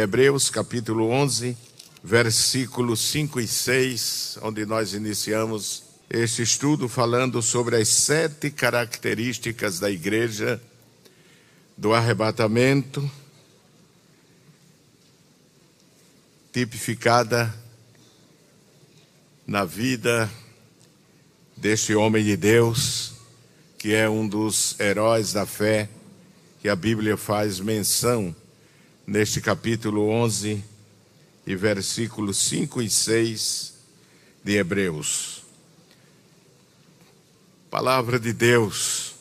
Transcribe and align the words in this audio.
Hebreus 0.00 0.48
capítulo 0.48 1.10
11, 1.10 1.54
versículos 2.02 2.98
5 3.10 3.38
e 3.38 3.46
6, 3.46 4.38
onde 4.40 4.64
nós 4.64 4.94
iniciamos 4.94 5.82
este 6.08 6.40
estudo 6.40 6.88
falando 6.88 7.42
sobre 7.42 7.76
as 7.76 7.88
sete 7.88 8.50
características 8.50 9.78
da 9.78 9.90
igreja 9.90 10.58
do 11.76 11.92
arrebatamento, 11.92 13.08
tipificada 16.50 17.54
na 19.46 19.66
vida 19.66 20.32
deste 21.54 21.94
homem 21.94 22.24
de 22.24 22.34
Deus, 22.34 23.12
que 23.76 23.92
é 23.92 24.08
um 24.08 24.26
dos 24.26 24.74
heróis 24.80 25.34
da 25.34 25.44
fé 25.44 25.86
que 26.62 26.68
a 26.70 26.74
Bíblia 26.74 27.18
faz 27.18 27.60
menção 27.60 28.34
neste 29.12 29.42
capítulo 29.42 30.08
11 30.08 30.64
e 31.46 31.54
versículos 31.54 32.38
5 32.48 32.80
e 32.80 32.88
6 32.88 33.74
de 34.42 34.56
Hebreus. 34.56 35.42
Palavra 37.70 38.18
de 38.18 38.32
Deus. 38.32 39.12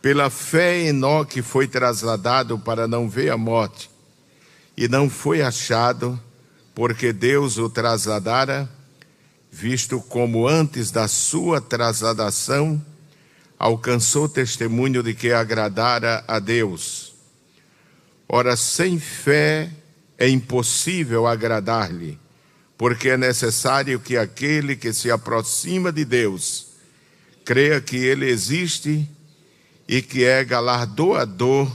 Pela 0.00 0.30
fé, 0.30 0.82
Enoque 0.82 1.42
foi 1.42 1.66
trasladado 1.66 2.56
para 2.60 2.86
não 2.86 3.10
ver 3.10 3.30
a 3.30 3.36
morte, 3.36 3.90
e 4.76 4.86
não 4.86 5.10
foi 5.10 5.42
achado, 5.42 6.18
porque 6.72 7.12
Deus 7.12 7.58
o 7.58 7.68
trasladara, 7.68 8.70
visto 9.50 10.00
como 10.00 10.46
antes 10.46 10.92
da 10.92 11.08
sua 11.08 11.60
trasladação 11.60 12.80
alcançou 13.58 14.28
testemunho 14.28 15.02
de 15.02 15.12
que 15.12 15.32
agradara 15.32 16.22
a 16.28 16.38
Deus. 16.38 17.11
Ora, 18.34 18.56
sem 18.56 18.98
fé 18.98 19.68
é 20.16 20.26
impossível 20.26 21.26
agradar-lhe, 21.26 22.18
porque 22.78 23.10
é 23.10 23.16
necessário 23.18 24.00
que 24.00 24.16
aquele 24.16 24.74
que 24.74 24.90
se 24.90 25.10
aproxima 25.10 25.92
de 25.92 26.02
Deus 26.02 26.68
creia 27.44 27.78
que 27.78 27.96
ele 27.96 28.24
existe 28.24 29.06
e 29.86 30.00
que 30.00 30.24
é 30.24 30.42
galardoador 30.42 31.70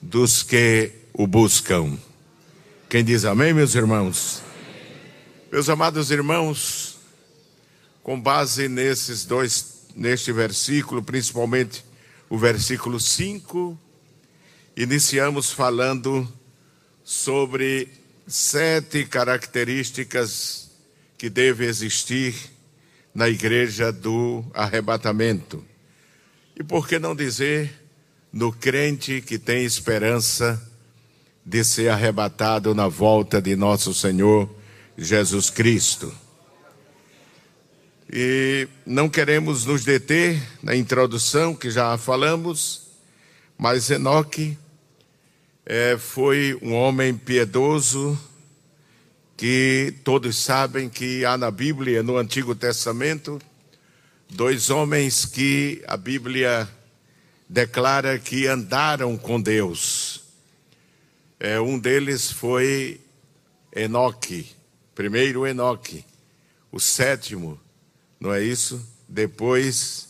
dos 0.00 0.42
que 0.42 0.90
o 1.12 1.26
buscam. 1.26 1.98
Quem 2.88 3.04
diz 3.04 3.26
amém, 3.26 3.52
meus 3.52 3.74
irmãos? 3.74 4.40
Meus 5.52 5.68
amados 5.68 6.10
irmãos, 6.10 6.96
com 8.02 8.18
base 8.18 8.68
nesses 8.70 9.26
dois 9.26 9.84
neste 9.94 10.32
versículo, 10.32 11.02
principalmente 11.02 11.84
o 12.30 12.38
versículo 12.38 12.98
5, 12.98 13.78
iniciamos 14.76 15.52
falando 15.52 16.26
sobre 17.04 17.88
sete 18.26 19.04
características 19.04 20.70
que 21.16 21.30
devem 21.30 21.68
existir 21.68 22.34
na 23.14 23.28
igreja 23.28 23.92
do 23.92 24.44
arrebatamento. 24.52 25.64
E 26.56 26.64
por 26.64 26.88
que 26.88 26.98
não 26.98 27.14
dizer 27.14 27.72
no 28.32 28.52
crente 28.52 29.20
que 29.20 29.38
tem 29.38 29.64
esperança 29.64 30.60
de 31.46 31.62
ser 31.62 31.88
arrebatado 31.88 32.74
na 32.74 32.88
volta 32.88 33.40
de 33.40 33.54
nosso 33.54 33.94
Senhor 33.94 34.48
Jesus 34.98 35.50
Cristo? 35.50 36.12
E 38.10 38.68
não 38.84 39.08
queremos 39.08 39.64
nos 39.64 39.84
deter 39.84 40.40
na 40.62 40.74
introdução 40.74 41.54
que 41.54 41.70
já 41.70 41.96
falamos, 41.96 42.82
mas 43.56 43.90
Enoque 43.90 44.58
é, 45.66 45.96
foi 45.96 46.58
um 46.60 46.74
homem 46.74 47.14
piedoso 47.14 48.18
que 49.36 49.94
todos 50.04 50.36
sabem 50.36 50.88
que 50.88 51.24
há 51.24 51.36
na 51.36 51.50
Bíblia, 51.50 52.02
no 52.02 52.16
Antigo 52.16 52.54
Testamento, 52.54 53.40
dois 54.28 54.70
homens 54.70 55.24
que 55.24 55.82
a 55.86 55.96
Bíblia 55.96 56.68
declara 57.48 58.18
que 58.18 58.46
andaram 58.46 59.16
com 59.16 59.40
Deus. 59.40 60.22
É, 61.40 61.60
um 61.60 61.78
deles 61.78 62.30
foi 62.30 63.00
Enoque, 63.74 64.50
primeiro 64.94 65.46
Enoque, 65.46 66.04
o 66.70 66.78
sétimo 66.78 67.60
não 68.20 68.32
é 68.32 68.42
isso? 68.42 68.80
Depois 69.08 70.08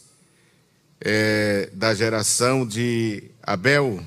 é, 1.01 1.69
da 1.73 1.95
geração 1.95 2.67
de 2.67 3.25
Abel 3.43 4.05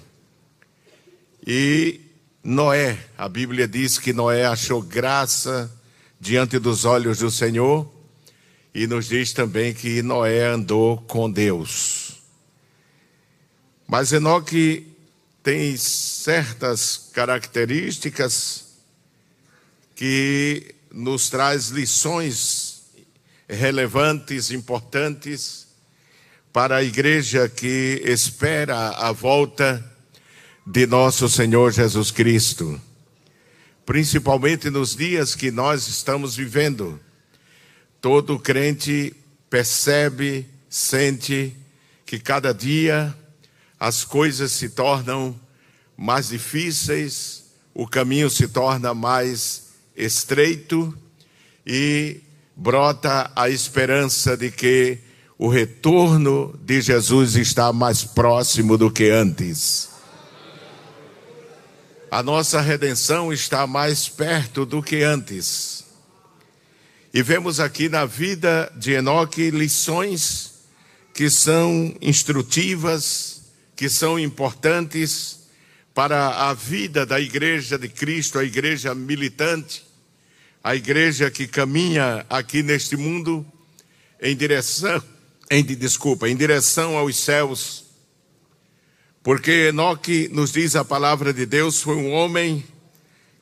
e 1.50 2.02
Noé. 2.44 3.00
A 3.18 3.30
Bíblia 3.30 3.66
diz 3.66 3.98
que 3.98 4.12
Noé 4.12 4.46
achou 4.46 4.82
graça 4.82 5.72
diante 6.20 6.60
dos 6.60 6.84
olhos 6.84 7.20
do 7.20 7.32
Senhor 7.32 7.90
e 8.76 8.86
nos 8.86 9.08
diz 9.08 9.32
também 9.32 9.74
que 9.74 10.02
Noé 10.02 10.46
andou 10.46 10.98
com 10.98 11.32
Deus. 11.32 12.22
Mas 13.88 14.12
Enoque 14.12 14.94
tem 15.42 15.78
certas 15.78 17.10
características 17.14 18.66
que 19.96 20.76
nos 20.92 21.30
traz 21.30 21.70
lições 21.70 22.82
relevantes, 23.48 24.52
importantes 24.52 25.66
para 26.52 26.76
a 26.76 26.84
igreja 26.84 27.48
que 27.48 28.02
espera 28.04 28.90
a 28.90 29.14
volta 29.14 29.97
de 30.70 30.86
nosso 30.86 31.30
Senhor 31.30 31.72
Jesus 31.72 32.12
Cristo, 32.12 32.80
principalmente 33.86 34.70
nos 34.70 34.98
dias 34.98 35.34
que 35.34 35.50
nós 35.50 35.88
estamos 35.88 36.36
vivendo. 36.36 37.00
Todo 38.02 38.38
crente 38.38 39.16
percebe, 39.50 40.46
sente 40.70 41.56
que 42.06 42.20
cada 42.20 42.54
dia 42.54 43.16
as 43.80 44.04
coisas 44.04 44.52
se 44.52 44.68
tornam 44.68 45.40
mais 45.96 46.28
difíceis, 46.30 47.46
o 47.74 47.88
caminho 47.88 48.30
se 48.30 48.50
torna 48.50 48.94
mais 48.94 49.70
estreito 49.96 50.94
e 51.66 52.20
brota 52.54 53.32
a 53.38 53.50
esperança 53.50 54.36
de 54.36 54.52
que 54.52 54.98
o 55.38 55.48
retorno 55.48 56.60
de 56.62 56.82
Jesus 56.82 57.38
está 57.38 57.72
mais 57.72 58.04
próximo 58.04 58.78
do 58.78 58.92
que 58.92 59.10
antes. 59.10 59.96
A 62.10 62.24
nossa 62.24 62.62
redenção 62.62 63.34
está 63.34 63.68
mais 63.68 64.08
perto 64.08 64.66
do 64.66 64.82
que 64.82 65.04
antes. 65.04 65.84
E 67.14 67.22
vemos 67.22 67.60
aqui 67.60 67.90
na 67.90 68.06
vida 68.06 68.72
de 68.78 68.94
Enoque 68.94 69.50
lições 69.52 70.54
que 71.14 71.30
são 71.30 71.94
instrutivas, 72.00 73.42
que 73.76 73.90
são 73.90 74.18
importantes 74.18 75.40
para 75.94 76.50
a 76.50 76.54
vida 76.54 77.06
da 77.06 77.20
igreja 77.20 77.78
de 77.78 77.90
Cristo, 77.90 78.40
a 78.40 78.44
igreja 78.44 78.96
militante, 78.96 79.84
a 80.64 80.76
igreja 80.76 81.30
que 81.30 81.46
caminha 81.46 82.26
aqui 82.30 82.64
neste 82.64 82.96
mundo 82.96 83.46
em 84.22 84.36
direção, 84.36 85.04
em 85.52 85.64
desculpa, 85.64 86.30
em 86.30 86.38
direção 86.38 86.96
aos 86.96 87.18
céus. 87.18 87.87
Porque 89.28 89.68
Enoque 89.68 90.30
nos 90.32 90.54
diz 90.54 90.74
a 90.78 90.86
palavra 90.86 91.34
de 91.34 91.46
Deus 91.46 91.82
foi 91.82 91.98
um 91.98 92.14
homem 92.14 92.64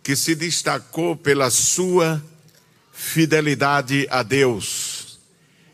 que 0.01 0.15
se 0.15 0.33
destacou 0.33 1.15
pela 1.15 1.51
sua 1.51 2.25
fidelidade 2.91 4.07
a 4.09 4.23
Deus. 4.23 5.19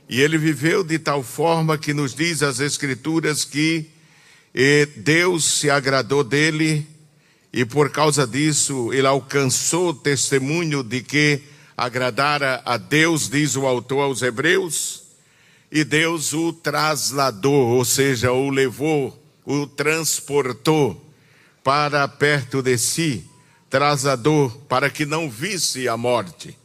E 0.10 0.20
ele 0.20 0.38
viveu 0.38 0.84
de 0.84 1.00
tal 1.00 1.24
forma 1.24 1.78
que 1.78 1.94
nos 1.94 2.14
diz 2.14 2.44
as 2.44 2.60
escrituras 2.60 3.46
que 3.46 3.90
Deus 4.98 5.46
se 5.46 5.70
agradou 5.70 6.26
dele 6.26 6.86
e 7.54 7.64
por 7.64 7.90
causa 7.90 8.28
disso 8.28 8.92
ele 8.92 9.08
alcançou 9.08 9.94
testemunho 9.94 10.84
de 10.84 11.00
que 11.00 11.42
agradara 11.78 12.62
a 12.66 12.76
Deus, 12.76 13.30
diz 13.30 13.56
o 13.56 13.66
autor 13.66 14.02
aos 14.02 14.22
Hebreus, 14.22 15.04
e 15.72 15.86
Deus 15.86 16.34
o 16.34 16.52
trasladou, 16.52 17.70
ou 17.78 17.86
seja, 17.86 18.34
o 18.34 18.50
levou, 18.50 19.21
o 19.46 19.66
transportou 19.68 21.10
para 21.64 22.08
perto 22.08 22.62
de 22.62 22.78
si, 22.78 23.26
trasladou 23.70 24.50
para 24.68 24.90
que 24.90 25.06
não 25.06 25.30
visse 25.30 25.88
a 25.88 25.96
morte. 25.96 26.58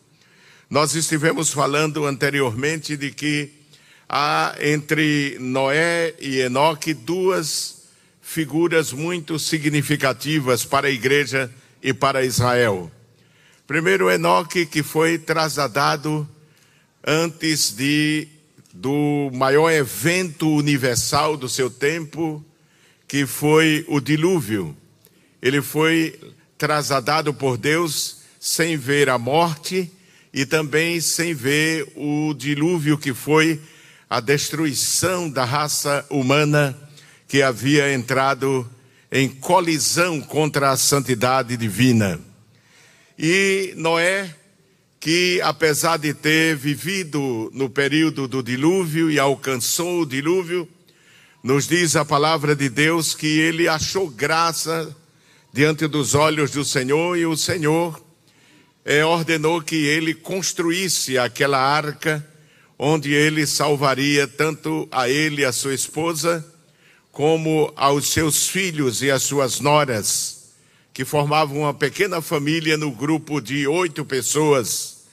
Nós 0.68 0.94
estivemos 0.94 1.52
falando 1.52 2.06
anteriormente 2.06 2.96
de 2.96 3.12
que 3.12 3.52
há 4.08 4.56
entre 4.60 5.36
Noé 5.38 6.14
e 6.18 6.40
Enoque 6.40 6.92
duas 6.92 7.84
figuras 8.20 8.92
muito 8.92 9.38
significativas 9.38 10.64
para 10.64 10.88
a 10.88 10.90
igreja 10.90 11.50
e 11.82 11.94
para 11.94 12.24
Israel. 12.24 12.90
Primeiro, 13.66 14.10
Enoque, 14.10 14.66
que 14.66 14.82
foi 14.82 15.18
trasladado 15.18 16.28
antes 17.06 17.70
de 17.70 18.28
do 18.72 19.30
maior 19.32 19.70
evento 19.70 20.50
universal 20.50 21.36
do 21.36 21.48
seu 21.48 21.70
tempo, 21.70 22.44
que 23.06 23.26
foi 23.26 23.84
o 23.88 24.00
dilúvio. 24.00 24.76
Ele 25.40 25.62
foi 25.62 26.18
trasladado 26.58 27.32
por 27.32 27.56
Deus 27.56 28.18
sem 28.40 28.76
ver 28.76 29.08
a 29.08 29.18
morte 29.18 29.90
e 30.32 30.44
também 30.44 31.00
sem 31.00 31.34
ver 31.34 31.86
o 31.96 32.34
dilúvio 32.34 32.98
que 32.98 33.14
foi 33.14 33.60
a 34.08 34.20
destruição 34.20 35.28
da 35.28 35.44
raça 35.44 36.04
humana 36.10 36.76
que 37.28 37.42
havia 37.42 37.92
entrado 37.92 38.68
em 39.10 39.28
colisão 39.28 40.20
contra 40.20 40.70
a 40.70 40.76
santidade 40.76 41.56
divina. 41.56 42.20
E 43.18 43.72
Noé, 43.76 44.34
que 45.00 45.40
apesar 45.42 45.96
de 45.96 46.12
ter 46.12 46.56
vivido 46.56 47.50
no 47.54 47.70
período 47.70 48.28
do 48.28 48.42
dilúvio 48.42 49.10
e 49.10 49.18
alcançou 49.18 50.02
o 50.02 50.06
dilúvio, 50.06 50.68
nos 51.46 51.68
diz 51.68 51.94
a 51.94 52.04
palavra 52.04 52.56
de 52.56 52.68
Deus 52.68 53.14
que 53.14 53.38
ele 53.38 53.68
achou 53.68 54.10
graça 54.10 54.92
diante 55.52 55.86
dos 55.86 56.12
olhos 56.12 56.50
do 56.50 56.64
Senhor 56.64 57.16
e 57.16 57.24
o 57.24 57.36
Senhor 57.36 58.02
é, 58.84 59.04
ordenou 59.04 59.62
que 59.62 59.76
ele 59.76 60.12
construísse 60.12 61.16
aquela 61.16 61.56
arca, 61.56 62.28
onde 62.76 63.14
ele 63.14 63.46
salvaria 63.46 64.26
tanto 64.26 64.88
a 64.90 65.08
ele 65.08 65.42
e 65.42 65.44
a 65.44 65.52
sua 65.52 65.72
esposa, 65.72 66.44
como 67.12 67.72
aos 67.76 68.08
seus 68.08 68.48
filhos 68.48 69.00
e 69.00 69.08
as 69.08 69.22
suas 69.22 69.60
noras, 69.60 70.48
que 70.92 71.04
formavam 71.04 71.58
uma 71.58 71.72
pequena 71.72 72.20
família 72.20 72.76
no 72.76 72.90
grupo 72.90 73.40
de 73.40 73.68
oito 73.68 74.04
pessoas. 74.04 75.04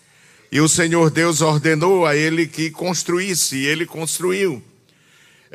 E 0.51 0.59
o 0.59 0.67
Senhor 0.67 1.11
Deus 1.11 1.41
ordenou 1.41 2.07
a 2.07 2.15
ele 2.15 2.47
que 2.47 2.71
construísse, 2.71 3.55
e 3.57 3.67
ele 3.67 3.85
construiu. 3.85 4.63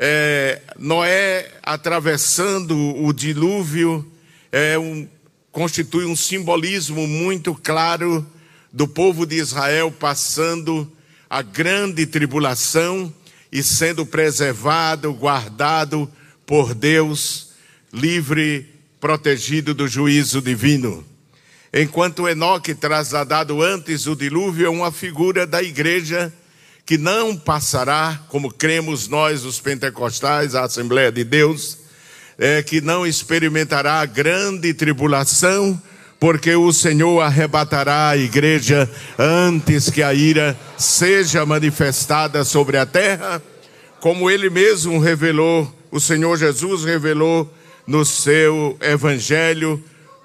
É, 0.01 0.61
Noé 0.77 1.51
atravessando 1.61 2.73
o 3.03 3.11
dilúvio 3.11 4.09
é 4.49 4.79
um 4.79 5.05
constitui 5.51 6.05
um 6.05 6.15
simbolismo 6.15 7.05
muito 7.05 7.53
claro 7.53 8.25
do 8.71 8.87
povo 8.87 9.25
de 9.25 9.35
Israel 9.35 9.91
passando 9.91 10.89
a 11.29 11.41
grande 11.41 12.05
tribulação 12.05 13.13
e 13.51 13.61
sendo 13.61 14.05
preservado, 14.05 15.13
guardado 15.13 16.09
por 16.45 16.73
Deus, 16.73 17.49
livre, 17.91 18.73
protegido 19.01 19.73
do 19.73 19.85
juízo 19.85 20.41
divino. 20.41 21.05
Enquanto 21.73 22.25
Enoque, 22.25 22.73
trasladado 22.73 23.61
antes 23.61 24.05
do 24.05 24.15
dilúvio, 24.15 24.67
é 24.67 24.69
uma 24.69 24.93
figura 24.93 25.45
da 25.45 25.61
igreja 25.61 26.33
que 26.89 26.97
não 26.97 27.37
passará, 27.37 28.19
como 28.29 28.51
cremos 28.51 29.07
nós, 29.07 29.45
os 29.45 29.59
pentecostais, 29.59 30.55
a 30.55 30.63
Assembleia 30.63 31.11
de 31.11 31.23
Deus, 31.23 31.77
é, 32.35 32.63
que 32.63 32.81
não 32.81 33.05
experimentará 33.05 34.03
grande 34.07 34.73
tribulação, 34.73 35.79
porque 36.19 36.55
o 36.55 36.73
Senhor 36.73 37.21
arrebatará 37.21 38.09
a 38.09 38.17
igreja 38.17 38.89
antes 39.19 39.91
que 39.91 40.01
a 40.01 40.15
ira 40.15 40.57
seja 40.79 41.45
manifestada 41.45 42.43
sobre 42.43 42.75
a 42.75 42.87
terra, 42.87 43.39
como 43.99 44.27
ele 44.27 44.49
mesmo 44.49 44.97
revelou, 44.97 45.71
o 45.91 45.99
Senhor 45.99 46.39
Jesus 46.39 46.83
revelou 46.85 47.53
no 47.85 48.03
seu 48.03 48.75
evangelho, 48.81 49.79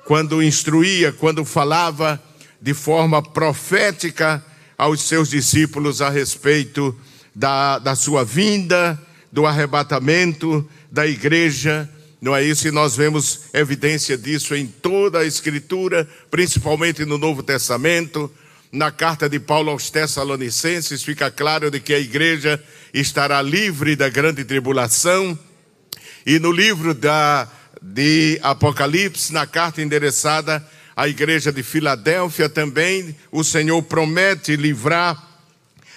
quando 0.06 0.42
instruía, 0.42 1.12
quando 1.12 1.44
falava 1.44 2.18
de 2.58 2.72
forma 2.72 3.22
profética 3.22 4.42
aos 4.76 5.02
seus 5.02 5.30
discípulos 5.30 6.00
a 6.00 6.10
respeito 6.10 6.96
da, 7.34 7.78
da 7.78 7.94
sua 7.94 8.24
vinda, 8.24 9.00
do 9.32 9.46
arrebatamento 9.46 10.68
da 10.90 11.06
igreja 11.06 11.88
não 12.24 12.34
é 12.34 12.42
isso? 12.42 12.66
E 12.66 12.70
nós 12.70 12.96
vemos 12.96 13.40
evidência 13.52 14.16
disso 14.16 14.54
em 14.54 14.66
toda 14.66 15.18
a 15.18 15.26
Escritura, 15.26 16.08
principalmente 16.30 17.04
no 17.04 17.18
Novo 17.18 17.42
Testamento. 17.42 18.32
Na 18.72 18.90
carta 18.90 19.28
de 19.28 19.38
Paulo 19.38 19.70
aos 19.70 19.90
Tessalonicenses, 19.90 21.02
fica 21.02 21.30
claro 21.30 21.70
de 21.70 21.80
que 21.80 21.92
a 21.92 21.98
igreja 21.98 22.58
estará 22.94 23.42
livre 23.42 23.94
da 23.94 24.08
grande 24.08 24.42
tribulação. 24.42 25.38
E 26.24 26.38
no 26.38 26.50
livro 26.50 26.94
da, 26.94 27.46
de 27.82 28.40
Apocalipse, 28.42 29.30
na 29.30 29.46
carta 29.46 29.82
endereçada 29.82 30.66
à 30.96 31.08
igreja 31.08 31.52
de 31.52 31.62
Filadélfia, 31.62 32.48
também 32.48 33.16
o 33.32 33.42
Senhor 33.42 33.82
promete 33.82 34.56
livrar 34.56 35.30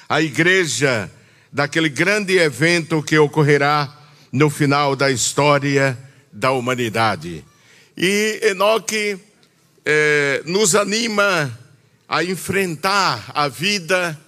a 0.10 0.22
igreja 0.22 1.12
daquele 1.52 1.90
grande 1.90 2.38
evento 2.38 3.04
que 3.04 3.18
ocorrerá 3.18 3.94
no 4.32 4.50
final 4.50 4.96
da 4.96 5.12
história 5.12 5.98
da 6.32 6.52
humanidade. 6.52 7.44
E 7.96 8.40
Enoque 8.44 9.18
é, 9.86 10.42
nos 10.46 10.76
anima 10.76 11.58
a 12.08 12.24
enfrentar 12.24 13.32
a 13.34 13.48
vida 13.48 14.20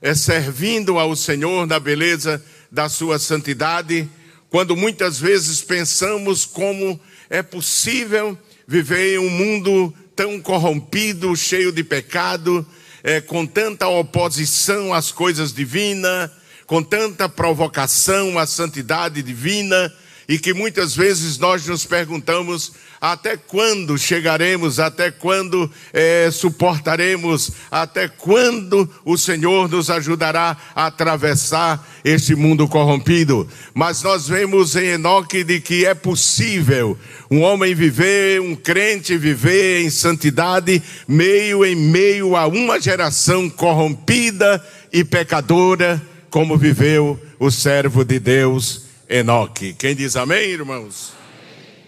é, 0.00 0.14
servindo 0.14 0.98
ao 0.98 1.14
Senhor 1.16 1.66
na 1.66 1.78
beleza 1.78 2.42
da 2.70 2.88
sua 2.88 3.18
santidade, 3.18 4.08
quando 4.50 4.76
muitas 4.76 5.18
vezes 5.18 5.60
pensamos 5.60 6.44
como 6.44 7.00
é 7.28 7.42
possível 7.42 8.38
viver 8.66 9.14
em 9.14 9.18
um 9.18 9.30
mundo 9.30 9.94
tão 10.16 10.40
corrompido, 10.40 11.36
cheio 11.36 11.70
de 11.70 11.84
pecado, 11.84 12.66
é, 13.04 13.20
com 13.20 13.46
tanta 13.46 13.86
oposição 13.86 14.94
às 14.94 15.12
coisas 15.12 15.52
divinas, 15.52 16.30
com 16.66 16.82
tanta 16.82 17.28
provocação 17.28 18.38
à 18.38 18.46
santidade 18.46 19.22
divina 19.22 19.92
e 20.28 20.38
que 20.38 20.52
muitas 20.52 20.94
vezes 20.94 21.38
nós 21.38 21.66
nos 21.66 21.84
perguntamos 21.84 22.72
até 23.00 23.36
quando 23.36 23.96
chegaremos, 23.96 24.80
até 24.80 25.10
quando 25.10 25.70
é, 25.92 26.28
suportaremos, 26.32 27.52
até 27.70 28.08
quando 28.08 28.90
o 29.04 29.16
Senhor 29.16 29.68
nos 29.68 29.88
ajudará 29.88 30.56
a 30.74 30.86
atravessar 30.86 31.86
este 32.04 32.34
mundo 32.34 32.66
corrompido. 32.66 33.48
Mas 33.72 34.02
nós 34.02 34.26
vemos 34.26 34.74
em 34.74 34.86
Enoque 34.86 35.44
de 35.44 35.60
que 35.60 35.84
é 35.84 35.94
possível 35.94 36.98
um 37.30 37.42
homem 37.42 37.74
viver, 37.74 38.40
um 38.40 38.56
crente 38.56 39.16
viver 39.16 39.82
em 39.82 39.90
santidade, 39.90 40.82
meio 41.06 41.64
em 41.64 41.76
meio 41.76 42.34
a 42.34 42.46
uma 42.46 42.80
geração 42.80 43.48
corrompida 43.48 44.64
e 44.92 45.04
pecadora, 45.04 46.02
como 46.30 46.56
viveu 46.56 47.20
o 47.38 47.50
servo 47.50 48.04
de 48.04 48.18
Deus 48.18 48.85
Enoque. 49.08 49.72
Quem 49.74 49.94
diz 49.94 50.16
amém, 50.16 50.50
irmãos? 50.50 51.12
Amém. 51.12 51.84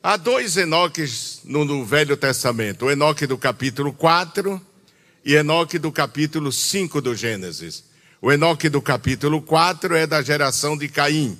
Há 0.00 0.16
dois 0.16 0.56
Enoques 0.56 1.40
no, 1.44 1.64
no, 1.64 1.84
Velho 1.84 2.16
Testamento: 2.16 2.86
o 2.86 2.90
Enoque 2.90 3.26
do 3.26 3.36
capítulo 3.36 3.92
4 3.92 4.60
e 5.24 5.34
Enoque 5.34 5.80
do 5.80 5.90
capítulo 5.90 6.52
5 6.52 7.00
do 7.00 7.14
Gênesis. 7.16 7.82
O 8.22 8.30
Enoque 8.30 8.68
do 8.68 8.80
capítulo 8.80 9.42
4 9.42 9.96
é 9.96 10.06
da 10.06 10.22
geração 10.22 10.78
de 10.78 10.88
Caim. 10.88 11.36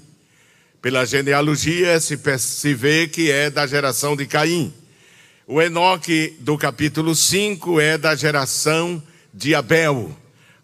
Pela 0.83 1.07
genealogia 1.07 1.99
se, 2.01 2.19
se 2.39 2.75
vê 2.75 3.07
que 3.07 3.31
é 3.31 3.51
da 3.51 3.69
geração 3.69 4.17
de 4.17 4.27
Caim. 4.27 4.75
O 5.47 5.63
Enoque 5.63 6.37
do 6.41 6.59
capítulo 6.59 7.15
5 7.15 7.81
é 7.81 7.97
da 7.97 8.17
geração 8.17 9.01
de 9.33 9.55
Abel. 9.55 10.11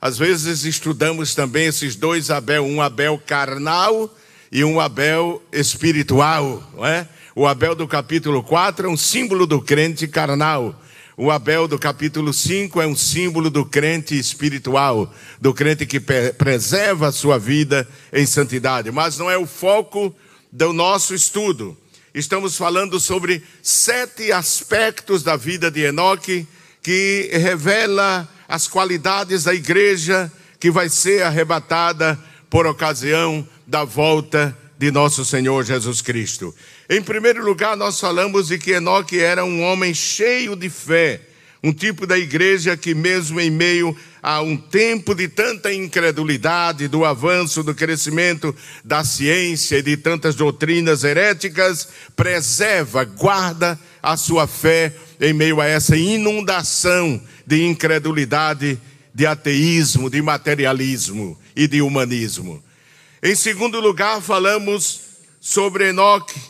Às 0.01 0.19
vezes 0.19 0.65
estudamos 0.65 1.37
também 1.37 1.67
esses 1.67 1.95
dois 1.95 2.31
Abel, 2.31 2.65
um 2.65 2.83
Abel 2.83 3.17
carnal 3.25 4.13
e 4.51 4.65
um 4.65 4.81
Abel 4.81 5.41
espiritual, 5.53 6.63
não 6.75 6.85
é? 6.85 7.09
O 7.35 7.47
Abel 7.47 7.75
do 7.75 7.87
capítulo 7.87 8.43
4 8.43 8.87
é 8.87 8.91
um 8.91 8.97
símbolo 8.97 9.47
do 9.47 9.63
crente 9.63 10.09
carnal. 10.09 10.75
O 11.17 11.31
Abel 11.31 11.69
do 11.69 11.79
capítulo 11.79 12.33
5 12.33 12.81
é 12.81 12.87
um 12.87 12.97
símbolo 12.97 13.49
do 13.49 13.65
crente 13.65 14.19
espiritual, 14.19 15.13
do 15.41 15.55
crente 15.55 15.87
que 15.87 16.01
preserva 16.01 17.09
a 17.09 17.13
sua 17.13 17.39
vida 17.39 17.87
em 18.13 18.27
santidade. 18.27 18.91
Mas 18.91 19.19
não 19.19 19.31
é 19.31 19.39
o 19.39 19.47
foco 19.47 20.15
do 20.51 20.73
nosso 20.73 21.15
estudo. 21.15 21.77
Estamos 22.13 22.57
falando 22.57 22.99
sobre 22.99 23.45
sete 23.63 24.33
aspectos 24.33 25.23
da 25.23 25.37
vida 25.37 25.71
de 25.71 25.83
Enoque 25.83 26.49
que 26.83 27.31
revela 27.33 28.29
as 28.49 28.67
qualidades 28.67 29.45
da 29.45 29.55
igreja 29.55 30.33
que 30.59 30.71
vai 30.71 30.89
ser 30.89 31.23
arrebatada 31.23 32.19
por 32.51 32.67
ocasião 32.67 33.47
da 33.65 33.85
volta 33.85 34.57
de 34.77 34.91
nosso 34.91 35.25
Senhor 35.25 35.65
Jesus 35.65 36.03
Cristo. 36.03 36.55
Em 36.89 37.01
primeiro 37.01 37.45
lugar, 37.45 37.77
nós 37.77 38.01
falamos 38.01 38.49
de 38.49 38.59
que 38.59 38.73
Enoque 38.73 39.21
era 39.21 39.45
um 39.45 39.63
homem 39.63 39.95
cheio 39.95 40.57
de 40.57 40.69
fé, 40.69 41.21
um 41.63 41.73
tipo 41.73 42.07
da 42.07 42.19
igreja 42.19 42.77
que, 42.77 42.95
mesmo 42.95 43.41
em 43.41 43.51
meio 43.51 43.97
a 44.23 44.41
um 44.43 44.57
tempo 44.57 45.15
de 45.15 45.29
tanta 45.29 45.73
incredulidade, 45.73 46.89
do 46.89 47.05
avanço, 47.05 47.63
do 47.63 47.75
crescimento 47.75 48.55
da 48.83 49.05
ciência 49.05 49.77
e 49.77 49.83
de 49.83 49.97
tantas 49.97 50.35
doutrinas 50.35 51.05
heréticas, 51.05 51.89
preserva, 52.17 53.05
guarda 53.05 53.79
a 54.03 54.17
sua 54.17 54.47
fé 54.47 54.93
em 55.21 55.33
meio 55.33 55.61
a 55.61 55.67
essa 55.67 55.97
inundação 55.97 57.23
de 57.47 57.65
incredulidade, 57.65 58.81
de 59.15 59.27
ateísmo, 59.27 60.11
de 60.11 60.21
materialismo 60.21 61.39
e 61.55 61.67
de 61.67 61.83
humanismo. 61.83 62.63
Em 63.23 63.35
segundo 63.35 63.81
lugar, 63.81 64.21
falamos 64.21 65.01
sobre 65.41 65.89
Enoque, 65.89 66.41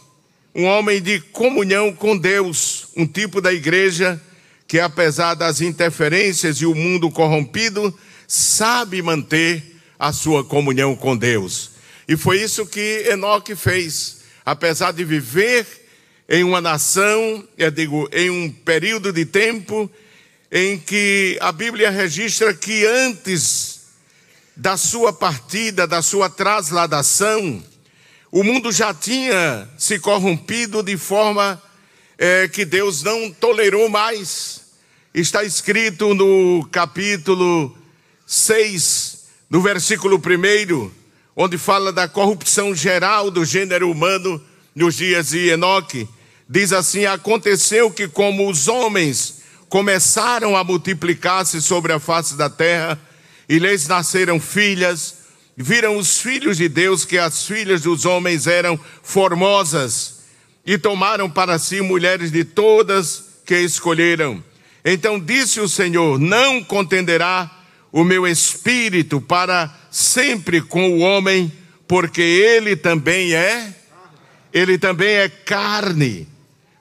um 0.54 0.64
homem 0.64 1.00
de 1.00 1.20
comunhão 1.20 1.92
com 1.92 2.16
Deus, 2.16 2.88
um 2.96 3.06
tipo 3.06 3.40
da 3.40 3.52
igreja 3.52 4.20
que, 4.66 4.78
apesar 4.78 5.34
das 5.34 5.60
interferências 5.60 6.58
e 6.58 6.66
o 6.66 6.74
mundo 6.74 7.10
corrompido, 7.10 7.92
sabe 8.26 9.02
manter 9.02 9.62
a 9.98 10.12
sua 10.12 10.44
comunhão 10.44 10.94
com 10.94 11.16
Deus. 11.16 11.72
E 12.06 12.16
foi 12.16 12.42
isso 12.42 12.66
que 12.66 13.04
Enoque 13.08 13.54
fez. 13.56 14.20
Apesar 14.44 14.92
de 14.92 15.04
viver 15.04 15.66
em 16.28 16.44
uma 16.44 16.60
nação, 16.60 17.46
eu 17.58 17.70
digo, 17.70 18.08
em 18.12 18.30
um 18.30 18.50
período 18.50 19.12
de 19.12 19.24
tempo 19.26 19.90
em 20.50 20.78
que 20.78 21.36
a 21.40 21.52
Bíblia 21.52 21.90
registra 21.90 22.54
que 22.54 22.86
antes 22.86 23.79
da 24.56 24.76
sua 24.76 25.12
partida, 25.12 25.86
da 25.86 26.02
sua 26.02 26.28
trasladação, 26.28 27.62
o 28.30 28.44
mundo 28.44 28.70
já 28.70 28.94
tinha 28.94 29.68
se 29.76 29.98
corrompido 29.98 30.82
de 30.82 30.96
forma 30.96 31.60
é, 32.16 32.46
que 32.46 32.64
Deus 32.64 33.02
não 33.02 33.30
tolerou 33.30 33.88
mais. 33.88 34.60
Está 35.12 35.42
escrito 35.42 36.14
no 36.14 36.64
capítulo 36.70 37.76
6, 38.24 39.24
no 39.48 39.60
versículo 39.60 40.16
1, 40.16 40.90
onde 41.34 41.58
fala 41.58 41.92
da 41.92 42.06
corrupção 42.06 42.72
geral 42.74 43.30
do 43.30 43.44
gênero 43.44 43.90
humano 43.90 44.40
nos 44.74 44.94
dias 44.94 45.30
de 45.30 45.48
Enoque. 45.48 46.08
Diz 46.48 46.72
assim: 46.72 47.06
Aconteceu 47.06 47.90
que, 47.90 48.06
como 48.06 48.48
os 48.48 48.68
homens 48.68 49.40
começaram 49.68 50.56
a 50.56 50.62
multiplicar-se 50.62 51.60
sobre 51.60 51.92
a 51.92 51.98
face 51.98 52.36
da 52.36 52.48
terra, 52.48 52.96
e 53.50 53.58
lhes 53.58 53.88
nasceram 53.88 54.38
filhas, 54.38 55.16
viram 55.56 55.96
os 55.96 56.18
filhos 56.18 56.58
de 56.58 56.68
Deus 56.68 57.04
que 57.04 57.18
as 57.18 57.44
filhas 57.44 57.80
dos 57.80 58.04
homens 58.04 58.46
eram 58.46 58.78
formosas, 59.02 60.20
e 60.64 60.78
tomaram 60.78 61.28
para 61.28 61.58
si 61.58 61.80
mulheres 61.80 62.30
de 62.30 62.44
todas 62.44 63.24
que 63.44 63.58
escolheram. 63.58 64.40
Então 64.84 65.18
disse 65.18 65.58
o 65.58 65.68
Senhor: 65.68 66.16
Não 66.16 66.62
contenderá 66.62 67.50
o 67.90 68.04
meu 68.04 68.24
espírito 68.24 69.20
para 69.20 69.74
sempre 69.90 70.60
com 70.60 70.88
o 70.92 71.00
homem, 71.00 71.52
porque 71.88 72.22
ele 72.22 72.76
também 72.76 73.34
é, 73.34 73.74
ele 74.52 74.78
também 74.78 75.08
é 75.08 75.28
carne. 75.28 76.28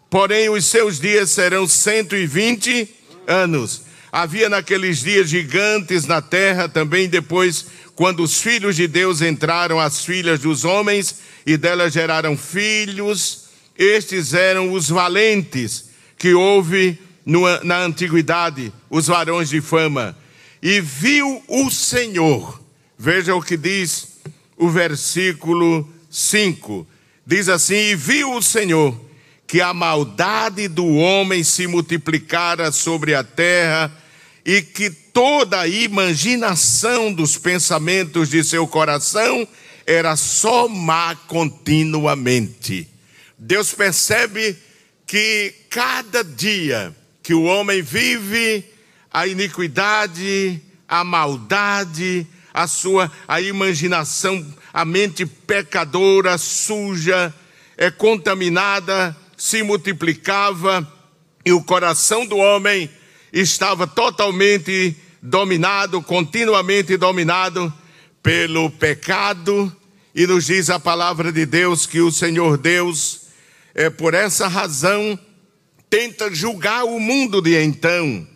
Porém, 0.07 0.49
os 0.49 0.65
seus 0.65 0.99
dias 0.99 1.31
serão 1.31 1.67
120 1.67 2.88
anos. 3.25 3.88
Havia 4.12 4.50
naqueles 4.50 5.00
dias 5.00 5.30
gigantes 5.30 6.06
na 6.06 6.22
terra, 6.22 6.68
também 6.68 7.08
depois, 7.08 7.68
quando 7.96 8.24
os 8.24 8.42
filhos 8.42 8.75
de 8.75 8.88
Deus 8.88 9.22
entraram 9.22 9.80
as 9.80 10.04
filhas 10.04 10.39
dos 10.39 10.66
homens 10.66 11.20
e 11.46 11.56
delas 11.56 11.94
geraram 11.94 12.36
filhos, 12.36 13.50
estes 13.78 14.34
eram 14.34 14.74
os 14.74 14.89
valentes 14.89 15.89
que 16.18 16.34
houve 16.34 17.00
na 17.63 17.80
antiguidade, 17.84 18.74
os 18.89 19.08
varões 19.08 19.50
de 19.50 19.62
fama. 19.62 20.18
E 20.62 20.82
viu 20.82 21.44
o 21.48 21.70
Senhor, 21.70 22.60
veja 22.98 23.36
o 23.36 23.42
que 23.42 23.56
diz 23.56 24.20
o 24.58 24.70
versículo 24.70 25.88
5: 26.10 26.86
diz 27.25 27.48
assim: 27.48 27.75
E 27.75 27.96
viu 27.96 28.34
o 28.34 28.42
Senhor 28.42 29.00
que 29.48 29.62
a 29.62 29.74
maldade 29.74 30.68
do 30.68 30.86
homem 30.86 31.44
se 31.44 31.66
multiplicara 31.66 32.72
sobre 32.72 33.16
a 33.16 33.24
terra 33.24 33.92
e 34.50 34.63
que 34.63 34.89
toda 34.89 35.60
a 35.60 35.68
imaginação 35.68 37.13
dos 37.13 37.38
pensamentos 37.38 38.29
de 38.29 38.44
seu 38.44 38.68
coração 38.68 39.48
era 39.86 40.15
só 40.15 40.68
má 40.68 41.15
continuamente. 41.27 42.88
Deus 43.38 43.75
percebe 43.75 44.58
que 45.06 45.53
cada 45.70 46.24
dia 46.24 46.96
que 47.22 47.32
o 47.32 47.44
homem 47.44 47.84
vive 47.84 48.65
a 49.13 49.27
iniquidade, 49.27 50.60
a 50.88 51.03
maldade, 51.03 52.25
a 52.51 52.65
sua 52.65 53.12
a 53.27 53.39
imaginação, 53.39 54.44
a 54.74 54.84
mente 54.84 55.27
pecadora, 55.27 56.39
suja, 56.39 57.32
é 57.77 57.91
contaminada, 57.91 59.15
se 59.38 59.62
multiplicava 59.62 60.91
e 61.46 61.51
o 61.51 61.63
coração 61.63 62.25
do 62.25 62.38
homem 62.38 62.89
estava 63.31 63.86
totalmente 63.88 64.95
dominado, 65.21 66.01
continuamente 66.01 66.98
dominado 66.98 67.74
pelo 68.21 68.69
pecado, 68.69 69.75
e 70.13 70.25
nos 70.25 70.45
diz 70.45 70.69
a 70.69 70.79
palavra 70.79 71.31
de 71.31 71.45
Deus 71.45 71.86
que 71.86 72.01
o 72.01 72.12
Senhor 72.12 72.57
Deus, 72.57 73.21
é 73.74 73.89
por 73.89 74.13
essa 74.13 74.48
razão, 74.48 75.17
tenta 75.89 76.33
julgar 76.33 76.83
o 76.83 77.00
mundo 77.00 77.41
de 77.41 77.62
então. 77.62 78.27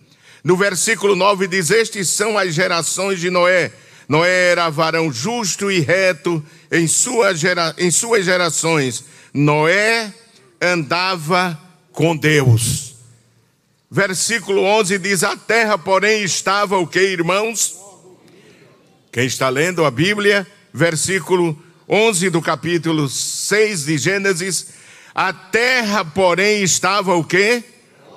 No 0.43 0.55
versículo 0.57 1.15
9 1.15 1.47
diz: 1.47 1.69
Estes 1.69 2.09
são 2.09 2.38
as 2.38 2.53
gerações 2.53 3.19
de 3.19 3.29
Noé. 3.29 3.71
Noé 4.07 4.51
era 4.51 4.69
varão 4.69 5.12
justo 5.12 5.71
e 5.71 5.79
reto 5.79 6.43
em, 6.71 6.88
sua 6.88 7.33
gera, 7.33 7.73
em 7.77 7.89
suas 7.89 8.25
gerações. 8.25 9.05
Noé 9.33 10.13
andava 10.62 11.59
com 11.91 12.15
Deus. 12.15 12.92
Versículo 13.93 14.63
11 14.63 14.97
diz: 14.97 15.23
A 15.23 15.38
terra, 15.38 15.77
porém, 15.77 16.23
estava 16.23 16.79
o 16.79 16.88
que, 16.88 17.00
irmãos? 17.00 17.77
Quem 19.12 19.27
está 19.27 19.50
lendo 19.50 19.85
a 19.85 19.91
Bíblia, 19.91 20.47
versículo 20.73 21.55
11 21.88 22.31
do 22.31 22.41
capítulo 22.41 23.07
6 23.07 23.85
de 23.85 24.00
Gênesis: 24.00 24.69
A 25.13 25.31
terra, 25.31 26.03
porém, 26.03 26.63
estava 26.63 27.13
o 27.13 27.23
que? 27.23 27.63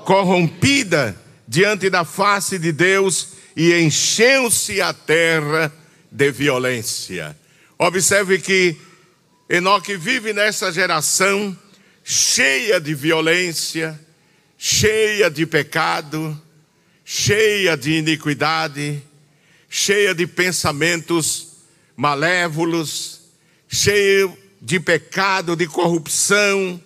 Corrompida 0.06 1.14
diante 1.46 1.90
da 1.90 2.06
face 2.06 2.58
de 2.58 2.72
Deus 2.72 3.34
e 3.54 3.74
encheu-se 3.74 4.80
a 4.80 4.94
terra 4.94 5.70
de 6.10 6.30
violência. 6.30 7.36
Observe 7.78 8.38
que 8.38 8.76
Enoque 9.46 9.94
vive 9.94 10.32
nessa 10.32 10.72
geração 10.72 11.54
cheia 12.02 12.80
de 12.80 12.94
violência, 12.94 14.05
cheia 14.58 15.30
de 15.30 15.46
pecado, 15.46 16.40
cheia 17.04 17.76
de 17.76 17.92
iniquidade, 17.92 19.02
cheia 19.68 20.14
de 20.14 20.26
pensamentos 20.26 21.48
malévolos, 21.96 23.20
cheia 23.68 24.32
de 24.60 24.80
pecado, 24.80 25.54
de 25.54 25.66
corrupção 25.66 26.80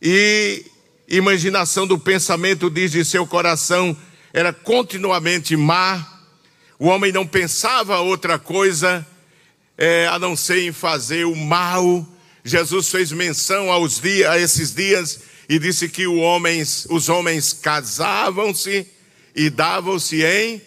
e 0.00 0.64
imaginação 1.08 1.86
do 1.86 1.98
pensamento, 1.98 2.70
diz 2.70 2.92
de 2.92 3.04
seu 3.04 3.26
coração, 3.26 3.96
era 4.32 4.52
continuamente 4.52 5.56
má. 5.56 6.14
O 6.78 6.88
homem 6.88 7.12
não 7.12 7.26
pensava 7.26 8.00
outra 8.00 8.38
coisa 8.38 9.06
é, 9.78 10.06
a 10.08 10.18
não 10.18 10.36
ser 10.36 10.62
em 10.62 10.72
fazer 10.72 11.24
o 11.24 11.36
mal. 11.36 12.06
Jesus 12.44 12.90
fez 12.90 13.12
menção 13.12 13.70
aos 13.70 14.00
dias, 14.00 14.30
a 14.30 14.38
esses 14.38 14.74
dias 14.74 15.20
e 15.48 15.58
disse 15.58 15.88
que 15.88 16.06
homens, 16.06 16.86
os 16.90 17.08
homens 17.08 17.52
casavam-se 17.52 18.86
e 19.34 19.48
davam-se 19.50 20.24
em 20.24 20.60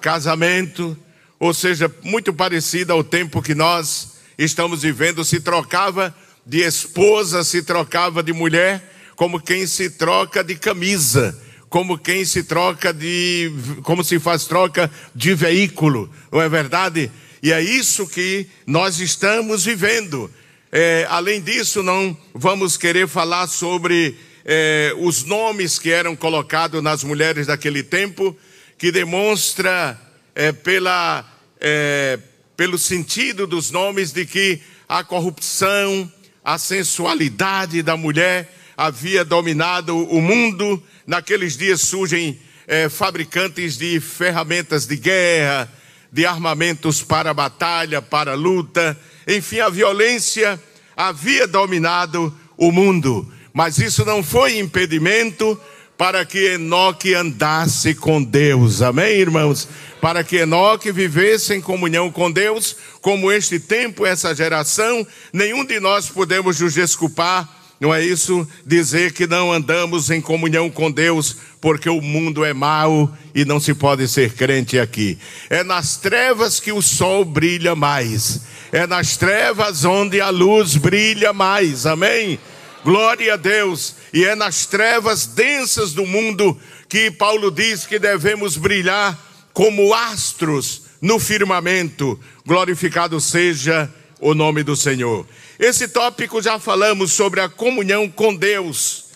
casamento, 0.00 0.96
ou 1.38 1.54
seja, 1.54 1.92
muito 2.02 2.32
parecido 2.32 2.92
ao 2.92 3.04
tempo 3.04 3.42
que 3.42 3.54
nós 3.54 4.14
estamos 4.36 4.82
vivendo, 4.82 5.24
se 5.24 5.40
trocava 5.40 6.14
de 6.44 6.60
esposa, 6.60 7.44
se 7.44 7.62
trocava 7.62 8.22
de 8.22 8.32
mulher, 8.32 8.92
como 9.16 9.40
quem 9.40 9.66
se 9.66 9.90
troca 9.90 10.42
de 10.42 10.56
camisa, 10.56 11.38
como 11.68 11.98
quem 11.98 12.24
se 12.24 12.42
troca 12.42 12.92
de, 12.92 13.52
como 13.82 14.04
se 14.04 14.18
faz 14.18 14.44
troca 14.44 14.90
de 15.14 15.34
veículo, 15.34 16.10
não 16.30 16.40
é 16.40 16.48
verdade? 16.48 17.10
E 17.42 17.52
é 17.52 17.60
isso 17.60 18.06
que 18.06 18.46
nós 18.66 19.00
estamos 19.00 19.64
vivendo. 19.64 20.30
É, 20.76 21.06
além 21.08 21.40
disso, 21.40 21.84
não 21.84 22.16
vamos 22.34 22.76
querer 22.76 23.06
falar 23.06 23.46
sobre 23.46 24.18
é, 24.44 24.92
os 24.98 25.22
nomes 25.22 25.78
que 25.78 25.88
eram 25.88 26.16
colocados 26.16 26.82
nas 26.82 27.04
mulheres 27.04 27.46
daquele 27.46 27.80
tempo, 27.80 28.36
que 28.76 28.90
demonstra 28.90 29.96
é, 30.34 30.50
pela, 30.50 31.24
é, 31.60 32.18
pelo 32.56 32.76
sentido 32.76 33.46
dos 33.46 33.70
nomes 33.70 34.10
de 34.10 34.26
que 34.26 34.60
a 34.88 35.04
corrupção, 35.04 36.10
a 36.44 36.58
sensualidade 36.58 37.80
da 37.80 37.96
mulher 37.96 38.52
havia 38.76 39.24
dominado 39.24 39.96
o 39.96 40.20
mundo. 40.20 40.82
Naqueles 41.06 41.56
dias 41.56 41.82
surgem 41.82 42.36
é, 42.66 42.88
fabricantes 42.88 43.78
de 43.78 44.00
ferramentas 44.00 44.86
de 44.86 44.96
guerra, 44.96 45.72
de 46.10 46.26
armamentos 46.26 47.00
para 47.00 47.32
batalha, 47.32 48.02
para 48.02 48.34
luta, 48.34 48.98
enfim, 49.26 49.60
a 49.60 49.68
violência 49.68 50.60
havia 50.96 51.46
dominado 51.46 52.32
o 52.56 52.70
mundo, 52.70 53.30
mas 53.52 53.78
isso 53.78 54.04
não 54.04 54.22
foi 54.22 54.58
impedimento 54.58 55.60
para 55.96 56.24
que 56.24 56.54
Enoque 56.54 57.14
andasse 57.14 57.94
com 57.94 58.22
Deus, 58.22 58.82
amém, 58.82 59.18
irmãos? 59.18 59.68
Para 60.00 60.24
que 60.24 60.36
Enoque 60.36 60.90
vivesse 60.90 61.54
em 61.54 61.60
comunhão 61.60 62.10
com 62.10 62.30
Deus, 62.30 62.76
como 63.00 63.30
este 63.30 63.58
tempo, 63.60 64.04
essa 64.04 64.34
geração, 64.34 65.06
nenhum 65.32 65.64
de 65.64 65.78
nós 65.80 66.08
podemos 66.08 66.60
nos 66.60 66.74
desculpar 66.74 67.48
não 67.80 67.92
é 67.92 68.02
isso? 68.02 68.48
Dizer 68.64 69.12
que 69.12 69.26
não 69.26 69.52
andamos 69.52 70.08
em 70.10 70.20
comunhão 70.20 70.70
com 70.70 70.90
Deus, 70.90 71.36
porque 71.60 71.88
o 71.88 72.00
mundo 72.00 72.44
é 72.44 72.54
mau 72.54 73.14
e 73.34 73.44
não 73.44 73.58
se 73.58 73.74
pode 73.74 74.06
ser 74.08 74.32
crente 74.32 74.78
aqui. 74.78 75.18
É 75.50 75.64
nas 75.64 75.96
trevas 75.96 76.60
que 76.60 76.72
o 76.72 76.80
sol 76.80 77.24
brilha 77.24 77.74
mais, 77.74 78.40
é 78.72 78.86
nas 78.86 79.16
trevas 79.16 79.84
onde 79.84 80.20
a 80.20 80.30
luz 80.30 80.76
brilha 80.76 81.32
mais, 81.32 81.86
amém? 81.86 82.38
Glória 82.84 83.34
a 83.34 83.36
Deus, 83.36 83.94
e 84.12 84.24
é 84.24 84.34
nas 84.34 84.66
trevas 84.66 85.26
densas 85.26 85.92
do 85.92 86.04
mundo 86.04 86.60
que 86.88 87.10
Paulo 87.10 87.50
diz 87.50 87.86
que 87.86 87.98
devemos 87.98 88.56
brilhar 88.56 89.18
como 89.52 89.94
astros 89.94 90.82
no 91.00 91.18
firmamento. 91.18 92.20
Glorificado 92.44 93.20
seja 93.20 93.90
o 94.20 94.34
nome 94.34 94.62
do 94.62 94.76
Senhor. 94.76 95.26
Esse 95.58 95.88
tópico 95.88 96.42
já 96.42 96.58
falamos 96.58 97.12
sobre 97.12 97.40
a 97.40 97.48
comunhão 97.48 98.08
com 98.08 98.34
Deus. 98.34 99.06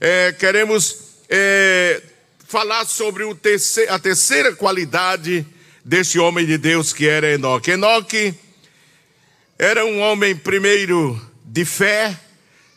É, 0.00 0.32
queremos 0.32 0.96
é, 1.28 2.02
falar 2.46 2.86
sobre 2.86 3.34
terceiro, 3.34 3.92
a 3.92 3.98
terceira 3.98 4.54
qualidade 4.54 5.44
deste 5.84 6.18
homem 6.18 6.46
de 6.46 6.56
Deus 6.56 6.92
que 6.92 7.08
era 7.08 7.32
Enoque. 7.32 7.72
Enoque 7.72 8.34
era 9.58 9.84
um 9.84 10.00
homem, 10.00 10.36
primeiro, 10.36 11.20
de 11.44 11.64
fé, 11.64 12.18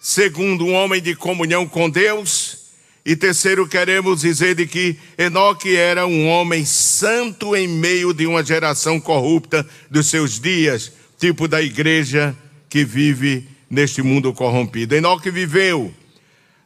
segundo, 0.01 0.65
um 0.65 0.73
homem 0.73 1.01
de 1.01 1.15
comunhão 1.15 1.67
com 1.67 1.87
Deus, 1.87 2.61
e 3.05 3.15
terceiro, 3.15 3.67
queremos 3.67 4.21
dizer 4.21 4.55
de 4.55 4.67
que 4.67 4.95
Enoque 5.17 5.75
era 5.75 6.05
um 6.05 6.27
homem 6.27 6.63
santo 6.65 7.55
em 7.55 7.67
meio 7.67 8.13
de 8.13 8.27
uma 8.27 8.43
geração 8.43 8.99
corrupta 8.99 9.67
dos 9.89 10.07
seus 10.07 10.39
dias, 10.39 10.91
tipo 11.19 11.47
da 11.47 11.61
igreja 11.61 12.35
que 12.69 12.85
vive 12.85 13.47
neste 13.69 14.03
mundo 14.03 14.31
corrompido. 14.33 14.95
Enoque 14.95 15.31
viveu, 15.31 15.91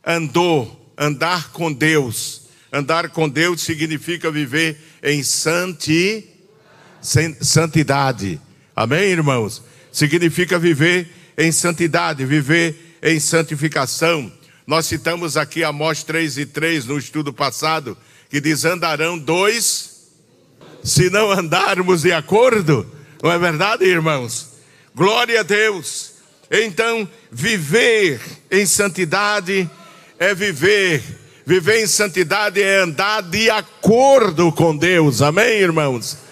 andou, 0.05 0.93
andar 0.98 1.51
com 1.51 1.72
Deus. 1.72 2.43
Andar 2.72 3.10
com 3.10 3.29
Deus 3.29 3.62
significa 3.62 4.29
viver 4.29 4.77
em 5.01 5.24
santi, 5.24 6.29
santidade. 7.01 8.41
Amém, 8.75 9.03
irmãos? 9.03 9.63
Significa 9.95 10.59
viver 10.59 11.07
em 11.37 11.53
santidade, 11.53 12.25
viver 12.25 12.97
em 13.01 13.17
santificação. 13.17 14.29
Nós 14.67 14.87
citamos 14.87 15.37
aqui 15.37 15.63
Amós 15.63 16.03
3 16.03 16.37
e 16.37 16.45
3 16.45 16.85
no 16.85 16.97
estudo 16.97 17.31
passado, 17.31 17.97
que 18.29 18.41
diz: 18.41 18.65
andarão 18.65 19.17
dois, 19.17 20.09
se 20.83 21.09
não 21.09 21.31
andarmos 21.31 22.01
de 22.01 22.11
acordo. 22.11 22.85
Não 23.23 23.31
é 23.31 23.39
verdade, 23.39 23.85
irmãos? 23.85 24.49
Glória 24.93 25.39
a 25.39 25.43
Deus. 25.43 26.15
Então, 26.51 27.07
viver 27.31 28.19
em 28.51 28.65
santidade 28.65 29.69
é 30.19 30.35
viver. 30.35 31.01
Viver 31.45 31.81
em 31.81 31.87
santidade 31.87 32.61
é 32.61 32.79
andar 32.79 33.23
de 33.23 33.49
acordo 33.49 34.51
com 34.51 34.75
Deus. 34.75 35.21
Amém, 35.21 35.61
irmãos? 35.61 36.25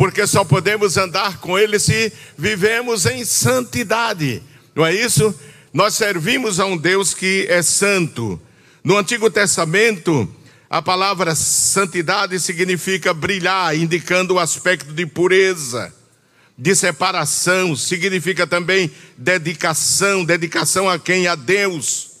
Porque 0.00 0.26
só 0.26 0.44
podemos 0.44 0.96
andar 0.96 1.40
com 1.40 1.58
Ele 1.58 1.78
se 1.78 2.10
vivemos 2.38 3.04
em 3.04 3.22
santidade. 3.22 4.42
Não 4.74 4.86
é 4.86 4.94
isso? 4.94 5.38
Nós 5.74 5.94
servimos 5.94 6.58
a 6.58 6.64
um 6.64 6.74
Deus 6.74 7.12
que 7.12 7.44
é 7.50 7.60
santo. 7.60 8.40
No 8.82 8.96
Antigo 8.96 9.28
Testamento, 9.28 10.26
a 10.70 10.80
palavra 10.80 11.34
santidade 11.34 12.40
significa 12.40 13.12
brilhar, 13.12 13.76
indicando 13.76 14.32
o 14.32 14.38
aspecto 14.38 14.90
de 14.94 15.04
pureza 15.04 15.92
de 16.56 16.74
separação, 16.74 17.76
significa 17.76 18.46
também 18.46 18.90
dedicação, 19.18 20.24
dedicação 20.24 20.88
a 20.88 20.98
quem? 20.98 21.26
A 21.26 21.34
Deus. 21.34 22.12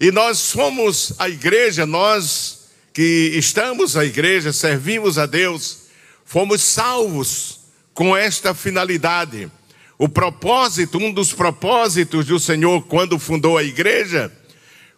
E 0.00 0.12
nós 0.12 0.38
somos 0.38 1.12
a 1.18 1.28
igreja, 1.28 1.84
nós 1.84 2.68
que 2.92 3.32
estamos 3.34 3.96
a 3.96 4.04
igreja, 4.04 4.52
servimos 4.52 5.18
a 5.18 5.26
Deus, 5.26 5.89
fomos 6.30 6.62
salvos 6.62 7.58
com 7.92 8.16
esta 8.16 8.54
finalidade. 8.54 9.50
O 9.98 10.08
propósito, 10.08 10.96
um 10.96 11.12
dos 11.12 11.32
propósitos 11.32 12.26
do 12.26 12.38
Senhor 12.38 12.82
quando 12.82 13.18
fundou 13.18 13.58
a 13.58 13.64
igreja, 13.64 14.32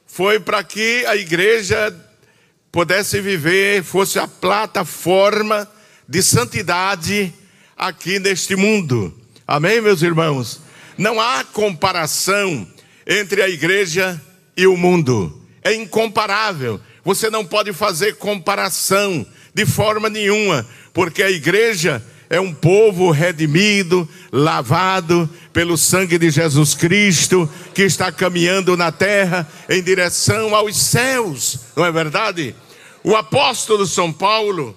foi 0.04 0.38
para 0.38 0.62
que 0.62 1.06
a 1.06 1.16
igreja 1.16 1.90
pudesse 2.70 3.18
viver, 3.22 3.82
fosse 3.82 4.18
a 4.18 4.28
plataforma 4.28 5.66
de 6.06 6.22
santidade 6.22 7.32
aqui 7.78 8.18
neste 8.18 8.54
mundo. 8.54 9.18
Amém, 9.48 9.80
meus 9.80 10.02
irmãos? 10.02 10.60
Não 10.98 11.18
há 11.18 11.44
comparação 11.44 12.68
entre 13.06 13.40
a 13.40 13.48
igreja 13.48 14.20
e 14.54 14.66
o 14.66 14.76
mundo. 14.76 15.42
É 15.64 15.72
incomparável. 15.72 16.78
Você 17.02 17.30
não 17.30 17.42
pode 17.42 17.72
fazer 17.72 18.16
comparação 18.16 19.26
de 19.54 19.66
forma 19.66 20.08
nenhuma, 20.08 20.66
porque 20.92 21.22
a 21.22 21.30
igreja 21.30 22.02
é 22.32 22.40
um 22.40 22.54
povo 22.54 23.10
redimido, 23.10 24.08
lavado 24.32 25.28
pelo 25.52 25.76
sangue 25.76 26.16
de 26.16 26.30
Jesus 26.30 26.74
Cristo, 26.74 27.46
que 27.74 27.82
está 27.82 28.10
caminhando 28.10 28.74
na 28.74 28.90
terra 28.90 29.46
em 29.68 29.82
direção 29.82 30.54
aos 30.54 30.76
céus, 30.76 31.58
não 31.76 31.84
é 31.84 31.92
verdade? 31.92 32.54
O 33.04 33.14
apóstolo 33.14 33.86
São 33.86 34.10
Paulo, 34.10 34.74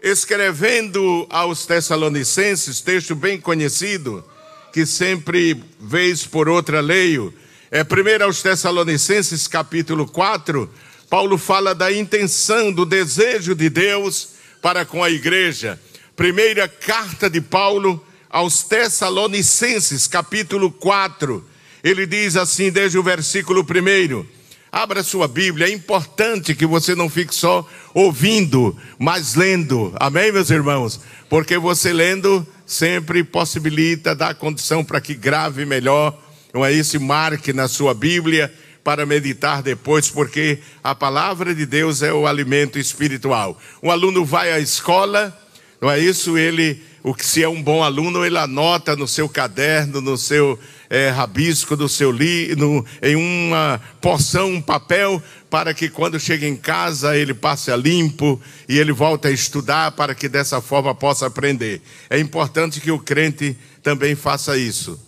escrevendo 0.00 1.26
aos 1.30 1.66
Tessalonicenses, 1.66 2.80
texto 2.80 3.16
bem 3.16 3.40
conhecido, 3.40 4.24
que 4.72 4.86
sempre, 4.86 5.60
vez 5.80 6.24
por 6.24 6.48
outra, 6.48 6.80
leio, 6.80 7.34
é 7.72 7.82
primeiro 7.82 8.22
aos 8.22 8.40
Tessalonicenses, 8.40 9.48
capítulo 9.48 10.06
4, 10.06 10.70
Paulo 11.12 11.36
fala 11.36 11.74
da 11.74 11.92
intenção, 11.92 12.72
do 12.72 12.86
desejo 12.86 13.54
de 13.54 13.68
Deus 13.68 14.30
para 14.62 14.86
com 14.86 15.04
a 15.04 15.10
igreja. 15.10 15.78
Primeira 16.16 16.66
carta 16.66 17.28
de 17.28 17.38
Paulo 17.38 18.02
aos 18.30 18.62
Tessalonicenses, 18.62 20.06
capítulo 20.06 20.70
4, 20.70 21.46
ele 21.84 22.06
diz 22.06 22.34
assim, 22.34 22.70
desde 22.70 22.96
o 22.96 23.02
versículo 23.02 23.60
1. 23.60 24.24
Abra 24.72 25.02
sua 25.02 25.28
Bíblia, 25.28 25.66
é 25.66 25.70
importante 25.70 26.54
que 26.54 26.64
você 26.64 26.94
não 26.94 27.10
fique 27.10 27.34
só 27.34 27.68
ouvindo, 27.92 28.74
mas 28.98 29.34
lendo. 29.34 29.92
Amém, 29.96 30.32
meus 30.32 30.48
irmãos? 30.48 30.98
Porque 31.28 31.58
você 31.58 31.92
lendo 31.92 32.46
sempre 32.64 33.22
possibilita, 33.22 34.14
dá 34.14 34.32
condição 34.32 34.82
para 34.82 34.98
que 34.98 35.14
grave 35.14 35.66
melhor, 35.66 36.18
não 36.54 36.64
é 36.64 36.72
isso? 36.72 36.98
Marque 36.98 37.52
na 37.52 37.68
sua 37.68 37.92
Bíblia 37.92 38.50
para 38.84 39.06
meditar 39.06 39.62
depois, 39.62 40.10
porque 40.10 40.58
a 40.82 40.94
palavra 40.94 41.54
de 41.54 41.64
Deus 41.64 42.02
é 42.02 42.12
o 42.12 42.26
alimento 42.26 42.78
espiritual. 42.78 43.58
Um 43.82 43.90
aluno 43.90 44.24
vai 44.24 44.52
à 44.52 44.58
escola, 44.58 45.36
não 45.80 45.90
é 45.90 45.98
isso? 45.98 46.36
Ele, 46.36 46.82
o 47.02 47.14
que 47.14 47.24
se 47.24 47.42
é 47.42 47.48
um 47.48 47.62
bom 47.62 47.82
aluno, 47.82 48.24
ele 48.24 48.38
anota 48.38 48.96
no 48.96 49.06
seu 49.06 49.28
caderno, 49.28 50.00
no 50.00 50.16
seu 50.16 50.58
é, 50.90 51.08
rabisco 51.08 51.76
do 51.76 51.88
seu 51.88 52.10
livro, 52.10 52.84
em 53.00 53.16
uma 53.16 53.80
porção, 54.00 54.50
um 54.50 54.60
papel, 54.60 55.22
para 55.48 55.72
que 55.72 55.88
quando 55.88 56.18
chega 56.18 56.46
em 56.46 56.56
casa 56.56 57.16
ele 57.16 57.34
passe 57.34 57.70
a 57.70 57.76
limpo 57.76 58.40
e 58.68 58.78
ele 58.78 58.92
volte 58.92 59.28
a 59.28 59.30
estudar 59.30 59.92
para 59.92 60.14
que 60.14 60.28
dessa 60.28 60.60
forma 60.60 60.94
possa 60.94 61.26
aprender. 61.26 61.80
É 62.10 62.18
importante 62.18 62.80
que 62.80 62.90
o 62.90 62.98
crente 62.98 63.56
também 63.82 64.14
faça 64.14 64.56
isso. 64.56 64.98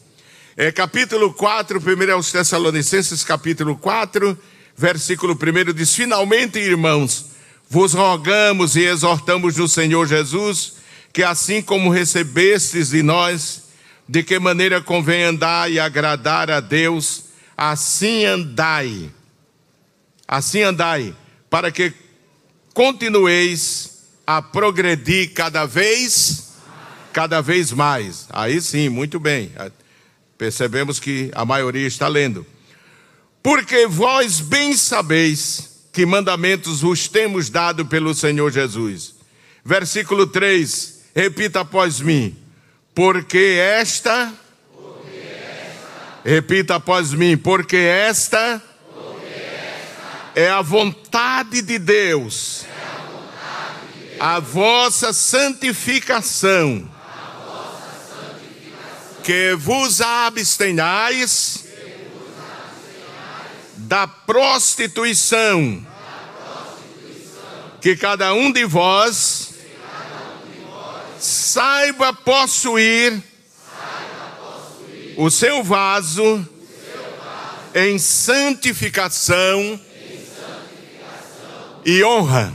É, 0.56 0.70
capítulo 0.70 1.34
4, 1.34 1.80
primeiro 1.80 2.12
aos 2.12 2.30
Tessalonicenses, 2.30 3.24
capítulo 3.24 3.76
4, 3.76 4.38
versículo 4.76 5.34
1 5.34 5.72
diz: 5.72 5.92
Finalmente, 5.96 6.60
irmãos, 6.60 7.32
vos 7.68 7.92
rogamos 7.92 8.76
e 8.76 8.84
exortamos 8.84 9.56
no 9.56 9.66
Senhor 9.66 10.06
Jesus, 10.06 10.74
que 11.12 11.24
assim 11.24 11.60
como 11.60 11.90
recebestes 11.90 12.90
de 12.90 13.02
nós, 13.02 13.64
de 14.08 14.22
que 14.22 14.38
maneira 14.38 14.80
convém 14.80 15.24
andar 15.24 15.68
e 15.72 15.80
agradar 15.80 16.48
a 16.52 16.60
Deus, 16.60 17.24
assim 17.56 18.24
andai. 18.24 19.10
Assim 20.28 20.62
andai, 20.62 21.16
para 21.50 21.72
que 21.72 21.92
continueis 22.72 24.04
a 24.24 24.40
progredir 24.40 25.32
cada 25.34 25.66
vez, 25.66 26.52
cada 27.12 27.40
vez 27.40 27.72
mais. 27.72 28.28
Aí 28.30 28.60
sim, 28.60 28.88
muito 28.88 29.18
bem. 29.18 29.50
Percebemos 30.38 30.98
que 30.98 31.30
a 31.34 31.44
maioria 31.44 31.86
está 31.86 32.08
lendo. 32.08 32.46
Porque 33.42 33.86
vós 33.86 34.40
bem 34.40 34.76
sabeis 34.76 35.86
que 35.92 36.04
mandamentos 36.04 36.80
vos 36.80 37.08
temos 37.08 37.48
dado 37.50 37.86
pelo 37.86 38.14
Senhor 38.14 38.50
Jesus. 38.50 39.14
Versículo 39.64 40.26
3, 40.26 41.04
repita 41.14 41.60
após 41.60 42.00
mim 42.00 42.36
porque 42.94 43.58
esta, 43.60 44.32
repita 46.24 46.76
após 46.76 47.12
mim, 47.12 47.36
porque 47.36 47.76
esta, 47.76 48.62
porque 48.94 49.34
esta 49.34 50.40
é, 50.40 50.48
a 50.48 50.62
vontade 50.62 51.60
de 51.60 51.76
Deus, 51.76 52.64
é 52.64 52.70
a, 52.70 53.00
vontade 53.10 53.92
de 53.92 54.06
Deus 54.10 54.20
a 54.20 54.38
vossa 54.38 55.12
santificação, 55.12 56.88
que 59.24 59.54
vos 59.54 60.02
abstenhais, 60.02 61.64
da 63.76 64.06
prostituição, 64.06 65.84
que 67.80 67.96
cada 67.96 68.34
um 68.34 68.52
de 68.52 68.66
vós 68.66 69.54
saiba 71.18 72.12
possuir 72.12 73.22
o 75.16 75.30
seu 75.30 75.64
vaso 75.64 76.46
em 77.74 77.98
santificação 77.98 79.80
e 81.84 82.04
honra. 82.04 82.54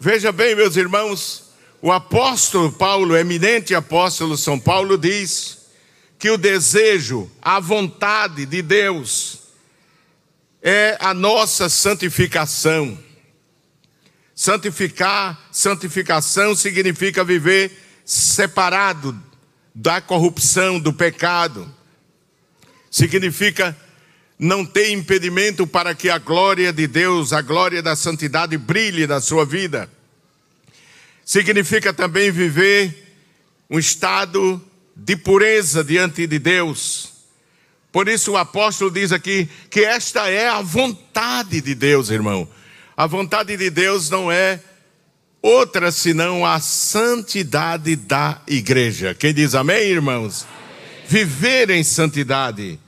Veja 0.00 0.32
bem, 0.32 0.54
meus 0.54 0.76
irmãos, 0.76 1.45
o 1.82 1.92
apóstolo 1.92 2.72
Paulo, 2.72 3.16
eminente 3.16 3.74
apóstolo 3.74 4.36
São 4.36 4.58
Paulo, 4.58 4.96
diz 4.96 5.66
que 6.18 6.30
o 6.30 6.38
desejo, 6.38 7.30
a 7.40 7.60
vontade 7.60 8.46
de 8.46 8.62
Deus 8.62 9.40
é 10.62 10.96
a 11.00 11.12
nossa 11.12 11.68
santificação. 11.68 12.98
Santificar, 14.34 15.48
santificação 15.52 16.54
significa 16.54 17.22
viver 17.22 17.70
separado 18.04 19.18
da 19.74 20.00
corrupção, 20.00 20.80
do 20.80 20.92
pecado. 20.92 21.72
Significa 22.90 23.76
não 24.38 24.64
ter 24.64 24.90
impedimento 24.90 25.66
para 25.66 25.94
que 25.94 26.10
a 26.10 26.18
glória 26.18 26.72
de 26.72 26.86
Deus, 26.86 27.32
a 27.32 27.40
glória 27.40 27.82
da 27.82 27.94
santidade 27.96 28.56
brilhe 28.58 29.06
na 29.06 29.20
sua 29.20 29.44
vida. 29.44 29.90
Significa 31.26 31.92
também 31.92 32.30
viver 32.30 33.18
um 33.68 33.80
estado 33.80 34.62
de 34.94 35.16
pureza 35.16 35.82
diante 35.82 36.24
de 36.24 36.38
Deus. 36.38 37.14
Por 37.90 38.06
isso 38.06 38.32
o 38.32 38.36
apóstolo 38.36 38.92
diz 38.92 39.10
aqui 39.10 39.48
que 39.68 39.80
esta 39.80 40.28
é 40.28 40.48
a 40.48 40.62
vontade 40.62 41.60
de 41.60 41.74
Deus, 41.74 42.10
irmão. 42.10 42.48
A 42.96 43.08
vontade 43.08 43.56
de 43.56 43.68
Deus 43.70 44.08
não 44.08 44.30
é 44.30 44.60
outra 45.42 45.90
senão 45.90 46.46
a 46.46 46.60
santidade 46.60 47.96
da 47.96 48.40
igreja. 48.46 49.12
Quem 49.12 49.34
diz 49.34 49.56
amém, 49.56 49.82
irmãos? 49.82 50.46
Amém. 50.46 51.06
Viver 51.08 51.70
em 51.70 51.82
santidade. 51.82 52.78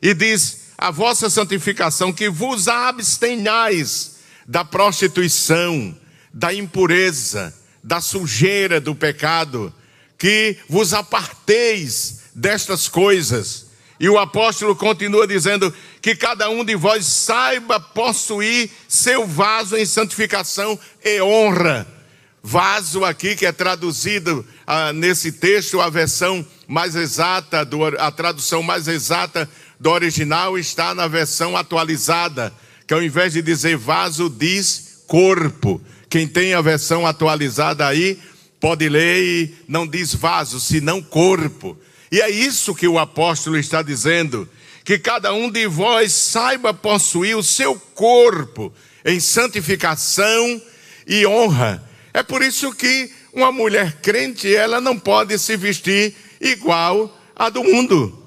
E 0.00 0.14
diz 0.14 0.68
a 0.78 0.92
vossa 0.92 1.28
santificação, 1.28 2.12
que 2.12 2.28
vos 2.28 2.68
abstenhais 2.68 4.18
da 4.46 4.64
prostituição, 4.64 5.98
da 6.32 6.54
impureza, 6.54 7.52
da 7.82 8.00
sujeira 8.00 8.80
do 8.80 8.94
pecado, 8.94 9.72
que 10.16 10.56
vos 10.68 10.92
aparteis 10.92 12.20
destas 12.34 12.88
coisas 12.88 13.68
e 14.00 14.08
o 14.08 14.18
apóstolo 14.18 14.76
continua 14.76 15.26
dizendo 15.26 15.74
que 16.00 16.14
cada 16.14 16.48
um 16.48 16.64
de 16.64 16.76
vós 16.76 17.04
saiba 17.04 17.80
possuir 17.80 18.70
seu 18.86 19.26
vaso 19.26 19.76
em 19.76 19.84
santificação 19.84 20.78
e 21.04 21.20
honra. 21.20 21.86
Vaso 22.40 23.04
aqui 23.04 23.34
que 23.34 23.44
é 23.44 23.50
traduzido 23.50 24.46
ah, 24.66 24.92
nesse 24.92 25.32
texto, 25.32 25.80
a 25.80 25.90
versão 25.90 26.46
mais 26.66 26.94
exata, 26.94 27.64
do, 27.64 27.84
a 27.84 28.10
tradução 28.12 28.62
mais 28.62 28.86
exata 28.86 29.50
do 29.80 29.90
original 29.90 30.56
está 30.56 30.94
na 30.94 31.08
versão 31.08 31.56
atualizada, 31.56 32.52
que 32.86 32.94
ao 32.94 33.02
invés 33.02 33.32
de 33.32 33.42
dizer 33.42 33.76
vaso, 33.76 34.30
diz 34.30 35.02
corpo. 35.08 35.80
Quem 36.08 36.26
tem 36.26 36.54
a 36.54 36.60
versão 36.60 37.06
atualizada 37.06 37.86
aí, 37.86 38.18
pode 38.58 38.88
ler 38.88 39.22
e 39.22 39.54
não 39.68 39.86
diz 39.86 40.14
vaso, 40.14 40.58
senão 40.58 41.02
corpo. 41.02 41.76
E 42.10 42.20
é 42.20 42.30
isso 42.30 42.74
que 42.74 42.88
o 42.88 42.98
apóstolo 42.98 43.58
está 43.58 43.82
dizendo: 43.82 44.48
que 44.84 44.98
cada 44.98 45.32
um 45.34 45.50
de 45.50 45.66
vós 45.66 46.12
saiba 46.12 46.72
possuir 46.72 47.36
o 47.36 47.42
seu 47.42 47.74
corpo 47.94 48.72
em 49.04 49.20
santificação 49.20 50.62
e 51.06 51.26
honra. 51.26 51.86
É 52.14 52.22
por 52.22 52.42
isso 52.42 52.72
que 52.72 53.10
uma 53.32 53.52
mulher 53.52 54.00
crente, 54.00 54.54
ela 54.54 54.80
não 54.80 54.98
pode 54.98 55.38
se 55.38 55.56
vestir 55.56 56.14
igual 56.40 57.16
a 57.36 57.50
do 57.50 57.62
mundo. 57.62 58.17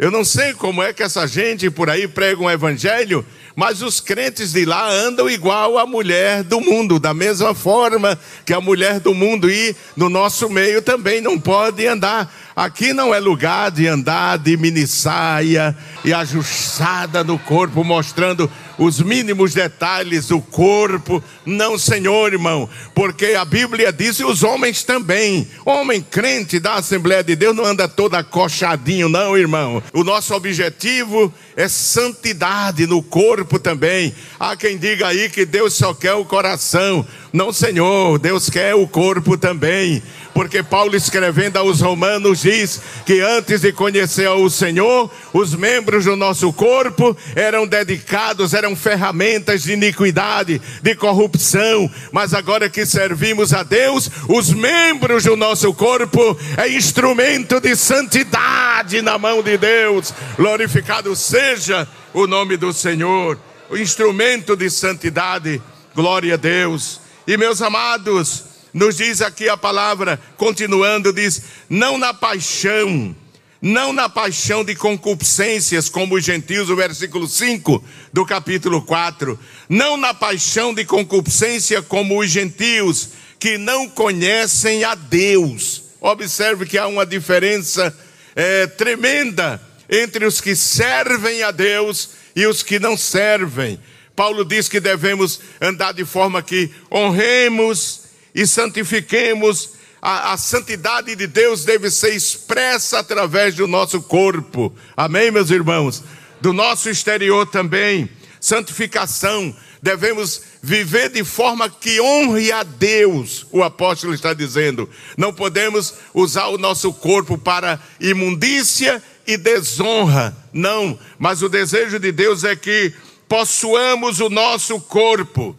Eu 0.00 0.10
não 0.10 0.24
sei 0.24 0.54
como 0.54 0.82
é 0.82 0.94
que 0.94 1.02
essa 1.02 1.26
gente 1.26 1.68
por 1.70 1.90
aí 1.90 2.08
prega 2.08 2.40
um 2.42 2.50
evangelho 2.50 3.22
mas 3.60 3.82
os 3.82 4.00
crentes 4.00 4.52
de 4.52 4.64
lá 4.64 4.90
andam 4.90 5.28
igual 5.28 5.76
a 5.76 5.84
mulher 5.84 6.42
do 6.42 6.62
mundo, 6.62 6.98
da 6.98 7.12
mesma 7.12 7.54
forma 7.54 8.18
que 8.44 8.54
a 8.54 8.60
mulher 8.60 9.00
do 9.00 9.14
mundo 9.14 9.50
e 9.50 9.76
no 9.94 10.08
nosso 10.08 10.48
meio 10.48 10.80
também 10.80 11.20
não 11.20 11.38
pode 11.38 11.86
andar. 11.86 12.32
Aqui 12.60 12.92
não 12.92 13.14
é 13.14 13.18
lugar 13.18 13.70
de 13.70 13.86
andar 13.86 14.36
de 14.36 14.54
mini 14.54 14.86
saia 14.86 15.74
e 16.04 16.12
ajustada 16.12 17.24
no 17.24 17.38
corpo, 17.38 17.82
mostrando 17.82 18.50
os 18.76 19.00
mínimos 19.00 19.54
detalhes 19.54 20.26
do 20.26 20.42
corpo. 20.42 21.24
Não, 21.46 21.78
Senhor, 21.78 22.30
irmão, 22.30 22.68
porque 22.94 23.28
a 23.28 23.46
Bíblia 23.46 23.90
diz 23.90 24.20
e 24.20 24.24
os 24.24 24.42
homens 24.42 24.84
também. 24.84 25.48
Homem 25.64 26.02
crente 26.02 26.60
da 26.60 26.74
Assembleia 26.74 27.24
de 27.24 27.34
Deus 27.34 27.56
não 27.56 27.64
anda 27.64 27.88
todo 27.88 28.14
acochadinho, 28.14 29.08
não, 29.08 29.38
irmão. 29.38 29.82
O 29.94 30.04
nosso 30.04 30.34
objetivo 30.34 31.32
é 31.56 31.66
santidade 31.66 32.86
no 32.86 33.02
corpo 33.02 33.58
também. 33.58 34.14
Há 34.38 34.54
quem 34.54 34.76
diga 34.76 35.06
aí 35.06 35.30
que 35.30 35.46
Deus 35.46 35.72
só 35.72 35.94
quer 35.94 36.12
o 36.12 36.26
coração. 36.26 37.06
Não, 37.32 37.54
Senhor, 37.54 38.18
Deus 38.18 38.50
quer 38.50 38.74
o 38.74 38.86
corpo 38.86 39.38
também 39.38 40.02
porque 40.34 40.62
Paulo 40.62 40.96
escrevendo 40.96 41.58
aos 41.58 41.80
Romanos 41.80 42.42
diz 42.42 42.80
que 43.04 43.20
antes 43.20 43.60
de 43.60 43.72
conhecer 43.72 44.28
o 44.28 44.48
Senhor, 44.48 45.10
os 45.32 45.54
membros 45.54 46.04
do 46.04 46.16
nosso 46.16 46.52
corpo 46.52 47.16
eram 47.34 47.66
dedicados, 47.66 48.54
eram 48.54 48.74
ferramentas 48.76 49.62
de 49.62 49.72
iniquidade, 49.72 50.60
de 50.82 50.94
corrupção, 50.94 51.90
mas 52.12 52.32
agora 52.34 52.68
que 52.68 52.86
servimos 52.86 53.52
a 53.52 53.62
Deus, 53.62 54.10
os 54.28 54.50
membros 54.50 55.24
do 55.24 55.36
nosso 55.36 55.72
corpo 55.74 56.36
é 56.56 56.68
instrumento 56.68 57.60
de 57.60 57.74
santidade 57.74 59.02
na 59.02 59.18
mão 59.18 59.42
de 59.42 59.56
Deus. 59.58 60.14
Glorificado 60.36 61.14
seja 61.16 61.86
o 62.12 62.26
nome 62.26 62.56
do 62.56 62.72
Senhor, 62.72 63.38
o 63.68 63.76
instrumento 63.76 64.56
de 64.56 64.70
santidade. 64.70 65.60
Glória 65.94 66.34
a 66.34 66.36
Deus. 66.36 67.00
E 67.26 67.36
meus 67.36 67.60
amados, 67.60 68.44
nos 68.72 68.96
diz 68.96 69.20
aqui 69.20 69.48
a 69.48 69.56
palavra, 69.56 70.20
continuando, 70.36 71.12
diz: 71.12 71.42
não 71.68 71.98
na 71.98 72.14
paixão, 72.14 73.14
não 73.60 73.92
na 73.92 74.08
paixão 74.08 74.64
de 74.64 74.74
concupiscências, 74.74 75.88
como 75.88 76.14
os 76.14 76.24
gentios, 76.24 76.70
o 76.70 76.76
versículo 76.76 77.28
5 77.28 77.84
do 78.12 78.24
capítulo 78.24 78.82
4, 78.82 79.38
não 79.68 79.96
na 79.96 80.14
paixão 80.14 80.72
de 80.72 80.84
concupiscência, 80.84 81.82
como 81.82 82.20
os 82.20 82.30
gentios, 82.30 83.10
que 83.38 83.58
não 83.58 83.88
conhecem 83.88 84.84
a 84.84 84.94
Deus. 84.94 85.82
Observe 86.00 86.64
que 86.64 86.78
há 86.78 86.86
uma 86.86 87.04
diferença 87.04 87.94
é, 88.34 88.66
tremenda 88.66 89.60
entre 89.88 90.24
os 90.24 90.40
que 90.40 90.54
servem 90.54 91.42
a 91.42 91.50
Deus 91.50 92.10
e 92.34 92.46
os 92.46 92.62
que 92.62 92.78
não 92.78 92.96
servem. 92.96 93.78
Paulo 94.14 94.44
diz 94.44 94.68
que 94.68 94.80
devemos 94.80 95.40
andar 95.60 95.92
de 95.92 96.04
forma 96.04 96.42
que 96.42 96.70
honremos 96.90 98.02
e 98.34 98.46
santifiquemos. 98.46 99.80
A, 100.02 100.32
a, 100.32 100.36
santidade 100.38 101.14
de 101.14 101.26
Deus 101.26 101.64
deve 101.64 101.90
ser 101.90 102.14
expressa 102.14 103.00
através 103.00 103.54
do 103.54 103.66
nosso 103.66 104.00
corpo. 104.00 104.74
Amém, 104.96 105.30
meus 105.30 105.50
irmãos? 105.50 106.02
Do 106.40 106.52
nosso 106.52 106.88
exterior 106.88 107.46
também. 107.46 108.08
Santificação. 108.40 109.54
Devemos 109.82 110.42
viver 110.62 111.10
de 111.10 111.24
forma 111.24 111.68
que 111.68 112.00
honre 112.00 112.52
a 112.52 112.62
Deus, 112.62 113.46
o 113.50 113.62
apóstolo 113.62 114.12
está 114.12 114.34
dizendo. 114.34 114.88
Não 115.16 115.32
podemos 115.32 115.94
usar 116.12 116.48
o 116.48 116.58
nosso 116.58 116.92
corpo 116.92 117.38
para 117.38 117.80
imundícia 117.98 119.02
e 119.26 119.36
desonra. 119.36 120.36
Não, 120.52 120.98
mas 121.18 121.42
o 121.42 121.48
desejo 121.48 121.98
de 121.98 122.12
Deus 122.12 122.44
é 122.44 122.54
que 122.54 122.92
possuamos 123.28 124.20
o 124.20 124.28
nosso 124.28 124.80
corpo. 124.80 125.56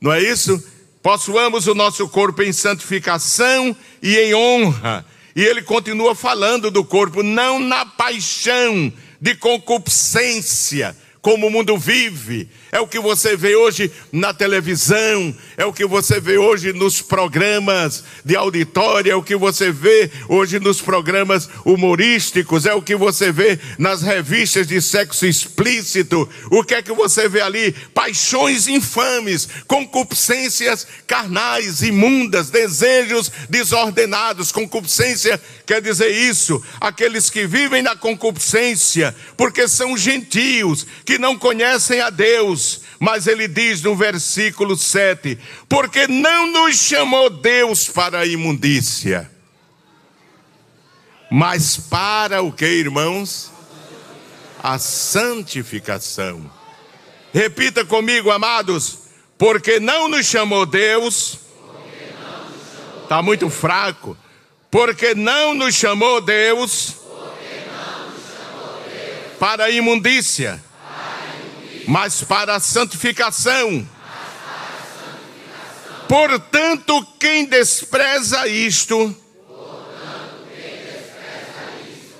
Não 0.00 0.12
é 0.12 0.20
isso? 0.20 0.62
Possuamos 1.02 1.66
o 1.66 1.74
nosso 1.74 2.08
corpo 2.08 2.42
em 2.42 2.52
santificação 2.52 3.76
e 4.02 4.16
em 4.16 4.34
honra. 4.34 5.04
E 5.34 5.42
ele 5.42 5.62
continua 5.62 6.14
falando 6.14 6.70
do 6.70 6.84
corpo, 6.84 7.22
não 7.22 7.58
na 7.58 7.84
paixão 7.84 8.92
de 9.20 9.34
concupiscência, 9.34 10.96
como 11.20 11.46
o 11.46 11.50
mundo 11.50 11.76
vive, 11.78 12.48
é 12.72 12.80
o 12.80 12.86
que 12.86 12.98
você 12.98 13.36
vê 13.36 13.54
hoje 13.54 13.92
na 14.10 14.32
televisão, 14.32 15.36
é 15.58 15.64
o 15.66 15.74
que 15.74 15.84
você 15.84 16.18
vê 16.18 16.38
hoje 16.38 16.72
nos 16.72 17.02
programas 17.02 18.02
de 18.24 18.34
auditório, 18.34 19.12
é 19.12 19.14
o 19.14 19.22
que 19.22 19.36
você 19.36 19.70
vê 19.70 20.10
hoje 20.26 20.58
nos 20.58 20.80
programas 20.80 21.50
humorísticos, 21.66 22.64
é 22.64 22.72
o 22.72 22.80
que 22.80 22.96
você 22.96 23.30
vê 23.30 23.58
nas 23.78 24.00
revistas 24.00 24.66
de 24.66 24.80
sexo 24.80 25.26
explícito. 25.26 26.26
O 26.50 26.64
que 26.64 26.74
é 26.74 26.80
que 26.80 26.94
você 26.94 27.28
vê 27.28 27.42
ali? 27.42 27.72
Paixões 27.92 28.66
infames, 28.66 29.46
concupiscências 29.68 30.86
carnais, 31.06 31.82
imundas, 31.82 32.48
desejos 32.48 33.30
desordenados. 33.50 34.50
Concupiscência 34.50 35.38
quer 35.66 35.82
dizer 35.82 36.10
isso, 36.10 36.62
aqueles 36.80 37.28
que 37.28 37.46
vivem 37.46 37.82
na 37.82 37.94
concupiscência, 37.94 39.14
porque 39.36 39.68
são 39.68 39.94
gentios, 39.94 40.86
que 41.04 41.18
não 41.18 41.38
conhecem 41.38 42.00
a 42.00 42.08
Deus. 42.08 42.61
Mas 42.98 43.26
ele 43.26 43.48
diz 43.48 43.82
no 43.82 43.96
versículo 43.96 44.76
7: 44.76 45.38
Porque 45.68 46.06
não 46.06 46.50
nos 46.50 46.76
chamou 46.76 47.30
Deus 47.30 47.88
para 47.88 48.20
a 48.20 48.26
imundícia, 48.26 49.30
mas 51.30 51.76
para 51.76 52.42
o 52.42 52.52
que, 52.52 52.66
irmãos? 52.66 53.50
A 54.62 54.78
santificação. 54.78 56.50
Repita 57.32 57.84
comigo, 57.84 58.30
amados: 58.30 58.98
Porque 59.36 59.80
não 59.80 60.08
nos 60.08 60.26
chamou 60.26 60.66
Deus. 60.66 61.38
Está 63.02 63.22
muito 63.22 63.50
fraco. 63.50 64.16
Porque 64.70 65.14
não 65.14 65.52
nos 65.52 65.74
chamou 65.74 66.20
Deus 66.22 67.02
para 69.42 69.64
a 69.64 69.70
imundícia, 69.70 70.62
mas 71.86 72.22
para 72.22 72.56
a 72.56 72.60
santificação. 72.60 73.86
Portanto, 76.08 77.06
quem 77.18 77.46
despreza 77.46 78.46
isto, 78.46 79.16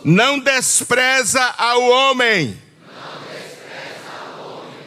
não 0.02 0.38
despreza 0.38 1.42
ao 1.58 1.82
homem, 1.82 2.58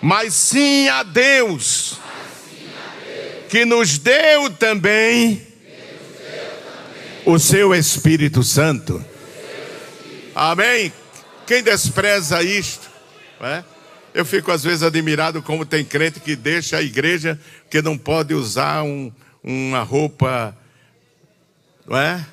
mas 0.02 0.34
sim 0.34 0.90
a 0.90 1.04
Deus, 1.04 1.98
que 3.50 3.64
nos 3.64 3.98
deu 3.98 4.50
também 4.50 5.46
o 7.26 7.38
seu 7.40 7.74
Espírito 7.74 8.44
Santo. 8.44 9.04
Amém? 10.34 10.92
Quem 11.46 11.64
despreza 11.64 12.42
isto, 12.42 12.90
é? 13.40 13.64
Eu 14.16 14.24
fico 14.24 14.50
às 14.50 14.64
vezes 14.64 14.82
admirado 14.82 15.44
como 15.44 15.66
tem 15.66 15.84
crente 15.84 16.22
que 16.22 16.38
deixa 16.38 16.78
a 16.78 16.82
igreja 16.82 17.38
que 17.70 17.82
não 17.82 17.98
pode 17.98 18.34
usar 18.34 18.82
um, 18.82 19.12
uma 19.44 19.84
roupa, 19.84 20.58
não 21.86 21.98
é? 21.98 22.26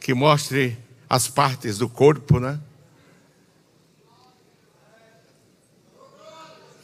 Que 0.00 0.14
mostre 0.14 0.78
as 1.10 1.28
partes 1.28 1.76
do 1.76 1.90
corpo, 1.90 2.40
né? 2.40 2.58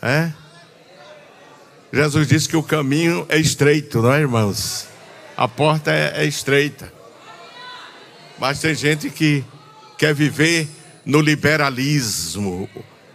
É? 0.03 0.35
Jesus 1.91 2.29
disse 2.29 2.47
que 2.47 2.59
o 2.59 2.63
caminho 2.63 3.25
é 3.31 3.39
estreito, 3.39 4.03
não 4.03 4.13
é, 4.13 4.21
irmãos? 4.21 4.87
A 5.35 5.49
porta 5.49 5.91
é, 5.91 6.25
é 6.25 6.27
estreita. 6.27 6.93
Mas 8.39 8.61
tem 8.61 8.75
gente 8.75 9.09
que 9.09 9.43
quer 9.97 10.15
viver 10.15 10.69
no 11.07 11.23
liberalismo, 11.23 12.69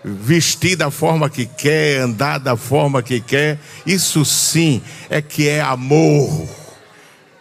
vestir 0.04 0.76
da 0.76 0.92
forma 0.92 1.30
que 1.30 1.46
quer, 1.46 2.02
andar 2.02 2.38
da 2.38 2.58
forma 2.58 3.02
que 3.02 3.22
quer, 3.22 3.60
isso 3.86 4.26
sim 4.26 4.82
é 5.10 5.22
que 5.22 5.48
é 5.48 5.62
amor, 5.62 6.48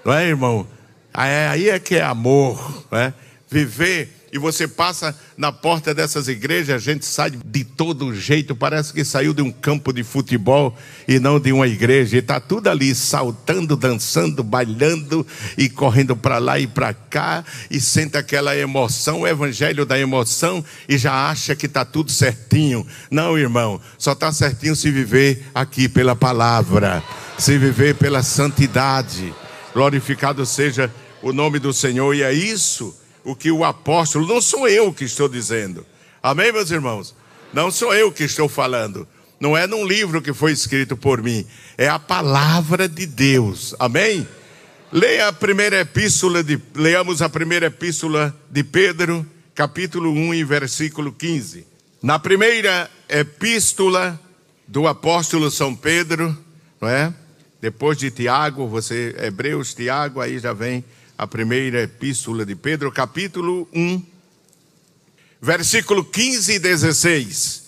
não 0.04 0.12
é, 0.12 0.26
irmão? 0.26 0.66
Aí 1.12 1.68
é 1.68 1.78
que 1.78 1.96
é 1.96 2.02
amor, 2.02 2.86
não 2.90 2.98
é? 2.98 3.12
Viver 3.50 4.21
e 4.32 4.38
você 4.38 4.66
passa 4.66 5.14
na 5.36 5.52
porta 5.52 5.94
dessas 5.94 6.26
igrejas, 6.26 6.76
a 6.76 6.78
gente 6.78 7.04
sai 7.04 7.30
de 7.30 7.64
todo 7.64 8.14
jeito, 8.14 8.56
parece 8.56 8.90
que 8.90 9.04
saiu 9.04 9.34
de 9.34 9.42
um 9.42 9.52
campo 9.52 9.92
de 9.92 10.02
futebol 10.02 10.74
e 11.06 11.18
não 11.18 11.38
de 11.38 11.52
uma 11.52 11.68
igreja. 11.68 12.16
E 12.16 12.20
está 12.20 12.40
tudo 12.40 12.68
ali 12.68 12.94
saltando, 12.94 13.76
dançando, 13.76 14.42
bailando 14.42 15.26
e 15.58 15.68
correndo 15.68 16.16
para 16.16 16.38
lá 16.38 16.58
e 16.58 16.66
para 16.66 16.94
cá 16.94 17.44
e 17.70 17.78
sente 17.78 18.16
aquela 18.16 18.56
emoção, 18.56 19.20
o 19.20 19.28
evangelho 19.28 19.84
da 19.84 19.98
emoção 19.98 20.64
e 20.88 20.96
já 20.96 21.28
acha 21.28 21.54
que 21.54 21.66
está 21.66 21.84
tudo 21.84 22.10
certinho. 22.10 22.86
Não, 23.10 23.36
irmão, 23.36 23.78
só 23.98 24.12
está 24.12 24.32
certinho 24.32 24.74
se 24.74 24.90
viver 24.90 25.44
aqui 25.54 25.90
pela 25.90 26.16
palavra, 26.16 27.02
se 27.36 27.58
viver 27.58 27.96
pela 27.96 28.22
santidade. 28.22 29.34
Glorificado 29.74 30.46
seja 30.46 30.90
o 31.20 31.34
nome 31.34 31.58
do 31.58 31.72
Senhor, 31.72 32.14
e 32.14 32.22
é 32.22 32.32
isso 32.32 33.01
o 33.24 33.34
que 33.34 33.50
o 33.50 33.64
apóstolo, 33.64 34.26
não 34.26 34.40
sou 34.40 34.68
eu 34.68 34.92
que 34.92 35.04
estou 35.04 35.28
dizendo. 35.28 35.86
Amém, 36.22 36.52
meus 36.52 36.70
irmãos? 36.70 37.14
Não 37.52 37.70
sou 37.70 37.94
eu 37.94 38.10
que 38.10 38.24
estou 38.24 38.48
falando. 38.48 39.06
Não 39.38 39.56
é 39.56 39.66
num 39.66 39.84
livro 39.84 40.22
que 40.22 40.32
foi 40.32 40.52
escrito 40.52 40.96
por 40.96 41.20
mim, 41.20 41.44
é 41.76 41.88
a 41.88 41.98
palavra 41.98 42.88
de 42.88 43.06
Deus. 43.06 43.74
Amém? 43.78 44.26
Leia 44.92 45.28
a 45.28 45.32
primeira 45.32 45.80
epístola 45.80 46.44
de, 46.44 46.60
leamos 46.74 47.20
a 47.20 47.28
primeira 47.28 47.66
epístola 47.66 48.32
de 48.48 48.62
Pedro, 48.62 49.26
capítulo 49.54 50.12
1 50.12 50.34
e 50.34 50.44
versículo 50.44 51.10
15. 51.10 51.66
Na 52.00 52.18
primeira 52.18 52.88
epístola 53.08 54.20
do 54.68 54.86
apóstolo 54.86 55.50
São 55.50 55.74
Pedro, 55.74 56.36
não 56.80 56.88
é? 56.88 57.12
Depois 57.60 57.98
de 57.98 58.10
Tiago, 58.10 58.68
você 58.68 59.14
Hebreus, 59.18 59.74
Tiago, 59.74 60.20
aí 60.20 60.38
já 60.38 60.52
vem 60.52 60.84
a 61.22 61.26
primeira 61.28 61.84
epístola 61.84 62.44
de 62.44 62.56
Pedro, 62.56 62.90
capítulo 62.90 63.68
1, 63.72 64.02
versículo 65.40 66.04
15 66.04 66.54
e 66.54 66.58
16. 66.58 67.62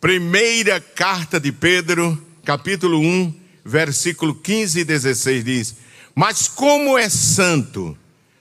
Primeira 0.00 0.80
carta 0.80 1.38
de 1.38 1.52
Pedro, 1.52 2.18
capítulo 2.42 2.98
1, 2.98 3.34
versículo 3.62 4.34
15 4.34 4.80
e 4.80 4.84
16 4.84 5.44
diz: 5.44 5.76
Mas 6.14 6.48
como 6.48 6.96
é 6.96 7.10
santo 7.10 7.94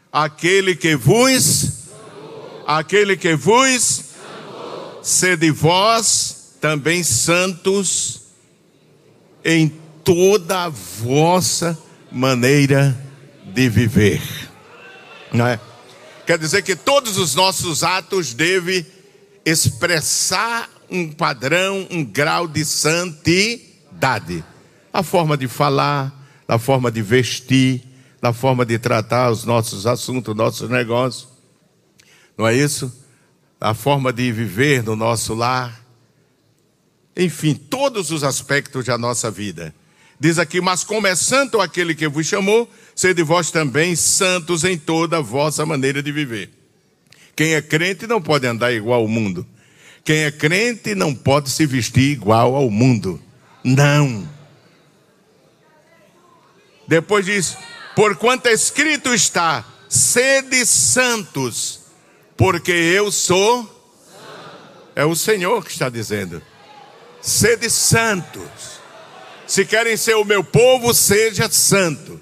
aquele 0.09 0.77
que 0.77 0.95
vos, 0.95 1.89
aquele 2.65 3.17
que 3.17 3.35
vos, 3.35 4.05
sede 5.01 5.51
vós 5.51 6.55
também 6.61 7.03
santos 7.03 8.21
em 9.43 9.67
toda 10.05 10.63
a 10.63 10.69
vossa 10.69 11.77
maneira 12.09 12.97
de 13.53 13.67
viver. 13.67 14.52
Não 15.33 15.47
é? 15.47 15.59
Quer 16.25 16.37
dizer 16.37 16.61
que 16.61 16.75
todos 16.75 17.17
os 17.17 17.35
nossos 17.35 17.83
atos 17.83 18.33
devem 18.33 18.85
expressar 19.43 20.69
um 20.89 21.11
padrão, 21.11 21.87
um 21.89 22.05
grau 22.05 22.47
de 22.47 22.63
santidade. 22.63 24.43
A 24.93 25.01
forma 25.01 25.35
de 25.35 25.47
falar, 25.47 26.13
a 26.47 26.59
forma 26.59 26.91
de 26.91 27.01
vestir, 27.01 27.81
a 28.21 28.31
forma 28.31 28.65
de 28.65 28.77
tratar 28.77 29.31
os 29.31 29.43
nossos 29.43 29.87
assuntos, 29.87 30.35
nossos 30.35 30.69
negócios. 30.69 31.27
Não 32.37 32.47
é 32.47 32.55
isso? 32.55 32.91
A 33.59 33.73
forma 33.73 34.13
de 34.13 34.31
viver 34.31 34.83
no 34.83 34.95
nosso 34.95 35.33
lar. 35.33 35.83
Enfim, 37.17 37.53
todos 37.53 38.11
os 38.11 38.23
aspectos 38.23 38.85
da 38.85 38.97
nossa 38.97 39.29
vida. 39.29 39.73
Diz 40.19 40.39
aqui: 40.39 40.61
Mas 40.61 40.83
como 40.83 41.07
é 41.07 41.15
santo 41.15 41.59
aquele 41.59 41.93
que 41.93 42.07
vos 42.07 42.25
chamou, 42.25 42.71
sede 42.95 43.23
vós 43.23 43.51
também 43.51 43.95
santos 43.95 44.63
em 44.63 44.77
toda 44.77 45.17
a 45.17 45.21
vossa 45.21 45.65
maneira 45.65 46.01
de 46.01 46.11
viver. 46.11 46.49
Quem 47.35 47.55
é 47.55 47.61
crente 47.61 48.05
não 48.05 48.21
pode 48.21 48.45
andar 48.45 48.71
igual 48.71 49.01
ao 49.01 49.07
mundo. 49.07 49.45
Quem 50.03 50.23
é 50.23 50.31
crente 50.31 50.93
não 50.93 51.15
pode 51.15 51.49
se 51.49 51.65
vestir 51.65 52.11
igual 52.11 52.55
ao 52.55 52.69
mundo. 52.69 53.21
Não. 53.63 54.27
Depois 56.87 57.25
diz: 57.25 57.57
Porquanto 57.95 58.49
escrito 58.49 59.13
está: 59.13 59.65
sede 59.87 60.65
santos, 60.65 61.81
porque 62.35 62.71
eu 62.71 63.11
sou. 63.11 63.71
É 64.95 65.05
o 65.05 65.15
Senhor 65.15 65.63
que 65.63 65.71
está 65.71 65.89
dizendo: 65.89 66.41
sede 67.21 67.69
santos. 67.69 68.73
Se 69.47 69.65
querem 69.65 69.97
ser 69.97 70.15
o 70.15 70.25
meu 70.25 70.43
povo, 70.43 70.93
seja 70.93 71.49
santo. 71.49 72.19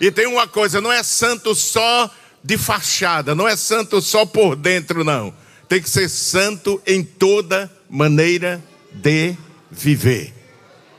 E 0.00 0.10
tem 0.10 0.26
uma 0.26 0.46
coisa, 0.46 0.80
não 0.80 0.92
é 0.92 1.02
santo 1.02 1.54
só 1.54 2.10
de 2.42 2.56
fachada, 2.56 3.34
não 3.34 3.48
é 3.48 3.56
santo 3.56 4.00
só 4.00 4.24
por 4.24 4.54
dentro, 4.54 5.02
não. 5.02 5.34
Tem 5.68 5.82
que 5.82 5.90
ser 5.90 6.08
santo 6.08 6.80
em 6.86 7.02
toda 7.02 7.70
maneira 7.88 8.62
de 8.92 9.34
viver. 9.70 10.32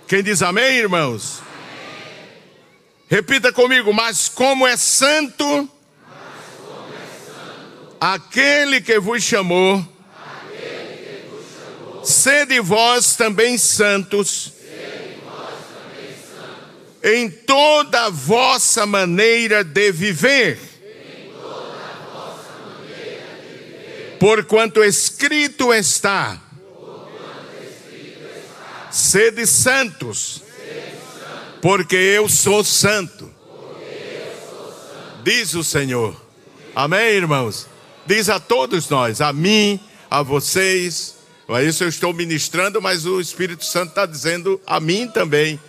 Quem 0.08 0.22
diz 0.24 0.42
amém, 0.42 0.78
irmãos? 0.78 1.42
Amém. 1.42 2.30
Repita 3.10 3.54
comigo, 3.54 3.94
mas 3.94 4.28
como 4.28 4.68
é 4.68 4.76
santo, 4.76 5.44
como 5.46 5.70
é 6.94 7.08
santo 7.26 7.98
aquele 8.00 8.82
que 8.82 8.94
chamou, 8.94 8.94
que 8.94 9.00
vos 9.00 9.24
chamou 9.24 9.98
Sede 12.04 12.60
vós 12.60 13.16
também 13.16 13.58
santos 13.58 14.57
em 17.08 17.30
toda 17.30 18.06
a 18.06 18.10
vossa 18.10 18.86
maneira 18.86 19.64
de 19.64 19.92
viver. 19.92 20.60
Porquanto 24.20 24.84
escrito 24.84 25.74
está: 25.74 26.42
Sede 28.92 29.46
santos, 29.46 30.44
porque 31.62 31.96
eu 31.96 32.28
sou 32.28 32.64
santo. 32.64 33.32
Diz 35.24 35.54
o 35.54 35.64
Senhor. 35.64 36.16
Amém, 36.76 37.16
irmãos? 37.16 37.68
Diz 38.06 38.30
a 38.30 38.40
todos 38.40 38.90
nós, 38.90 39.22
a 39.22 39.32
mim, 39.32 39.80
a 40.10 40.22
vocês. 40.22 41.16
É 41.50 41.64
isso 41.64 41.84
eu 41.84 41.90
estou 41.90 42.14
ministrando, 42.14 42.82
mas 42.82 43.06
o 43.06 43.22
Espírito 43.22 43.64
Santo 43.64 43.90
está 43.90 44.06
dizendo 44.06 44.60
a 44.66 44.80
mim 44.80 45.08
também 45.08 45.60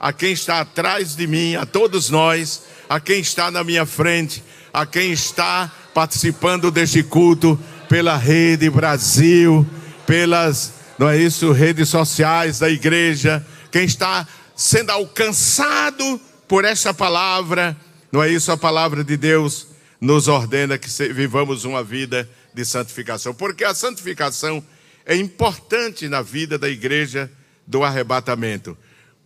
a 0.00 0.12
quem 0.12 0.32
está 0.32 0.60
atrás 0.60 1.16
de 1.16 1.26
mim, 1.26 1.56
a 1.56 1.66
todos 1.66 2.10
nós, 2.10 2.62
a 2.88 3.00
quem 3.00 3.20
está 3.20 3.50
na 3.50 3.64
minha 3.64 3.84
frente, 3.84 4.42
a 4.72 4.86
quem 4.86 5.12
está 5.12 5.70
participando 5.92 6.70
deste 6.70 7.02
culto 7.02 7.58
pela 7.88 8.16
Rede 8.16 8.70
Brasil, 8.70 9.66
pelas, 10.06 10.72
não 10.98 11.08
é 11.08 11.18
isso, 11.18 11.52
redes 11.52 11.88
sociais 11.88 12.58
da 12.58 12.68
igreja, 12.68 13.44
quem 13.70 13.84
está 13.84 14.26
sendo 14.54 14.90
alcançado 14.90 16.20
por 16.46 16.64
essa 16.64 16.94
palavra, 16.94 17.76
não 18.10 18.22
é 18.22 18.30
isso, 18.30 18.50
a 18.52 18.56
palavra 18.56 19.04
de 19.04 19.16
Deus 19.16 19.68
nos 20.00 20.28
ordena 20.28 20.78
que 20.78 20.88
vivamos 21.12 21.64
uma 21.64 21.82
vida 21.82 22.28
de 22.54 22.64
santificação, 22.64 23.34
porque 23.34 23.64
a 23.64 23.74
santificação 23.74 24.64
é 25.04 25.16
importante 25.16 26.08
na 26.08 26.22
vida 26.22 26.58
da 26.58 26.68
igreja 26.68 27.30
do 27.66 27.82
arrebatamento. 27.82 28.76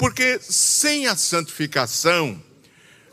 Porque 0.02 0.40
sem 0.42 1.06
a 1.06 1.14
santificação, 1.14 2.42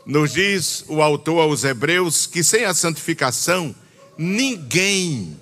nos 0.04 0.32
diz 0.32 0.84
o 0.88 1.00
autor 1.00 1.38
aos 1.42 1.62
Hebreus, 1.62 2.26
que 2.26 2.42
sem 2.42 2.64
a 2.64 2.74
santificação, 2.74 3.72
ninguém, 4.18 5.40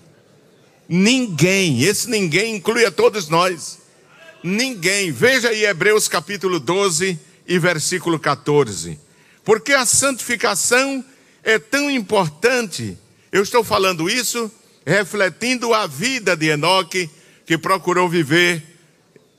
ninguém, 0.86 1.80
esse 1.84 2.06
ninguém 2.10 2.56
inclui 2.56 2.84
a 2.84 2.90
todos 2.90 3.30
nós, 3.30 3.78
ninguém, 4.44 5.10
veja 5.10 5.48
aí 5.48 5.64
Hebreus 5.64 6.06
capítulo 6.06 6.60
12 6.60 7.18
e 7.46 7.58
versículo 7.58 8.18
14, 8.18 9.00
porque 9.42 9.72
a 9.72 9.86
santificação 9.86 11.02
é 11.42 11.58
tão 11.58 11.90
importante, 11.90 12.94
eu 13.32 13.42
estou 13.42 13.64
falando 13.64 14.10
isso 14.10 14.52
refletindo 14.84 15.72
a 15.72 15.86
vida 15.86 16.36
de 16.36 16.48
Enoque, 16.48 17.08
que 17.46 17.56
procurou 17.56 18.06
viver 18.06 18.62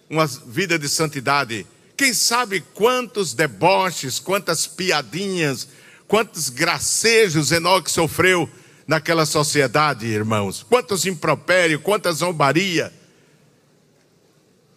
uma 0.10 0.26
vida 0.26 0.80
de 0.80 0.90
santidade 0.90 1.68
quem 2.00 2.14
sabe 2.14 2.62
quantos 2.74 3.34
deboches, 3.34 4.20
quantas 4.20 4.66
piadinhas, 4.66 5.68
quantos 6.08 6.48
gracejos 6.48 7.52
Enoque 7.52 7.92
sofreu 7.92 8.50
naquela 8.88 9.26
sociedade, 9.26 10.06
irmãos. 10.06 10.64
Quantos 10.64 11.06
impropérios, 11.06 11.82
quanta 11.84 12.10
zombaria. 12.14 12.94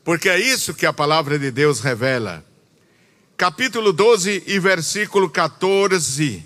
Porque 0.03 0.29
é 0.29 0.37
isso 0.37 0.75
que 0.75 0.85
a 0.85 0.93
palavra 0.93 1.39
de 1.39 1.53
Deus 1.53 1.79
revela. 1.79 2.45
Capítulo 3.37 3.93
12 3.93 4.43
e 4.45 4.59
versículo 4.59 5.31
14 5.31 6.45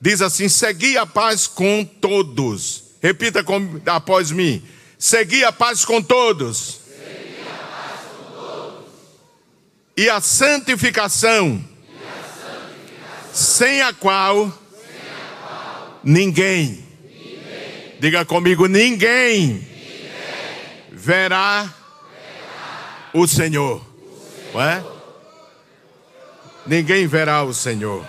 diz 0.00 0.20
assim: 0.20 0.48
Segui 0.48 0.98
a 0.98 1.06
paz 1.06 1.46
com 1.46 1.84
todos. 1.84 2.96
Repita 3.00 3.44
com, 3.44 3.80
após 3.86 4.32
mim: 4.32 4.64
Segui 4.98 5.44
a 5.44 5.52
paz 5.52 5.84
com 5.84 6.02
todos 6.02 6.81
e 9.96 10.08
a 10.08 10.20
santificação, 10.20 11.46
e 11.48 11.60
a 11.60 12.22
santificação 12.22 13.32
sem, 13.32 13.82
a 13.82 13.92
qual, 13.92 14.46
sem 14.46 14.50
a 14.50 15.36
qual 15.40 16.00
ninguém, 16.02 16.84
ninguém, 17.04 17.96
diga 18.00 18.24
comigo, 18.24 18.66
ninguém, 18.66 19.48
ninguém 19.48 19.62
verá, 20.90 21.62
verá 21.62 23.10
o 23.12 23.26
Senhor. 23.26 23.84
O 23.84 24.52
Senhor. 24.52 24.92
Ninguém 26.66 27.06
verá 27.06 27.42
o 27.42 27.52
Senhor. 27.52 28.06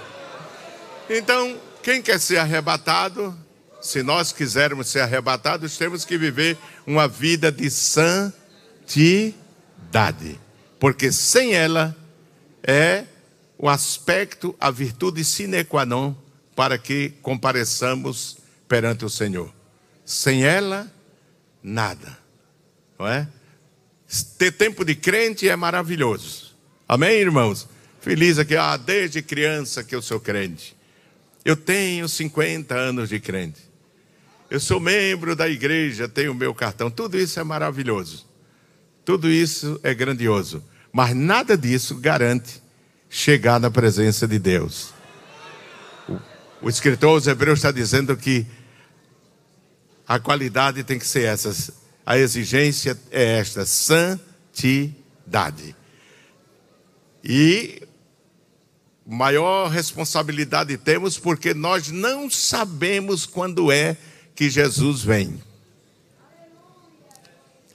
Então, 1.09 1.59
quem 1.81 2.01
quer 2.01 2.19
ser 2.19 2.37
arrebatado, 2.37 3.37
se 3.81 4.01
nós 4.01 4.31
quisermos 4.31 4.87
ser 4.87 5.01
arrebatados, 5.01 5.77
temos 5.77 6.05
que 6.05 6.17
viver 6.17 6.57
uma 6.87 7.07
vida 7.07 7.51
de 7.51 7.69
santidade 7.69 8.33
porque 10.83 11.13
sem 11.13 11.53
ela 11.53 11.95
é 12.61 13.05
o 13.57 13.69
aspecto, 13.69 14.53
a 14.59 14.69
virtude 14.69 15.23
sine 15.23 15.63
qua 15.63 15.85
non 15.85 16.13
para 16.53 16.77
que 16.77 17.13
compareçamos 17.21 18.35
perante 18.67 19.05
o 19.05 19.09
Senhor. 19.09 19.49
Sem 20.03 20.43
ela, 20.43 20.91
nada. 21.63 22.17
Não 22.99 23.07
é? 23.07 23.25
Ter 24.37 24.51
tempo 24.51 24.83
de 24.83 24.93
crente 24.93 25.47
é 25.47 25.55
maravilhoso. 25.55 26.53
Amém, 26.85 27.13
irmãos? 27.13 27.65
Feliz 28.01 28.37
aqui, 28.37 28.57
ah, 28.57 28.75
desde 28.75 29.21
criança 29.21 29.85
que 29.85 29.95
eu 29.95 30.01
sou 30.01 30.19
crente. 30.19 30.75
Eu 31.45 31.55
tenho 31.55 32.09
50 32.09 32.75
anos 32.75 33.07
de 33.07 33.21
crente. 33.21 33.61
Eu 34.49 34.59
sou 34.59 34.81
membro 34.81 35.33
da 35.33 35.47
igreja, 35.47 36.09
tenho 36.09 36.35
meu 36.35 36.53
cartão. 36.53 36.91
Tudo 36.91 37.17
isso 37.17 37.39
é 37.39 37.43
maravilhoso. 37.45 38.27
Tudo 39.05 39.29
isso 39.29 39.79
é 39.81 39.93
grandioso. 39.93 40.61
Mas 40.93 41.15
nada 41.15 41.57
disso 41.57 41.95
garante 41.95 42.61
chegar 43.09 43.59
na 43.59 43.71
presença 43.71 44.27
de 44.27 44.37
Deus. 44.37 44.93
O, 46.07 46.19
o 46.67 46.69
escritor 46.69 47.09
aos 47.09 47.25
Hebreus 47.25 47.57
está 47.57 47.71
dizendo 47.71 48.15
que 48.15 48.45
a 50.07 50.19
qualidade 50.19 50.83
tem 50.83 50.99
que 50.99 51.07
ser 51.07 51.23
essa. 51.23 51.73
A 52.05 52.15
exigência 52.19 52.95
é 53.09 53.39
esta: 53.39 53.65
santidade. 53.65 54.23
E 57.23 57.81
maior 59.03 59.69
responsabilidade 59.69 60.77
temos 60.77 61.17
porque 61.17 61.55
nós 61.55 61.89
não 61.89 62.29
sabemos 62.29 63.25
quando 63.25 63.71
é 63.71 63.97
que 64.35 64.47
Jesus 64.47 65.01
vem. 65.01 65.41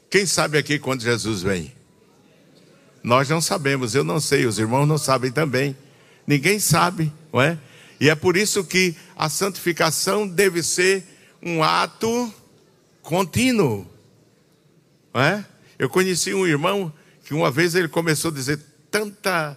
Quem 0.08 0.24
sabe 0.24 0.56
aqui 0.56 0.78
quando 0.78 1.02
Jesus 1.02 1.42
vem? 1.42 1.77
Nós 3.02 3.28
não 3.28 3.40
sabemos, 3.40 3.94
eu 3.94 4.04
não 4.04 4.20
sei, 4.20 4.46
os 4.46 4.58
irmãos 4.58 4.86
não 4.86 4.98
sabem 4.98 5.30
também. 5.30 5.76
Ninguém 6.26 6.58
sabe, 6.58 7.12
não 7.32 7.40
é? 7.40 7.58
E 8.00 8.08
é 8.08 8.14
por 8.14 8.36
isso 8.36 8.64
que 8.64 8.94
a 9.16 9.28
santificação 9.28 10.26
deve 10.26 10.62
ser 10.62 11.04
um 11.42 11.62
ato 11.62 12.32
contínuo. 13.02 13.86
Não 15.12 15.20
é? 15.20 15.44
Eu 15.78 15.88
conheci 15.88 16.34
um 16.34 16.46
irmão 16.46 16.92
que 17.24 17.34
uma 17.34 17.50
vez 17.50 17.74
ele 17.74 17.88
começou 17.88 18.30
a 18.30 18.34
dizer 18.34 18.60
tanta 18.90 19.56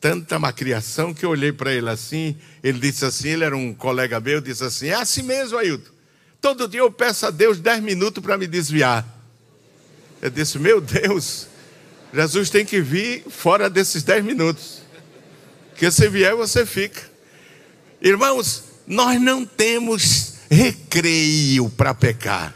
tanta 0.00 0.38
macriação 0.38 1.12
que 1.12 1.24
eu 1.24 1.30
olhei 1.30 1.52
para 1.52 1.72
ele 1.72 1.88
assim, 1.88 2.36
ele 2.62 2.78
disse 2.78 3.04
assim, 3.04 3.30
ele 3.30 3.44
era 3.44 3.56
um 3.56 3.74
colega 3.74 4.20
meu, 4.20 4.40
disse 4.40 4.62
assim, 4.62 4.88
é 4.88 4.94
assim 4.94 5.22
mesmo, 5.22 5.58
Ailton. 5.58 5.90
Todo 6.40 6.68
dia 6.68 6.80
eu 6.80 6.92
peço 6.92 7.26
a 7.26 7.30
Deus 7.30 7.58
dez 7.58 7.82
minutos 7.82 8.22
para 8.22 8.38
me 8.38 8.46
desviar. 8.46 9.04
Eu 10.20 10.30
disse, 10.30 10.58
meu 10.58 10.80
Deus, 10.80 11.48
Jesus 12.12 12.50
tem 12.50 12.64
que 12.64 12.80
vir 12.80 13.24
fora 13.28 13.68
desses 13.68 14.02
dez 14.02 14.24
minutos. 14.24 14.82
Que 15.76 15.90
se 15.90 16.08
vier, 16.08 16.34
você 16.34 16.64
fica. 16.64 17.02
Irmãos, 18.00 18.64
nós 18.86 19.20
não 19.20 19.44
temos 19.44 20.34
recreio 20.50 21.68
para 21.70 21.92
pecar. 21.94 22.54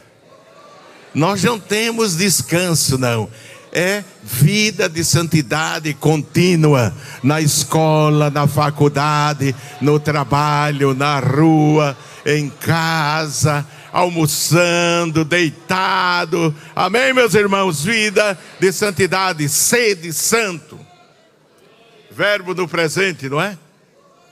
Nós 1.14 1.42
não 1.42 1.58
temos 1.58 2.16
descanso, 2.16 2.96
não. 2.96 3.28
É 3.72 4.02
vida 4.22 4.88
de 4.88 5.04
santidade 5.04 5.94
contínua 5.94 6.94
na 7.22 7.40
escola, 7.40 8.30
na 8.30 8.46
faculdade, 8.46 9.54
no 9.80 10.00
trabalho, 10.00 10.94
na 10.94 11.20
rua, 11.20 11.96
em 12.24 12.48
casa 12.48 13.66
almoçando, 13.92 15.24
deitado. 15.24 16.54
Amém, 16.74 17.12
meus 17.12 17.34
irmãos? 17.34 17.84
Vida 17.84 18.38
de 18.58 18.72
santidade, 18.72 19.48
sede 19.48 20.12
santo. 20.12 20.78
Verbo 22.10 22.54
do 22.54 22.68
presente, 22.68 23.28
não 23.28 23.40
é? 23.40 23.58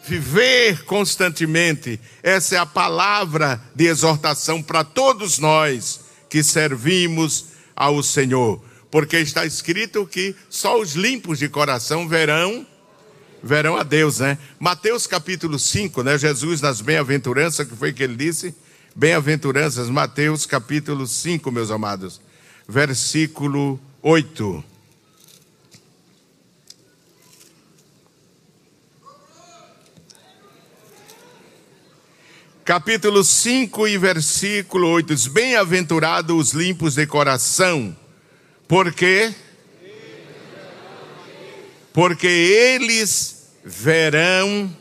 Viver 0.07 0.85
constantemente. 0.85 2.01
Essa 2.23 2.57
é 2.57 2.59
a 2.59 2.67
palavra 2.67 3.61
de 3.75 3.87
exortação 3.87 4.63
para 4.63 4.85
todos 4.85 5.39
nós 5.39 6.01
que 6.29 6.43
servimos 6.43 7.47
ao 7.75 8.03
Senhor. 8.03 8.63
Porque 8.91 9.19
está 9.19 9.45
escrito 9.45 10.07
que 10.07 10.35
só 10.49 10.81
os 10.81 10.95
limpos 10.95 11.39
de 11.39 11.49
coração 11.49 12.09
verão 12.09 12.67
verão 13.43 13.77
a 13.77 13.83
Deus, 13.83 14.19
né? 14.19 14.37
Mateus 14.59 15.07
capítulo 15.07 15.59
5, 15.59 16.03
né? 16.03 16.19
Jesus 16.19 16.61
nas 16.61 16.81
bem-aventuranças, 16.81 17.69
que 17.69 17.77
foi 17.77 17.93
que 17.93 18.03
ele 18.03 18.17
disse? 18.17 18.55
Bem-aventuranças, 18.99 19.89
Mateus 19.89 20.45
capítulo 20.45 21.07
5, 21.07 21.53
meus 21.53 21.71
amados. 21.71 22.21
versículo 22.67 23.79
8. 24.03 24.65
Capítulo 32.65 33.23
5 33.23 33.87
e 33.87 33.97
versículo 33.97 34.89
8 34.89 35.15
diz: 35.15 35.29
Bem-aventurados 35.29 36.37
os 36.37 36.53
limpos 36.53 36.97
de 36.97 37.07
coração, 37.07 37.97
porque 38.67 39.33
porque 41.93 42.27
eles 42.27 43.47
verão 43.65 44.77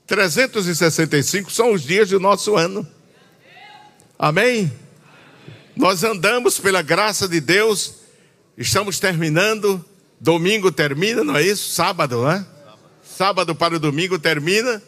365 0.07 1.51
são 1.51 1.73
os 1.73 1.83
dias 1.83 2.11
do 2.11 2.21
nosso 2.21 2.57
ano. 2.57 2.87
Amém? 4.19 4.71
Nós 5.77 6.05
andamos 6.05 6.59
pela 6.59 6.83
graça 6.83 7.27
de 7.27 7.41
Deus, 7.41 7.95
estamos 8.57 9.01
terminando, 9.01 9.85
domingo 10.21 10.71
termina, 10.71 11.25
não 11.25 11.37
é 11.37 11.43
isso? 11.43 11.71
Sábado, 11.71 12.25
né? 12.25 12.47
Sábado 13.03 13.55
para 13.55 13.77
o 13.77 13.81
domingo 13.81 14.19
termina, 14.19 14.83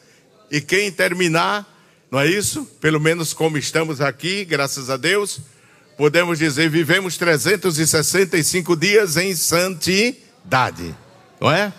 e 0.51 0.61
quem 0.61 0.91
terminar, 0.91 1.67
não 2.11 2.19
é 2.21 2.27
isso? 2.27 2.65
Pelo 2.81 3.01
menos 3.01 3.33
como 3.33 3.57
estamos 3.57 4.01
aqui, 4.01 4.45
graças 4.45 4.91
a 4.91 4.97
Deus, 4.97 5.41
podemos 5.97 6.39
dizer, 6.39 6.69
vivemos 6.69 7.17
365 7.17 8.77
dias 8.77 9.17
em 9.17 9.35
santidade, 9.35 10.95
não 11.41 11.51
é? 11.51 11.73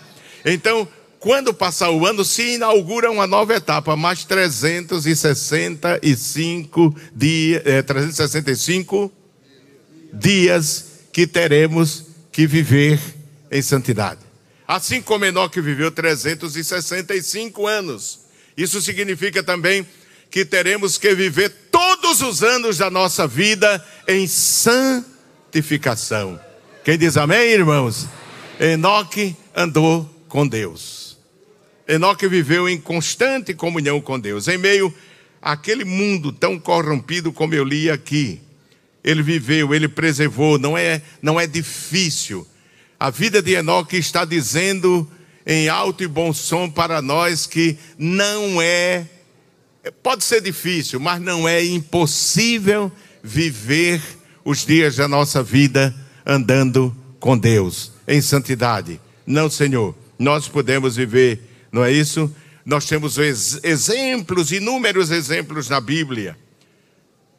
Então, 0.44 0.86
quando 1.18 1.54
passar 1.54 1.90
o 1.90 2.04
ano, 2.04 2.22
se 2.24 2.56
inaugura 2.56 3.10
uma 3.10 3.26
nova 3.26 3.54
etapa, 3.54 3.96
mais 3.96 4.24
365 4.24 6.94
dias, 7.14 7.62
é, 7.64 7.80
365 7.80 9.10
dias 10.12 10.84
que 11.12 11.26
teremos 11.26 12.04
que 12.30 12.46
viver 12.46 13.00
em 13.50 13.62
santidade. 13.62 14.20
Assim 14.66 15.00
como 15.00 15.24
Enoque 15.24 15.60
viveu 15.60 15.90
365 15.90 17.66
anos. 17.66 18.23
Isso 18.56 18.80
significa 18.80 19.42
também 19.42 19.84
que 20.30 20.44
teremos 20.44 20.96
que 20.98 21.12
viver 21.14 21.50
todos 21.70 22.20
os 22.20 22.42
anos 22.42 22.78
da 22.78 22.90
nossa 22.90 23.26
vida 23.26 23.84
em 24.08 24.26
santificação. 24.26 26.40
Quem 26.84 26.98
diz 26.98 27.16
amém, 27.16 27.50
irmãos? 27.50 28.08
Enoque 28.58 29.36
andou 29.54 30.10
com 30.28 30.46
Deus. 30.46 31.16
Enoque 31.86 32.26
viveu 32.26 32.68
em 32.68 32.80
constante 32.80 33.54
comunhão 33.54 34.00
com 34.00 34.18
Deus, 34.18 34.48
em 34.48 34.58
meio 34.58 34.92
àquele 35.40 35.84
mundo 35.84 36.32
tão 36.32 36.58
corrompido 36.58 37.32
como 37.32 37.54
eu 37.54 37.64
li 37.64 37.90
aqui. 37.90 38.40
Ele 39.02 39.22
viveu, 39.22 39.74
ele 39.74 39.86
preservou, 39.86 40.58
não 40.58 40.78
é, 40.78 41.02
não 41.20 41.38
é 41.38 41.46
difícil. 41.46 42.46
A 42.98 43.10
vida 43.10 43.42
de 43.42 43.52
Enoque 43.52 43.96
está 43.96 44.24
dizendo 44.24 45.10
em 45.46 45.68
alto 45.68 46.02
e 46.02 46.08
bom 46.08 46.32
som 46.32 46.70
para 46.70 47.02
nós 47.02 47.46
que 47.46 47.76
não 47.98 48.60
é, 48.60 49.06
pode 50.02 50.24
ser 50.24 50.40
difícil, 50.40 50.98
mas 50.98 51.20
não 51.20 51.48
é 51.48 51.64
impossível 51.64 52.90
viver 53.22 54.00
os 54.44 54.64
dias 54.64 54.96
da 54.96 55.08
nossa 55.08 55.42
vida 55.42 55.94
andando 56.24 56.94
com 57.20 57.36
Deus, 57.36 57.92
em 58.06 58.20
santidade. 58.20 59.00
Não, 59.26 59.50
Senhor, 59.50 59.94
nós 60.18 60.48
podemos 60.48 60.96
viver 60.96 61.54
não 61.74 61.84
é 61.84 61.90
isso? 61.90 62.32
Nós 62.64 62.86
temos 62.86 63.18
exemplos, 63.18 64.52
inúmeros 64.52 65.10
exemplos 65.10 65.68
na 65.68 65.80
Bíblia, 65.80 66.38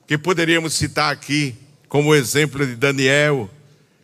que 0.05 0.17
poderíamos 0.17 0.73
citar 0.73 1.09
aqui, 1.09 1.55
como 1.87 2.09
o 2.09 2.15
exemplo 2.15 2.67
de 2.67 2.75
Daniel, 2.75 3.49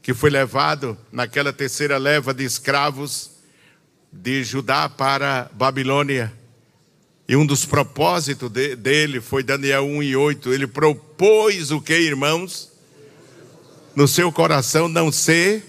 que 0.01 0.13
foi 0.13 0.29
levado 0.29 0.97
naquela 1.11 1.51
terceira 1.51 1.97
leva 1.97 2.33
de 2.33 2.45
escravos 2.45 3.29
de 4.12 4.43
Judá 4.43 4.89
para 4.89 5.49
Babilônia. 5.53 6.34
E 7.28 7.36
um 7.36 7.45
dos 7.45 7.66
propósitos 7.66 8.49
de, 8.49 8.76
dele 8.76 9.22
foi 9.22 9.43
Daniel 9.43 9.86
1 9.86 10.03
e 10.03 10.16
8. 10.16 10.53
Ele 10.53 10.68
propôs 10.68 11.72
o 11.72 11.80
que, 11.80 11.97
irmãos? 11.97 12.72
No 13.95 14.07
seu 14.07 14.32
coração 14.32 14.88
não 14.88 15.12
se 15.12 15.64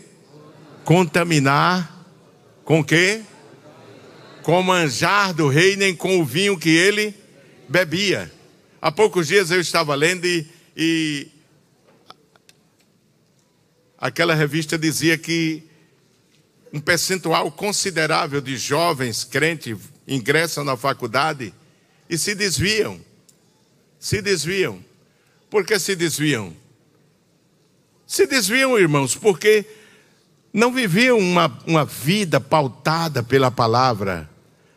contaminar 0.84 2.07
com 2.64 2.80
o 2.80 2.84
quê? 2.84 3.22
com 4.43 4.59
o 4.59 4.62
manjar 4.62 5.32
do 5.32 5.49
rei, 5.49 5.76
nem 5.76 5.95
com 5.95 6.20
o 6.20 6.24
vinho 6.24 6.59
que 6.59 6.68
ele 6.68 7.14
bebia. 7.68 8.30
Há 8.80 8.90
poucos 8.90 9.28
dias 9.28 9.51
eu 9.51 9.61
estava 9.61 9.95
lendo 9.95 10.26
e, 10.26 10.47
e 10.76 11.28
aquela 13.97 14.34
revista 14.34 14.76
dizia 14.76 15.16
que 15.16 15.62
um 16.72 16.80
percentual 16.80 17.50
considerável 17.50 18.40
de 18.40 18.56
jovens 18.56 19.24
crentes 19.24 19.76
ingressam 20.06 20.64
na 20.64 20.76
faculdade 20.76 21.52
e 22.08 22.16
se 22.16 22.34
desviam. 22.34 23.00
Se 23.98 24.20
desviam. 24.22 24.82
Por 25.50 25.64
que 25.64 25.78
se 25.78 25.94
desviam? 25.94 26.56
Se 28.06 28.26
desviam, 28.26 28.78
irmãos, 28.78 29.14
porque 29.14 29.64
não 30.52 30.72
viviam 30.72 31.18
uma, 31.18 31.58
uma 31.66 31.84
vida 31.84 32.40
pautada 32.40 33.22
pela 33.22 33.50
palavra 33.50 34.28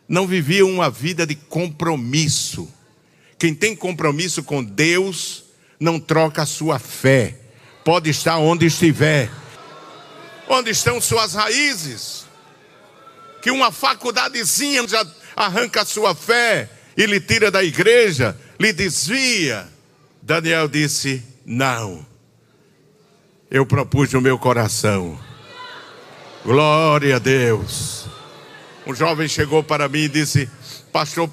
não 0.08 0.26
viviam 0.26 0.70
uma 0.70 0.90
vida 0.90 1.26
de 1.26 1.34
compromisso. 1.34 2.68
Quem 3.38 3.54
tem 3.54 3.74
compromisso 3.74 4.42
com 4.42 4.62
Deus 4.62 5.44
não 5.78 5.98
troca 5.98 6.42
a 6.42 6.46
sua 6.46 6.78
fé. 6.78 7.38
Pode 7.84 8.10
estar 8.10 8.38
onde 8.38 8.66
estiver. 8.66 9.30
Onde 10.48 10.70
estão 10.70 11.00
suas 11.00 11.34
raízes? 11.34 12.26
Que 13.42 13.50
uma 13.50 13.72
faculdadezinha 13.72 14.86
já 14.86 15.04
arranca 15.34 15.82
a 15.82 15.84
sua 15.84 16.14
fé 16.14 16.68
e 16.96 17.06
lhe 17.06 17.20
tira 17.20 17.50
da 17.50 17.62
igreja, 17.62 18.36
lhe 18.58 18.72
desvia. 18.72 19.68
Daniel 20.22 20.68
disse: 20.68 21.22
Não. 21.44 22.04
Eu 23.50 23.64
propus 23.64 24.12
no 24.12 24.20
meu 24.20 24.38
coração. 24.38 25.18
Glória 26.44 27.16
a 27.16 27.18
Deus 27.18 28.06
um 28.86 28.94
jovem 28.94 29.26
chegou 29.26 29.62
para 29.64 29.88
mim 29.88 30.04
e 30.04 30.08
disse: 30.08 30.48
Pastor, 30.92 31.28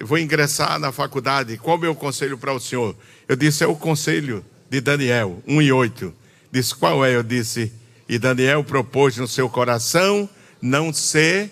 vou 0.00 0.18
ingressar 0.18 0.78
na 0.78 0.92
faculdade. 0.92 1.56
Qual 1.56 1.78
o 1.78 1.80
meu 1.80 1.94
conselho 1.94 2.36
para 2.36 2.52
o 2.52 2.60
senhor? 2.60 2.94
Eu 3.26 3.34
disse: 3.34 3.64
É 3.64 3.66
o 3.66 3.74
conselho 3.74 4.44
de 4.68 4.80
Daniel, 4.80 5.42
1 5.46 5.62
e 5.62 5.72
8. 5.72 6.14
Disse: 6.52 6.74
Qual 6.74 7.04
é? 7.04 7.16
Eu 7.16 7.22
disse: 7.22 7.72
E 8.12 8.18
Daniel 8.18 8.62
propôs 8.62 9.16
no 9.16 9.26
seu 9.26 9.48
coração 9.48 10.28
não 10.60 10.92
se 10.92 11.48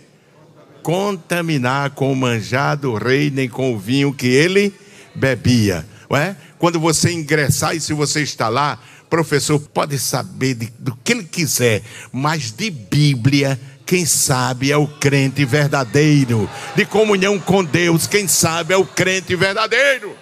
contaminar 0.82 1.92
com 1.92 2.12
o 2.12 2.14
manjar 2.14 2.76
do 2.76 2.98
rei, 2.98 3.30
nem 3.30 3.48
com 3.48 3.72
o 3.72 3.78
vinho 3.78 4.12
que 4.12 4.26
ele 4.26 4.70
bebia. 5.14 5.86
Ué? 6.11 6.36
Quando 6.58 6.78
você 6.78 7.11
ingressar 7.12 7.74
e 7.74 7.80
se 7.80 7.94
você 7.94 8.20
está 8.20 8.50
lá, 8.50 8.78
professor 9.08 9.58
pode 9.58 9.98
saber 9.98 10.52
de, 10.52 10.70
do 10.78 10.94
que 10.96 11.12
ele 11.12 11.24
quiser, 11.24 11.80
mas 12.12 12.52
de 12.52 12.68
Bíblia, 12.68 13.58
quem 13.86 14.04
sabe 14.04 14.70
é 14.70 14.76
o 14.76 14.86
crente 14.86 15.46
verdadeiro. 15.46 16.46
De 16.76 16.84
comunhão 16.84 17.38
com 17.38 17.64
Deus, 17.64 18.06
quem 18.06 18.28
sabe 18.28 18.74
é 18.74 18.76
o 18.76 18.84
crente 18.84 19.34
verdadeiro. 19.34 20.14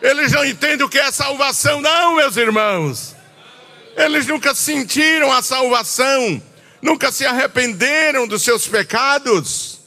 Eles 0.00 0.32
não 0.32 0.44
entendem 0.44 0.84
o 0.84 0.88
que 0.88 0.98
é 0.98 1.10
salvação, 1.10 1.80
não, 1.80 2.16
meus 2.16 2.36
irmãos. 2.36 3.14
Eles 3.96 4.26
nunca 4.26 4.54
sentiram 4.54 5.32
a 5.32 5.42
salvação, 5.42 6.42
nunca 6.82 7.10
se 7.10 7.24
arrependeram 7.24 8.26
dos 8.26 8.42
seus 8.42 8.66
pecados. 8.66 9.80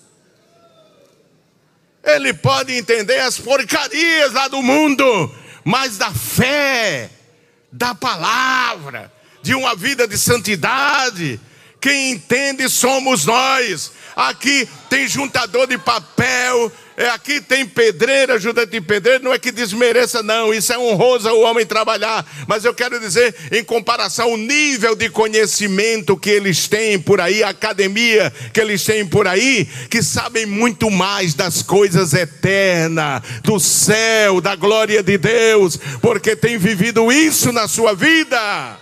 Ele 2.03 2.33
pode 2.33 2.73
entender 2.73 3.19
as 3.19 3.37
porcarias 3.37 4.33
lá 4.33 4.47
do 4.47 4.63
mundo, 4.63 5.35
mas 5.63 5.97
da 5.97 6.11
fé, 6.11 7.09
da 7.71 7.93
palavra, 7.93 9.11
de 9.43 9.53
uma 9.53 9.75
vida 9.75 10.07
de 10.07 10.17
santidade, 10.17 11.39
quem 11.79 12.11
entende 12.11 12.67
somos 12.67 13.25
nós. 13.25 13.91
Aqui 14.19 14.67
tem 14.89 15.07
juntador 15.07 15.65
de 15.65 15.77
papel, 15.77 16.69
é, 16.97 17.07
aqui 17.07 17.39
tem 17.39 17.65
pedreiro, 17.65 18.33
ajudante 18.33 18.71
de 18.71 18.81
pedreiro, 18.81 19.23
não 19.23 19.33
é 19.33 19.39
que 19.39 19.49
desmereça, 19.49 20.21
não, 20.21 20.53
isso 20.53 20.73
é 20.73 20.77
honroso 20.77 21.29
o 21.29 21.43
homem 21.43 21.65
trabalhar, 21.65 22.29
mas 22.45 22.65
eu 22.65 22.73
quero 22.73 22.99
dizer, 22.99 23.33
em 23.49 23.63
comparação 23.63 24.31
ao 24.31 24.35
nível 24.35 24.93
de 24.93 25.07
conhecimento 25.09 26.17
que 26.17 26.29
eles 26.29 26.67
têm 26.67 26.99
por 26.99 27.21
aí, 27.21 27.41
a 27.41 27.47
academia 27.51 28.29
que 28.53 28.59
eles 28.59 28.83
têm 28.83 29.07
por 29.07 29.25
aí, 29.25 29.65
que 29.89 30.03
sabem 30.03 30.45
muito 30.45 30.91
mais 30.91 31.33
das 31.33 31.61
coisas 31.61 32.13
eternas, 32.13 33.21
do 33.41 33.57
céu, 33.57 34.41
da 34.41 34.53
glória 34.53 35.01
de 35.01 35.17
Deus, 35.17 35.79
porque 36.01 36.35
tem 36.35 36.57
vivido 36.57 37.09
isso 37.09 37.53
na 37.53 37.69
sua 37.69 37.95
vida. 37.95 38.77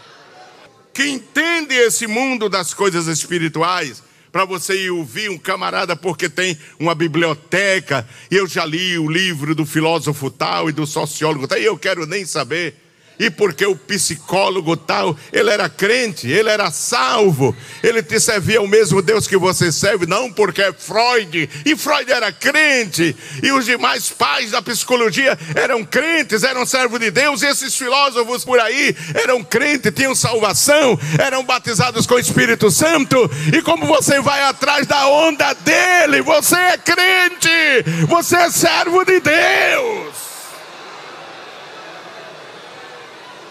Que 0.91 1.07
entende 1.07 1.75
esse 1.75 2.07
mundo 2.07 2.49
das 2.49 2.73
coisas 2.73 3.05
espirituais, 3.05 4.01
para 4.37 4.45
você 4.45 4.83
ir 4.83 4.91
ouvir 4.91 5.31
um 5.31 5.37
camarada 5.39 5.95
porque 5.95 6.29
tem 6.29 6.55
uma 6.79 6.93
biblioteca, 6.93 8.07
eu 8.29 8.45
já 8.45 8.63
li 8.63 8.95
o 8.99 9.09
livro 9.09 9.55
do 9.55 9.65
filósofo 9.65 10.29
tal 10.29 10.69
e 10.69 10.71
do 10.71 10.85
sociólogo 10.85 11.47
tal, 11.47 11.57
e 11.57 11.65
eu 11.65 11.75
quero 11.75 12.05
nem 12.05 12.23
saber 12.23 12.75
e 13.19 13.29
porque 13.29 13.65
o 13.65 13.75
psicólogo 13.75 14.77
tal, 14.77 15.17
ele 15.31 15.49
era 15.49 15.67
crente, 15.69 16.29
ele 16.29 16.49
era 16.49 16.71
salvo, 16.71 17.55
ele 17.81 18.03
te 18.03 18.19
servia 18.19 18.61
o 18.61 18.67
mesmo 18.67 19.01
Deus 19.01 19.27
que 19.27 19.37
você 19.37 19.71
serve, 19.71 20.05
não 20.05 20.31
porque 20.31 20.61
é 20.61 20.73
Freud, 20.73 21.49
e 21.65 21.75
Freud 21.75 22.11
era 22.11 22.31
crente, 22.31 23.15
e 23.41 23.51
os 23.51 23.65
demais 23.65 24.09
pais 24.09 24.51
da 24.51 24.61
psicologia 24.61 25.37
eram 25.55 25.83
crentes, 25.83 26.43
eram 26.43 26.65
servos 26.65 26.99
de 26.99 27.11
Deus, 27.11 27.41
e 27.41 27.47
esses 27.47 27.75
filósofos 27.75 28.45
por 28.45 28.59
aí 28.59 28.95
eram 29.13 29.43
crentes, 29.43 29.93
tinham 29.93 30.15
salvação, 30.15 30.99
eram 31.19 31.43
batizados 31.43 32.05
com 32.05 32.15
o 32.15 32.19
Espírito 32.19 32.69
Santo, 32.69 33.29
e 33.53 33.61
como 33.61 33.85
você 33.85 34.19
vai 34.19 34.43
atrás 34.43 34.85
da 34.85 35.07
onda 35.07 35.53
dele, 35.53 36.21
você 36.21 36.55
é 36.55 36.77
crente, 36.77 38.07
você 38.07 38.35
é 38.35 38.51
servo 38.51 39.03
de 39.03 39.19
Deus. 39.19 40.26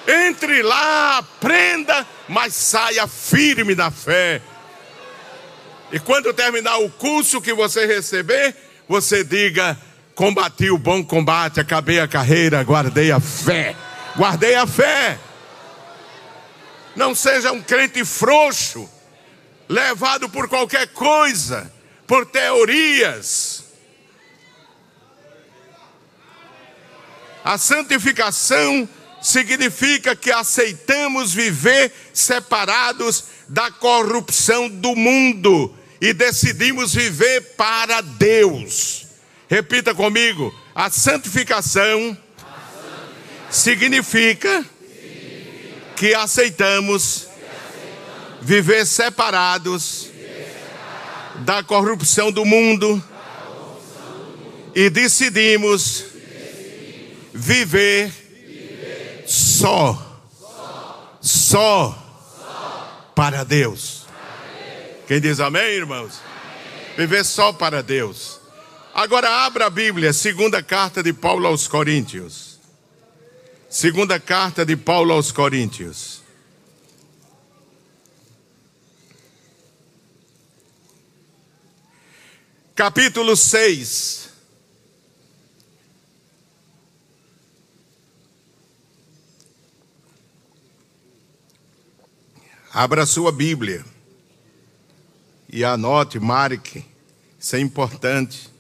Entre 0.07 0.63
lá, 0.63 1.19
aprenda, 1.19 2.07
mas 2.29 2.55
saia 2.55 3.07
firme 3.09 3.75
na 3.75 3.91
fé. 3.91 4.41
E 5.91 5.99
quando 5.99 6.33
terminar 6.33 6.79
o 6.79 6.91
curso 6.91 7.41
que 7.41 7.53
você 7.53 7.87
receber, 7.87 8.55
você 8.89 9.25
diga: 9.25 9.77
combati 10.15 10.71
o 10.71 10.79
bom 10.79 11.05
combate, 11.05 11.61
acabei 11.61 11.99
a 11.99 12.07
carreira, 12.09 12.63
guardei 12.63 13.11
a 13.11 13.21
fé. 13.21 13.75
Guardei 14.17 14.55
a 14.55 14.67
fé. 14.67 15.19
Não 16.95 17.15
seja 17.15 17.53
um 17.53 17.61
crente 17.61 18.05
frouxo, 18.05 18.89
levado 19.69 20.29
por 20.29 20.49
qualquer 20.49 20.87
coisa, 20.89 21.71
por 22.07 22.25
teorias. 22.25 23.65
A 27.45 27.59
santificação 27.59 28.89
significa 29.27 30.15
que 30.15 30.31
aceitamos 30.31 31.35
viver 31.35 31.93
separados 32.13 33.25
da 33.49 33.73
corrupção 33.73 34.69
do 34.69 34.95
mundo 34.95 35.75
e 36.01 36.13
decidimos 36.13 36.95
viver 36.95 37.41
para 37.57 38.03
Deus. 38.03 39.05
Repita 39.51 39.93
comigo: 39.93 40.55
a 40.73 40.91
santificação, 40.91 42.17
significa, 43.51 44.65
que 45.97 46.15
aceitamos, 46.15 47.27
viver 48.41 48.87
separados, 48.87 50.09
da 51.41 51.65
corrupção 51.65 52.31
do 52.31 52.45
mundo, 52.45 53.03
e 54.73 54.89
decidimos 54.89 56.05
viver 57.35 58.26
só, 59.27 60.21
só 61.21 62.07
para 63.15 63.45
Deus. 63.45 64.07
Quem 65.07 65.21
diz 65.21 65.41
amém, 65.41 65.75
irmãos? 65.75 66.21
Viver 66.97 67.25
só 67.25 67.53
para 67.53 67.83
Deus. 67.83 68.41
Agora 68.95 69.29
abra 69.45 69.67
a 69.67 69.71
Bíblia, 69.71 70.13
segunda 70.13 70.63
carta 70.63 71.03
de 71.03 71.13
Paulo 71.13 71.47
aos 71.47 71.69
Coríntios. 71.69 72.59
Segunda 73.69 74.19
carta 74.19 74.65
de 74.65 74.77
Paulo 74.77 75.13
aos 75.13 75.31
Coríntios. 75.31 76.23
Capítulo 82.75 83.37
6. 83.37 84.26
Abra 92.79 93.07
sua 93.07 93.33
Bíblia 93.33 93.83
e 95.51 95.65
anote, 95.65 96.21
marque, 96.21 96.85
isso 97.41 97.57
é 97.57 97.59
importante. 97.59 98.51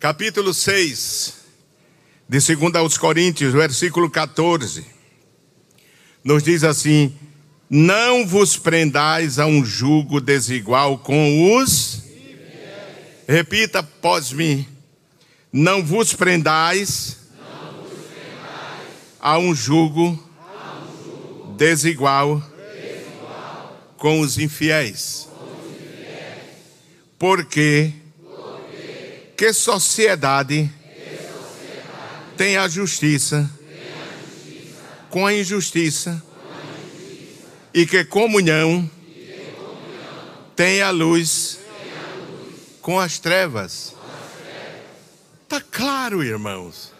Capítulo 0.00 0.52
6, 0.52 1.34
de 2.28 2.56
2 2.56 2.74
aos 2.74 2.98
Coríntios, 2.98 3.52
versículo 3.52 4.10
14, 4.10 4.84
nos 6.24 6.42
diz 6.42 6.64
assim: 6.64 7.16
Não 7.70 8.26
vos 8.26 8.56
prendais 8.56 9.38
a 9.38 9.46
um 9.46 9.64
jugo 9.64 10.20
desigual 10.20 10.98
com 10.98 11.54
os. 11.54 12.02
Repita 13.28 13.78
após 13.78 14.32
mim: 14.32 14.66
Não 15.52 15.80
vos 15.80 16.12
prendais, 16.12 17.18
Não 17.38 17.84
vos 17.84 17.92
prendais 17.92 18.88
a 19.20 19.38
um 19.38 19.54
jugo 19.54 20.27
desigual, 21.58 22.40
desigual 22.72 23.76
com, 23.98 24.20
os 24.20 24.38
infiéis. 24.38 25.28
Porque, 27.18 27.92
Porque 28.22 29.34
que, 29.36 29.52
sociedade 29.52 30.70
que 30.96 31.16
sociedade 31.16 32.32
tem 32.36 32.56
a 32.56 32.68
justiça, 32.68 33.50
tem 33.66 33.90
a 33.90 34.06
justiça 34.22 35.10
com, 35.10 35.26
a 35.26 35.34
injustiça, 35.34 36.22
com 36.30 36.46
a 36.46 36.62
injustiça 36.70 37.48
e 37.74 37.86
que 37.86 38.04
comunhão, 38.04 38.88
e 39.04 39.10
que 39.10 39.52
comunhão 39.56 40.36
tem, 40.54 40.80
a 40.80 40.90
luz, 40.90 41.58
tem 41.82 41.92
a 41.92 42.14
luz 42.24 42.54
com 42.80 43.00
as 43.00 43.18
trevas. 43.18 43.94
Está 45.42 45.60
claro, 45.60 46.22
irmãos. 46.22 46.92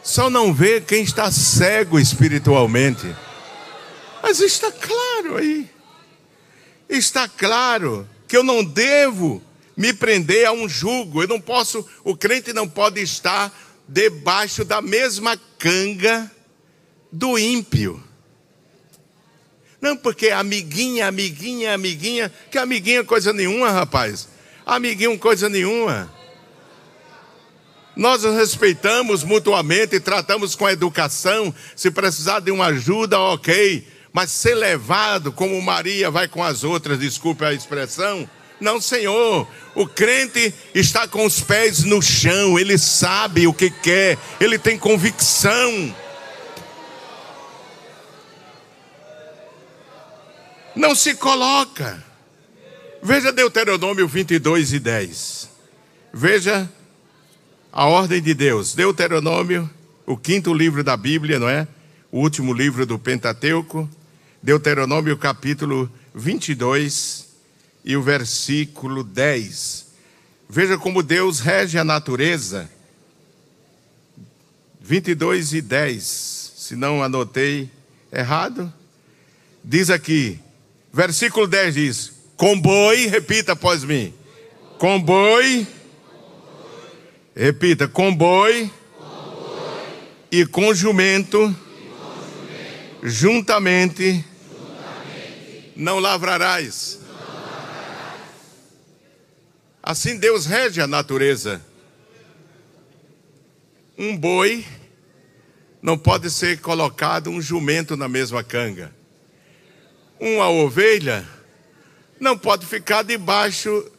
Só 0.00 0.30
não 0.30 0.54
vê 0.54 0.80
quem 0.80 1.02
está 1.02 1.30
cego 1.32 1.98
espiritualmente. 1.98 3.12
Mas 4.22 4.40
está 4.40 4.70
claro 4.70 5.36
aí. 5.36 5.68
Está 6.88 7.28
claro 7.28 8.08
que 8.26 8.36
eu 8.36 8.42
não 8.42 8.64
devo 8.64 9.42
me 9.76 9.92
prender 9.92 10.46
a 10.46 10.52
um 10.52 10.68
jugo. 10.68 11.22
Eu 11.22 11.28
não 11.28 11.40
posso, 11.40 11.86
o 12.04 12.16
crente 12.16 12.52
não 12.52 12.68
pode 12.68 13.00
estar 13.00 13.52
debaixo 13.88 14.64
da 14.64 14.82
mesma 14.82 15.40
canga 15.58 16.30
do 17.10 17.38
ímpio. 17.38 18.02
Não, 19.80 19.96
porque 19.96 20.28
amiguinha, 20.28 21.06
amiguinha, 21.06 21.74
amiguinha, 21.74 22.30
que 22.50 22.58
amiguinha 22.58 23.02
coisa 23.02 23.32
nenhuma, 23.32 23.70
rapaz. 23.70 24.28
Amiguinho 24.66 25.18
coisa 25.18 25.48
nenhuma. 25.48 26.12
Nós 27.96 28.22
nos 28.22 28.36
respeitamos 28.36 29.24
mutuamente, 29.24 29.98
tratamos 29.98 30.54
com 30.54 30.68
educação. 30.68 31.54
Se 31.74 31.90
precisar 31.90 32.40
de 32.40 32.50
uma 32.50 32.66
ajuda, 32.66 33.18
ok 33.18 33.99
mas 34.12 34.30
ser 34.30 34.54
levado 34.54 35.32
como 35.32 35.60
Maria 35.62 36.10
vai 36.10 36.26
com 36.26 36.42
as 36.42 36.64
outras, 36.64 36.98
desculpe 36.98 37.44
a 37.44 37.52
expressão, 37.52 38.28
Não, 38.60 38.78
Senhor. 38.78 39.48
O 39.74 39.86
crente 39.86 40.52
está 40.74 41.08
com 41.08 41.24
os 41.24 41.40
pés 41.40 41.82
no 41.82 42.02
chão, 42.02 42.58
ele 42.58 42.76
sabe 42.76 43.46
o 43.46 43.54
que 43.54 43.70
quer, 43.70 44.18
ele 44.38 44.58
tem 44.58 44.76
convicção. 44.76 45.94
Não 50.76 50.94
se 50.94 51.14
coloca. 51.14 52.04
Veja 53.02 53.32
Deuteronômio 53.32 54.06
22 54.06 54.74
e 54.74 54.78
10. 54.78 55.48
Veja 56.12 56.70
a 57.72 57.86
ordem 57.86 58.20
de 58.20 58.34
Deus. 58.34 58.74
Deuteronômio, 58.74 59.70
o 60.06 60.16
quinto 60.16 60.52
livro 60.52 60.84
da 60.84 60.96
Bíblia, 60.96 61.38
não 61.38 61.48
é? 61.48 61.66
O 62.12 62.20
último 62.20 62.52
livro 62.52 62.84
do 62.84 62.98
Pentateuco. 62.98 63.88
Deuteronômio 64.42 65.18
capítulo 65.18 65.90
22 66.14 67.28
e 67.84 67.94
o 67.94 68.02
versículo 68.02 69.04
10. 69.04 69.86
Veja 70.48 70.78
como 70.78 71.02
Deus 71.02 71.40
rege 71.40 71.78
a 71.78 71.84
natureza. 71.84 72.70
22 74.80 75.52
e 75.52 75.60
10. 75.60 76.52
Se 76.56 76.74
não 76.74 77.02
anotei 77.02 77.70
errado. 78.10 78.72
Diz 79.62 79.90
aqui, 79.90 80.40
versículo 80.90 81.46
10 81.46 81.74
diz: 81.74 82.12
Com 82.34 82.58
boi, 82.58 83.06
repita 83.06 83.52
após 83.52 83.84
mim. 83.84 84.14
Com 84.78 84.98
boi, 84.98 85.66
repita, 87.36 87.86
com 87.86 88.14
boi, 88.14 88.70
e 90.32 90.46
com 90.46 90.72
jumento, 90.72 91.54
juntamente 93.02 94.24
não 95.76 95.98
lavrarás. 95.98 96.98
Assim 99.82 100.18
Deus 100.18 100.46
rege 100.46 100.80
a 100.80 100.86
natureza. 100.86 101.64
Um 103.96 104.16
boi 104.16 104.64
não 105.82 105.96
pode 105.96 106.30
ser 106.30 106.60
colocado 106.60 107.30
um 107.30 107.40
jumento 107.40 107.96
na 107.96 108.08
mesma 108.08 108.44
canga. 108.44 108.94
Uma 110.18 110.48
ovelha 110.50 111.26
não 112.18 112.36
pode 112.36 112.66
ficar 112.66 113.02
debaixo 113.02 113.90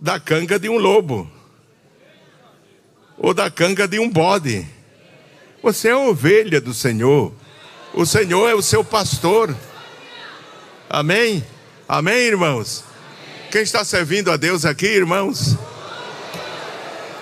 da 0.00 0.18
canga 0.18 0.58
de 0.58 0.68
um 0.68 0.78
lobo 0.78 1.30
ou 3.18 3.32
da 3.32 3.50
canga 3.50 3.86
de 3.86 3.98
um 3.98 4.08
bode. 4.08 4.66
Você 5.62 5.88
é 5.88 5.96
ovelha 5.96 6.60
do 6.60 6.74
Senhor. 6.74 7.32
O 7.96 8.04
Senhor 8.04 8.48
é 8.48 8.54
o 8.54 8.60
seu 8.62 8.82
pastor. 8.82 9.56
Amém? 10.90 11.46
Amém, 11.88 12.22
irmãos? 12.22 12.82
Quem 13.52 13.62
está 13.62 13.84
servindo 13.84 14.32
a 14.32 14.36
Deus 14.36 14.64
aqui, 14.64 14.86
irmãos? 14.86 15.56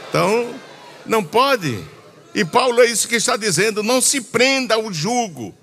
Então, 0.09 0.55
não 1.05 1.23
pode. 1.23 1.79
E 2.35 2.43
Paulo 2.43 2.81
é 2.81 2.87
isso 2.87 3.07
que 3.07 3.17
está 3.17 3.37
dizendo: 3.37 3.83
não 3.83 4.01
se 4.01 4.23
prenda 4.23 4.77
ao 4.77 4.91
jugo, 4.91 5.55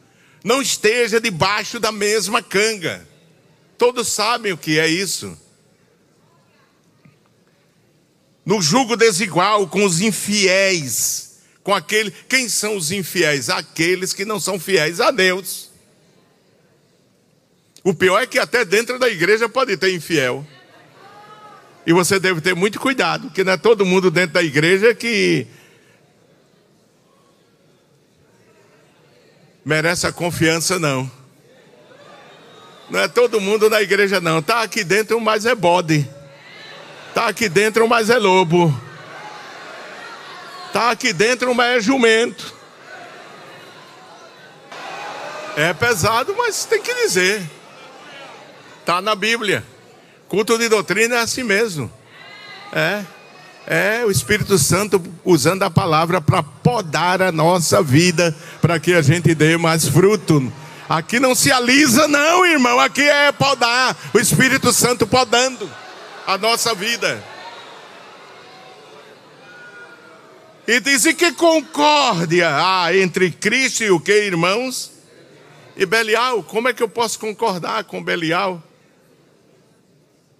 não 0.44 0.62
esteja 0.62 1.20
debaixo 1.20 1.80
da 1.80 1.92
mesma 1.92 2.44
canga. 2.44 3.08
Todos 3.80 4.10
sabem 4.10 4.52
o 4.52 4.58
que 4.58 4.78
é 4.78 4.88
isso. 4.88 5.36
No 8.46 8.62
jugo 8.62 8.96
desigual 8.96 9.68
com 9.68 9.84
os 9.84 10.02
infiéis 10.02 11.29
com 11.70 11.76
aquele. 11.76 12.10
Quem 12.28 12.50
são 12.50 12.76
os 12.76 12.92
infiéis? 12.92 13.48
Aqueles 13.48 14.12
que 14.12 14.26
não 14.26 14.40
são 14.40 14.60
fiéis 14.60 15.00
a 15.00 15.12
Deus. 15.12 15.70
O 17.84 17.94
pior 17.94 18.20
é 18.20 18.26
que 18.26 18.40
até 18.40 18.66
dentro 18.66 18.98
da 18.98 19.08
igreja 19.08 19.48
pode 19.48 19.78
ter 19.78 19.94
infiel. 19.94 20.46
E 21.86 21.94
você 21.94 22.20
deve 22.20 22.42
ter 22.42 22.56
muito 22.56 22.80
cuidado, 22.80 23.28
porque 23.28 23.44
não 23.44 23.54
é 23.54 23.58
todo 23.58 23.86
mundo 23.86 24.10
dentro 24.10 24.34
da 24.34 24.42
igreja 24.42 24.96
que 24.96 25.46
merece 29.64 30.08
a 30.08 30.12
confiança, 30.12 30.80
não. 30.80 31.10
Não 32.90 33.00
é 33.00 33.08
todo 33.08 33.40
mundo 33.40 33.70
na 33.70 33.80
igreja, 33.80 34.20
não. 34.20 34.40
Está 34.40 34.64
aqui 34.64 34.84
dentro, 34.84 35.22
mas 35.22 35.46
é 35.46 35.54
bode. 35.54 36.10
Está 37.10 37.28
aqui 37.28 37.48
dentro, 37.48 37.88
mas 37.88 38.10
é 38.10 38.18
lobo. 38.18 38.89
Está 40.70 40.92
aqui 40.92 41.12
dentro, 41.12 41.54
mas 41.56 41.78
é 41.78 41.82
jumento. 41.82 42.54
É 45.58 45.74
pesado, 45.74 46.36
mas 46.38 46.64
tem 46.64 46.80
que 46.80 46.94
dizer. 46.94 47.42
Está 48.80 49.02
na 49.02 49.16
Bíblia. 49.16 49.66
Culto 50.28 50.60
de 50.60 50.70
doutrina 50.70 51.16
é 51.16 51.20
assim 51.22 51.42
mesmo. 51.42 51.92
É. 52.72 53.04
É 53.66 54.06
o 54.06 54.12
Espírito 54.12 54.60
Santo 54.60 55.04
usando 55.26 55.64
a 55.64 55.72
palavra 55.72 56.22
para 56.22 56.44
podar 56.44 57.22
a 57.22 57.32
nossa 57.32 57.82
vida, 57.82 58.36
para 58.62 58.80
que 58.80 58.94
a 58.94 59.02
gente 59.02 59.34
dê 59.34 59.58
mais 59.58 59.88
fruto. 59.88 60.54
Aqui 60.88 61.20
não 61.20 61.34
se 61.34 61.52
alisa, 61.52 62.08
não, 62.08 62.46
irmão. 62.46 62.80
Aqui 62.80 63.02
é 63.02 63.32
podar. 63.32 63.96
O 64.14 64.20
Espírito 64.20 64.72
Santo 64.72 65.08
podando 65.08 65.70
a 66.28 66.38
nossa 66.38 66.76
vida. 66.76 67.24
E 70.70 70.80
diz: 70.80 71.04
e 71.04 71.16
que 71.16 71.32
concórdia 71.32 72.48
há 72.48 72.96
entre 72.96 73.32
Cristo 73.32 73.84
e 73.84 73.90
o 73.90 74.00
que, 74.00 74.12
irmãos? 74.12 74.92
E 75.76 75.84
Belial, 75.84 76.44
como 76.44 76.68
é 76.68 76.74
que 76.76 76.84
eu 76.84 76.88
posso 76.88 77.18
concordar 77.18 77.86
com 77.86 78.04
Belial? 78.04 78.62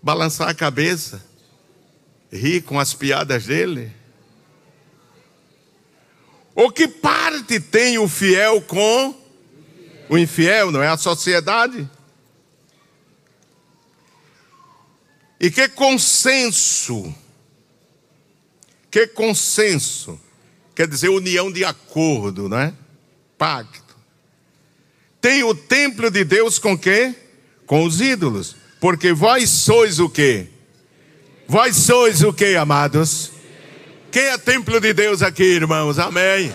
Balançar 0.04 0.48
a 0.48 0.54
cabeça, 0.54 1.26
rir 2.32 2.62
com 2.62 2.80
as 2.80 2.94
piadas 2.94 3.48
dele? 3.48 3.92
Ou 6.54 6.72
que 6.72 6.88
parte 6.88 7.60
tem 7.60 7.98
o 7.98 8.08
fiel 8.08 8.62
com 8.62 9.16
o 10.10 10.16
infiel, 10.16 10.70
não 10.70 10.84
é 10.84 10.90
a 10.90 10.98
sociedade? 10.98 11.90
E 15.40 15.50
que 15.50 15.68
consenso 15.70 17.16
que 18.90 19.08
consenso? 19.08 20.20
Quer 20.76 20.88
dizer, 20.88 21.10
união 21.10 21.52
de 21.52 21.64
acordo, 21.64 22.48
né? 22.48 22.74
Pacto. 23.38 23.96
Tem 25.22 25.44
o 25.44 25.54
templo 25.54 26.10
de 26.10 26.24
Deus 26.24 26.58
com 26.58 26.78
quê? 26.78 27.14
Com 27.66 27.84
os 27.84 28.00
ídolos. 28.00 28.56
Porque 28.80 29.12
vós 29.12 29.50
sois 29.50 30.00
o 30.00 30.10
quê? 30.10 30.48
Vós 31.48 31.76
sois 31.76 32.22
o 32.22 32.32
quê, 32.32 32.56
amados? 32.56 33.32
Quem 34.12 34.24
é 34.24 34.38
templo 34.38 34.80
de 34.80 34.94
Deus 34.94 35.22
aqui, 35.22 35.44
irmãos? 35.44 36.00
Amém. 36.00 36.54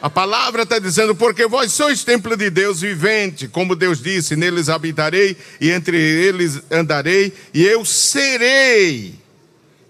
A 0.00 0.08
palavra 0.08 0.62
está 0.62 0.78
dizendo, 0.78 1.14
porque 1.14 1.46
vós 1.46 1.72
sois 1.72 2.04
templo 2.04 2.36
de 2.36 2.50
Deus 2.50 2.82
vivente, 2.82 3.48
como 3.48 3.74
Deus 3.74 4.00
disse, 4.00 4.36
neles 4.36 4.68
habitarei 4.68 5.36
e 5.60 5.70
entre 5.70 5.96
eles 5.96 6.60
andarei, 6.70 7.32
e 7.52 7.64
eu 7.64 7.84
serei 7.84 9.14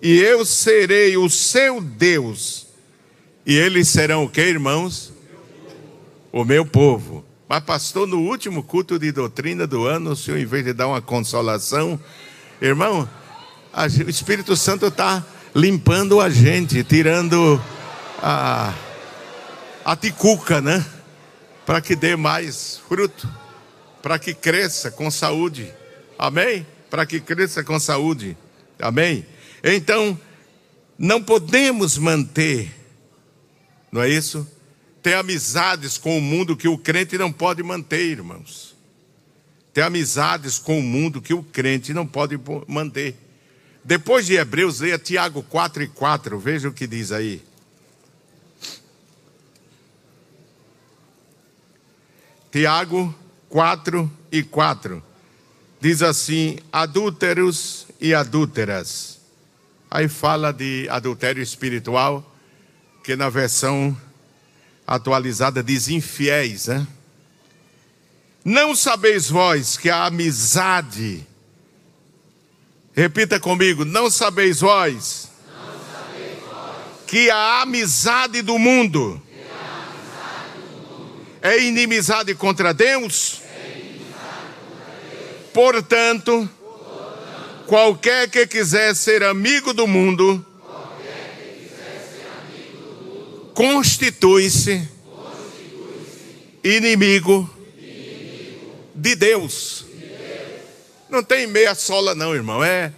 e 0.01 0.19
eu 0.19 0.45
serei 0.45 1.17
o 1.17 1.29
seu 1.29 1.81
Deus, 1.81 2.67
e 3.45 3.57
eles 3.57 3.89
serão 3.89 4.25
o 4.25 4.29
que, 4.29 4.41
irmãos? 4.41 5.13
O 6.31 6.45
meu 6.45 6.65
povo. 6.65 7.25
Mas, 7.49 7.65
pastor, 7.65 8.07
no 8.07 8.21
último 8.21 8.63
culto 8.63 8.99
de 8.99 9.11
doutrina 9.11 9.67
do 9.67 9.87
ano, 9.87 10.11
o 10.11 10.17
senhor, 10.17 10.39
em 10.39 10.45
vez 10.45 10.65
de 10.65 10.75
dar 10.75 10.87
uma 10.87 11.01
consolação, 11.01 11.99
irmão, 12.61 13.09
o 13.73 14.11
Espírito 14.11 14.55
Santo 14.55 14.87
está 14.87 15.25
limpando 15.55 16.21
a 16.21 16.29
gente, 16.29 16.85
tirando 16.85 17.61
a, 18.23 18.75
a 19.85 19.97
ticuca, 19.97 20.61
né? 20.61 20.85
Para 21.65 21.81
que 21.81 21.97
dê 21.97 22.17
mais 22.17 22.81
fruto, 22.87 23.29
para 24.03 24.19
que 24.19 24.35
cresça 24.35 24.91
com 24.91 25.11
saúde. 25.11 25.73
Amém? 26.19 26.67
Para 26.91 27.07
que 27.07 27.19
cresça 27.19 27.65
com 27.65 27.81
saúde. 27.81 28.37
Amém? 28.79 29.25
Então, 29.63 30.19
não 30.99 31.23
podemos 31.23 31.97
manter, 31.97 32.75
não 33.91 34.03
é 34.03 34.09
isso? 34.09 34.47
Ter 35.03 35.15
amizades 35.15 35.97
com 35.97 36.19
o 36.19 36.21
mundo 36.21 36.57
que 36.57 36.69
o 36.69 36.77
crente 36.77 37.17
não 37.17 37.33
pode 37.33 37.63
manter, 37.63 38.05
irmãos. 38.05 38.77
Ter 39.73 39.83
amizades 39.83 40.59
com 40.59 40.79
o 40.79 40.83
mundo 40.83 41.23
que 41.23 41.33
o 41.33 41.43
crente 41.43 41.95
não 41.95 42.07
pode 42.07 42.39
manter. 42.67 43.17
Depois 43.85 44.27
de 44.27 44.35
Hebreus, 44.35 44.81
leia 44.81 44.99
Tiago 44.99 45.43
4 45.43 45.85
e 45.85 45.89
4, 45.89 46.39
veja 46.39 46.69
o 46.69 46.73
que 46.73 46.87
diz 46.87 47.13
aí. 47.13 47.43
Tiago 52.51 53.15
4 53.49 54.11
e 54.33 54.43
4. 54.43 55.03
Diz 55.81 56.03
assim: 56.03 56.59
adúlteros 56.73 57.87
e 58.01 58.13
adúlteras 58.13 59.18
Aí 59.91 60.07
fala 60.07 60.53
de 60.53 60.87
adultério 60.91 61.43
espiritual, 61.43 62.25
que 63.03 63.17
na 63.17 63.31
versão 63.31 63.97
atualizada 64.87 65.63
diz 65.63 65.89
infiéis, 65.89 66.67
né? 66.67 66.87
Não 68.45 68.77
sabeis 68.77 69.31
vós 69.31 69.77
que 69.77 69.89
a 69.89 70.05
amizade, 70.05 71.27
repita 72.95 73.41
comigo, 73.41 73.85
não 73.85 74.11
sabeis 74.11 74.61
vós, 74.61 75.31
que 77.07 77.31
a 77.31 77.63
amizade 77.63 78.43
do 78.43 78.59
mundo, 78.59 79.21
é, 81.41 81.63
inimizade 81.63 82.35
contra 82.35 82.75
Deus? 82.75 83.41
é 83.43 83.79
inimizade 83.79 84.55
contra 84.69 85.01
Deus? 85.11 85.51
Portanto, 85.55 86.51
qualquer 87.69 88.31
que 88.31 88.47
quiser 88.47 88.97
ser 88.97 89.23
amigo 89.23 89.75
do 89.75 89.87
mundo, 89.87 90.45
constitui-se 93.53 94.89
inimigo 96.65 97.49
de 98.95 99.15
Deus. 99.15 99.85
Não 101.11 101.23
tem 101.23 101.47
meia 101.47 101.75
sola, 101.75 102.15
não, 102.15 102.35
irmão. 102.35 102.65
É 102.65 102.91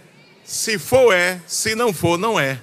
se 0.45 0.79
for, 0.79 1.13
é, 1.13 1.41
se 1.45 1.75
não 1.75 1.93
for, 1.93 2.17
não 2.17 2.39
é. 2.39 2.57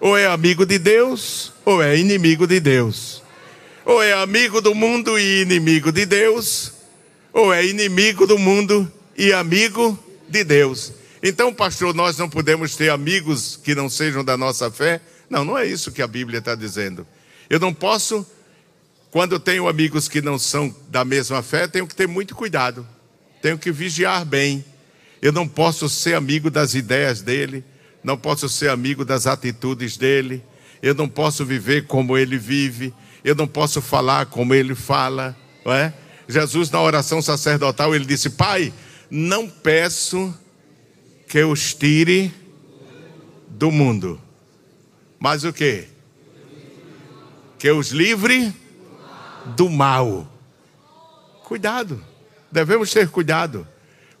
Ou 0.00 0.16
é 0.16 0.26
amigo 0.26 0.64
de 0.64 0.78
Deus, 0.78 1.52
ou 1.64 1.82
é 1.82 1.96
inimigo 1.96 2.46
de 2.46 2.60
Deus. 2.60 3.20
Ou 3.84 4.00
é 4.00 4.12
amigo 4.12 4.60
do 4.60 4.74
mundo 4.76 5.18
e 5.18 5.42
inimigo 5.42 5.90
de 5.90 6.06
Deus, 6.06 6.72
ou 7.32 7.52
é 7.52 7.66
inimigo 7.66 8.28
do 8.28 8.38
mundo 8.38 8.90
e 9.16 9.32
amigo 9.32 10.05
de 10.28 10.44
Deus. 10.44 10.92
Então, 11.22 11.52
pastor, 11.52 11.94
nós 11.94 12.18
não 12.18 12.28
podemos 12.28 12.76
ter 12.76 12.90
amigos 12.90 13.58
que 13.62 13.74
não 13.74 13.88
sejam 13.88 14.24
da 14.24 14.36
nossa 14.36 14.70
fé? 14.70 15.00
Não, 15.28 15.44
não 15.44 15.58
é 15.58 15.66
isso 15.66 15.90
que 15.90 16.02
a 16.02 16.06
Bíblia 16.06 16.38
está 16.38 16.54
dizendo. 16.54 17.06
Eu 17.48 17.58
não 17.58 17.72
posso 17.72 18.26
quando 19.10 19.40
tenho 19.40 19.66
amigos 19.66 20.08
que 20.08 20.20
não 20.20 20.38
são 20.38 20.74
da 20.90 21.02
mesma 21.04 21.42
fé, 21.42 21.66
tenho 21.66 21.86
que 21.86 21.94
ter 21.94 22.06
muito 22.06 22.34
cuidado. 22.34 22.86
Tenho 23.40 23.56
que 23.56 23.72
vigiar 23.72 24.26
bem. 24.26 24.62
Eu 25.22 25.32
não 25.32 25.48
posso 25.48 25.88
ser 25.88 26.14
amigo 26.14 26.50
das 26.50 26.74
ideias 26.74 27.22
dele, 27.22 27.64
não 28.04 28.18
posso 28.18 28.46
ser 28.48 28.68
amigo 28.68 29.04
das 29.04 29.26
atitudes 29.26 29.96
dele, 29.96 30.44
eu 30.82 30.94
não 30.94 31.08
posso 31.08 31.44
viver 31.46 31.86
como 31.86 32.18
ele 32.18 32.36
vive, 32.36 32.92
eu 33.24 33.34
não 33.34 33.46
posso 33.46 33.80
falar 33.80 34.26
como 34.26 34.54
ele 34.54 34.74
fala, 34.74 35.34
não 35.64 35.72
é? 35.72 35.94
Jesus 36.28 36.70
na 36.70 36.80
oração 36.82 37.22
sacerdotal 37.22 37.94
ele 37.94 38.04
disse: 38.04 38.28
"Pai, 38.28 38.72
não 39.10 39.48
peço 39.48 40.34
que 41.28 41.42
os 41.42 41.74
tire 41.74 42.32
do 43.48 43.70
mundo, 43.70 44.20
mas 45.18 45.44
o 45.44 45.52
que? 45.52 45.88
Que 47.58 47.70
os 47.70 47.90
livre 47.90 48.52
do 49.56 49.70
mal. 49.70 50.30
Cuidado, 51.44 52.04
devemos 52.50 52.90
ter 52.90 53.08
cuidado, 53.08 53.66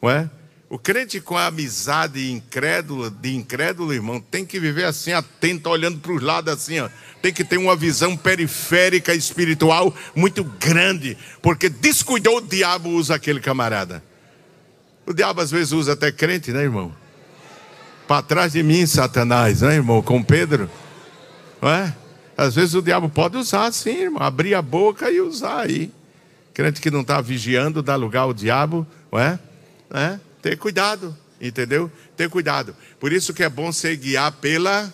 não 0.00 0.10
é? 0.10 0.30
O 0.68 0.78
crente 0.78 1.20
com 1.20 1.36
a 1.36 1.46
amizade 1.46 2.30
incrédula, 2.30 3.08
de 3.08 3.34
incrédulo, 3.36 3.92
irmão, 3.92 4.20
tem 4.20 4.44
que 4.44 4.58
viver 4.58 4.84
assim, 4.84 5.12
atento, 5.12 5.68
olhando 5.68 5.98
para 6.00 6.12
os 6.12 6.20
lados 6.20 6.52
assim, 6.52 6.80
ó. 6.80 6.88
Tem 7.22 7.32
que 7.32 7.44
ter 7.44 7.56
uma 7.56 7.76
visão 7.76 8.16
periférica 8.16 9.14
espiritual 9.14 9.94
muito 10.14 10.42
grande, 10.42 11.16
porque 11.40 11.68
descuidou, 11.68 12.38
o 12.38 12.40
diabo 12.40 12.88
usa 12.90 13.14
aquele 13.14 13.40
camarada. 13.40 14.02
O 15.06 15.14
diabo 15.14 15.40
às 15.40 15.50
vezes 15.50 15.72
usa 15.72 15.92
até 15.92 16.10
crente, 16.10 16.50
né, 16.50 16.62
irmão? 16.62 16.92
Para 18.08 18.22
trás 18.22 18.52
de 18.52 18.62
mim, 18.62 18.84
Satanás, 18.86 19.62
né, 19.62 19.76
irmão? 19.76 20.02
Com 20.02 20.22
Pedro, 20.22 20.68
não 21.62 21.70
é? 21.70 21.94
Às 22.36 22.54
vezes 22.54 22.74
o 22.74 22.82
diabo 22.82 23.08
pode 23.08 23.36
usar 23.36 23.72
sim, 23.72 24.02
irmão, 24.02 24.22
abrir 24.22 24.54
a 24.54 24.60
boca 24.60 25.10
e 25.10 25.20
usar 25.20 25.60
aí. 25.60 25.90
Crente 26.52 26.80
que 26.80 26.90
não 26.90 27.00
está 27.00 27.20
vigiando, 27.20 27.82
dá 27.82 27.96
lugar 27.96 28.22
ao 28.22 28.34
diabo, 28.34 28.86
não 29.12 29.18
é? 29.18 29.38
é? 29.92 30.18
Ter 30.42 30.56
cuidado, 30.58 31.16
entendeu? 31.40 31.90
Ter 32.16 32.28
cuidado. 32.28 32.74
Por 32.98 33.12
isso 33.12 33.32
que 33.32 33.42
é 33.42 33.48
bom 33.48 33.70
ser 33.72 33.96
guiar 33.96 34.32
pela 34.32 34.92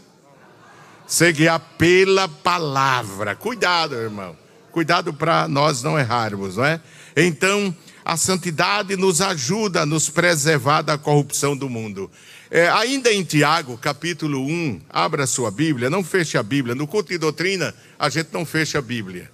ser 1.07 1.33
guiar 1.33 1.61
pela 1.77 2.29
palavra. 2.29 3.35
Cuidado, 3.35 3.95
irmão. 3.95 4.37
Cuidado 4.71 5.13
para 5.13 5.47
nós 5.49 5.83
não 5.83 5.99
errarmos, 5.99 6.57
não 6.57 6.65
é? 6.65 6.81
Então, 7.17 7.75
a 8.05 8.16
santidade 8.16 8.96
nos 8.96 9.20
ajuda 9.20 9.82
a 9.82 9.86
nos 9.86 10.09
preservar 10.09 10.82
da 10.82 10.98
corrupção 10.98 11.57
do 11.57 11.68
mundo. 11.68 12.11
É, 12.50 12.68
ainda 12.68 13.12
em 13.12 13.22
Tiago, 13.22 13.78
capítulo 13.78 14.44
1, 14.44 14.82
abra 14.90 15.26
sua 15.26 15.50
Bíblia, 15.50 15.88
não 15.88 16.05
feche 16.05 16.36
a 16.36 16.42
Bíblia. 16.42 16.74
No 16.74 16.86
culto 16.86 17.09
de 17.11 17.18
doutrina, 17.18 17.74
a 17.98 18.09
gente 18.09 18.28
não 18.32 18.44
fecha 18.44 18.78
a 18.78 18.82
Bíblia. 18.82 19.30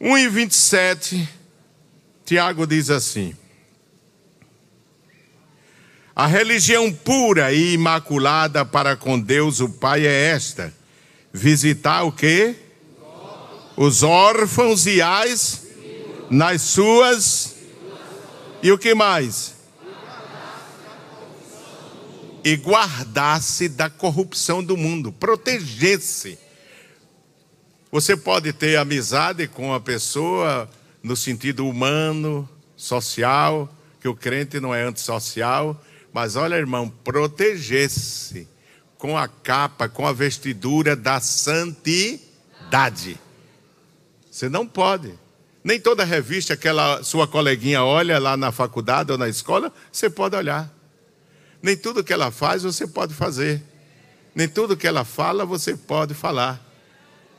1 0.00 0.18
e 0.18 0.28
27, 0.28 1.28
Tiago 2.24 2.66
diz 2.66 2.90
assim: 2.90 3.36
A 6.14 6.26
religião 6.26 6.92
pura 6.92 7.52
e 7.52 7.74
imaculada 7.74 8.64
para 8.64 8.96
com 8.96 9.20
Deus 9.20 9.60
o 9.60 9.68
Pai 9.68 10.06
é 10.06 10.30
esta: 10.30 10.72
visitar 11.32 12.04
o 12.04 12.12
que? 12.12 12.54
Os 13.76 14.02
órfãos 14.02 14.86
e 14.86 15.02
as 15.02 15.62
nas 16.32 16.62
suas. 16.62 17.54
E 18.62 18.72
o 18.72 18.78
que 18.78 18.94
mais? 18.94 19.52
e 22.44 22.56
guardasse 22.56 23.68
da 23.68 23.88
corrupção 23.88 24.64
do 24.64 24.76
mundo, 24.76 25.12
protegesse. 25.12 26.38
Você 27.90 28.16
pode 28.16 28.52
ter 28.52 28.76
amizade 28.76 29.46
com 29.46 29.72
a 29.72 29.80
pessoa 29.80 30.68
no 31.02 31.14
sentido 31.14 31.66
humano, 31.68 32.48
social, 32.76 33.72
que 34.00 34.08
o 34.08 34.14
crente 34.14 34.58
não 34.58 34.74
é 34.74 34.82
antissocial, 34.82 35.80
mas 36.12 36.36
olha, 36.36 36.56
irmão, 36.56 36.88
protegesse 36.88 38.48
com 38.98 39.16
a 39.16 39.28
capa, 39.28 39.88
com 39.88 40.06
a 40.06 40.12
vestidura 40.12 40.96
da 40.96 41.20
santidade. 41.20 43.18
Você 44.30 44.48
não 44.48 44.66
pode. 44.66 45.21
Nem 45.64 45.78
toda 45.78 46.04
revista 46.04 46.56
que 46.56 46.68
aquela 46.68 47.02
sua 47.04 47.28
coleguinha 47.28 47.84
olha 47.84 48.18
lá 48.18 48.36
na 48.36 48.50
faculdade 48.50 49.12
ou 49.12 49.18
na 49.18 49.28
escola, 49.28 49.72
você 49.90 50.10
pode 50.10 50.34
olhar. 50.34 50.72
Nem 51.62 51.76
tudo 51.76 52.02
que 52.02 52.12
ela 52.12 52.30
faz 52.30 52.64
você 52.64 52.86
pode 52.86 53.14
fazer. 53.14 53.62
Nem 54.34 54.48
tudo 54.48 54.76
que 54.76 54.86
ela 54.86 55.04
fala 55.04 55.44
você 55.44 55.76
pode 55.76 56.14
falar. 56.14 56.60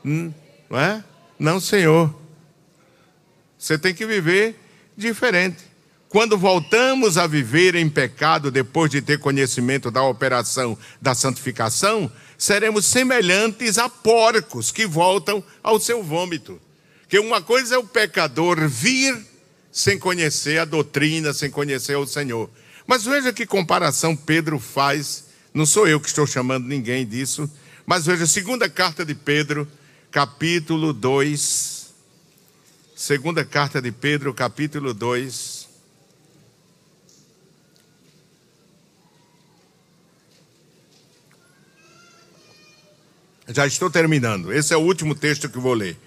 Hum, 0.04 0.32
não 0.70 0.78
é? 0.78 1.04
Não, 1.38 1.60
Senhor. 1.60 2.14
Você 3.58 3.76
tem 3.76 3.94
que 3.94 4.06
viver 4.06 4.58
diferente. 4.96 5.64
Quando 6.08 6.38
voltamos 6.38 7.18
a 7.18 7.26
viver 7.26 7.74
em 7.74 7.90
pecado 7.90 8.50
depois 8.50 8.90
de 8.90 9.02
ter 9.02 9.18
conhecimento 9.18 9.90
da 9.90 10.02
operação 10.02 10.78
da 11.02 11.14
santificação, 11.14 12.10
seremos 12.38 12.86
semelhantes 12.86 13.78
a 13.78 13.88
porcos 13.88 14.70
que 14.70 14.86
voltam 14.86 15.42
ao 15.62 15.80
seu 15.80 16.02
vômito. 16.02 16.60
Que 17.08 17.18
uma 17.18 17.42
coisa 17.42 17.74
é 17.74 17.78
o 17.78 17.84
pecador 17.84 18.68
vir 18.68 19.16
sem 19.70 19.98
conhecer 19.98 20.58
a 20.58 20.64
doutrina, 20.64 21.32
sem 21.32 21.50
conhecer 21.50 21.96
o 21.96 22.06
Senhor. 22.06 22.48
Mas 22.86 23.04
veja 23.04 23.32
que 23.32 23.46
comparação 23.46 24.14
Pedro 24.14 24.58
faz, 24.58 25.24
não 25.52 25.66
sou 25.66 25.88
eu 25.88 26.00
que 26.00 26.08
estou 26.08 26.26
chamando 26.26 26.66
ninguém 26.66 27.06
disso, 27.06 27.50
mas 27.86 28.06
veja, 28.06 28.26
segunda 28.26 28.68
carta 28.68 29.04
de 29.04 29.14
Pedro, 29.14 29.68
capítulo 30.10 30.92
2. 30.92 31.92
Segunda 32.94 33.44
carta 33.44 33.82
de 33.82 33.90
Pedro, 33.90 34.32
capítulo 34.32 34.94
2. 34.94 35.68
Já 43.48 43.66
estou 43.66 43.90
terminando. 43.90 44.52
Esse 44.52 44.72
é 44.72 44.76
o 44.76 44.80
último 44.80 45.14
texto 45.14 45.48
que 45.48 45.58
vou 45.58 45.74
ler. 45.74 45.98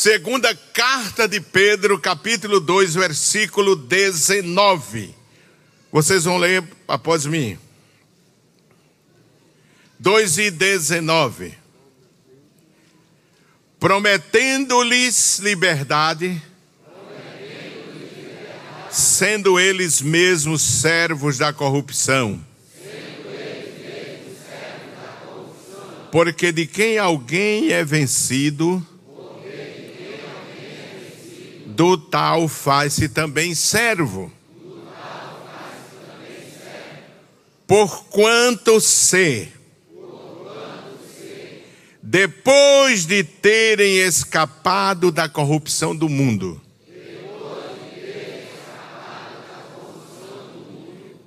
Segunda 0.00 0.54
carta 0.54 1.26
de 1.26 1.40
Pedro, 1.40 1.98
capítulo 1.98 2.60
2, 2.60 2.94
versículo 2.94 3.74
19. 3.74 5.12
Vocês 5.90 6.22
vão 6.22 6.38
ler 6.38 6.62
após 6.86 7.26
mim. 7.26 7.58
2 9.98 10.38
e 10.38 10.50
19. 10.52 11.52
Prometendo-lhes 13.80 15.40
liberdade, 15.40 16.40
sendo 18.92 19.58
eles 19.58 20.00
mesmos 20.00 20.62
servos 20.62 21.38
da 21.38 21.52
corrupção. 21.52 22.40
Porque 26.12 26.52
de 26.52 26.68
quem 26.68 26.98
alguém 26.98 27.72
é 27.72 27.84
vencido, 27.84 28.80
do 31.78 31.96
tal 31.96 32.48
faz-se 32.48 33.08
também 33.08 33.54
servo. 33.54 34.32
Porquanto 37.68 38.80
se 38.80 39.46
depois 42.02 43.06
de 43.06 43.22
terem 43.22 43.98
escapado 43.98 45.12
da 45.12 45.28
corrupção 45.28 45.94
do 45.94 46.08
mundo. 46.08 46.60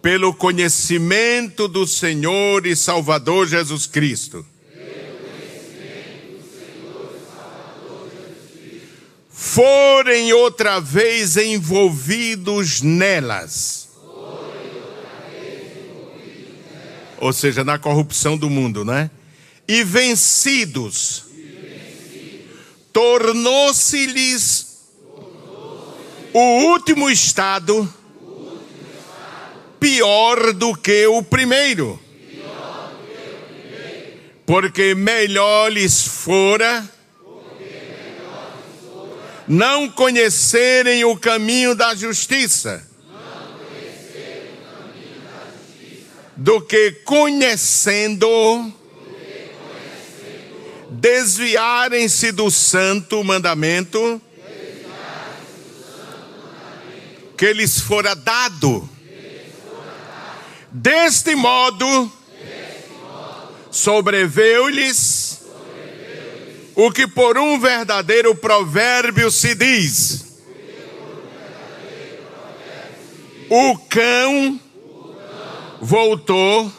Pelo 0.02 0.34
conhecimento 0.34 1.66
do 1.70 1.88
Senhor 1.88 2.66
e 2.66 2.76
Salvador 2.76 3.48
Jesus 3.48 3.86
Cristo. 3.86 4.46
Forem 9.54 10.32
outra 10.34 10.80
vez 10.80 11.36
envolvidos 11.38 12.82
nelas. 12.82 13.90
Ou 17.18 17.34
seja, 17.34 17.64
na 17.64 17.78
corrupção 17.78 18.38
do 18.38 18.50
mundo, 18.50 18.84
né? 18.86 19.12
e 19.72 19.86
vencidos, 19.86 21.24
tornou-se-lhes 22.92 24.90
o 26.34 26.40
último 26.66 27.10
estado 27.10 27.92
pior 29.80 30.52
do 30.52 30.76
que 30.76 31.08
o 31.08 31.24
primeiro. 31.24 31.98
Porque 34.46 34.94
melhor 34.94 35.72
lhes 35.72 36.06
fora 36.06 36.84
não 39.48 39.90
conhecerem 39.90 41.04
o 41.04 41.18
caminho 41.18 41.76
da 41.76 41.96
justiça 41.96 42.88
do 46.36 46.60
que 46.62 46.92
conhecendo 47.06 48.74
desviarem-se 50.90 52.32
do 52.32 52.52
santo 52.52 53.24
mandamento 53.24 54.22
que 57.38 57.54
lhes 57.54 57.80
fora 57.80 58.14
dado. 58.16 58.88
Deste 60.70 61.36
modo, 61.36 62.12
sobreveu-lhes 63.72 65.31
o 66.76 66.92
que 66.92 67.08
por 67.08 67.38
um 67.38 67.60
verdadeiro 67.60 68.36
provérbio 68.36 69.30
se 69.30 69.56
diz: 69.56 70.32
o 73.50 73.78
cão 73.90 74.60
voltou 75.82 76.72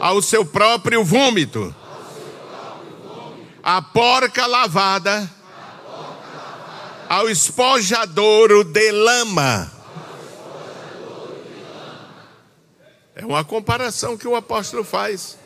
ao 0.00 0.22
seu 0.22 0.44
próprio 0.44 1.04
vômito. 1.04 1.74
A 3.62 3.82
porca 3.82 4.46
lavada 4.46 5.28
ao 7.08 7.28
espojadouro 7.28 8.64
de 8.64 8.92
lama. 8.92 9.72
É 13.14 13.24
uma 13.24 13.44
comparação 13.44 14.16
que 14.16 14.28
o 14.28 14.36
apóstolo 14.36 14.84
faz 14.84 15.36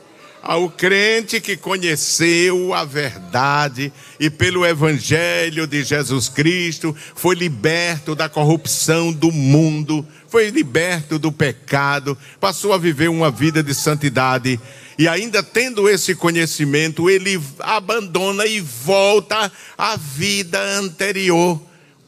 ao 0.43 0.71
crente 0.71 1.41
que 1.41 1.57
conheceu 1.57 2.73
a 2.73 2.85
verdade 2.85 3.93
e 4.19 4.31
pelo 4.31 4.65
evangelho 4.65 5.67
de 5.67 5.83
Jesus 5.85 6.29
Cristo 6.29 6.97
foi 7.15 7.35
liberto 7.35 8.15
da 8.15 8.29
corrupção 8.29 9.13
do 9.13 9.31
mundo, 9.31 10.07
foi 10.29 10.51
liberto 10.51 11.19
do 11.19 11.31
pecado, 11.31 12.17
passou 12.39 12.73
a 12.73 12.79
viver 12.79 13.09
uma 13.09 13.31
vida 13.31 13.63
de 13.63 13.75
santidade 13.75 14.59
e 15.01 15.09
ainda 15.09 15.43
tendo 15.43 15.89
esse 15.89 16.15
conhecimento, 16.15 17.09
ele 17.09 17.41
abandona 17.61 18.45
e 18.45 18.61
volta 18.61 19.51
à 19.79 19.97
vida 19.97 20.61
anterior. 20.79 21.59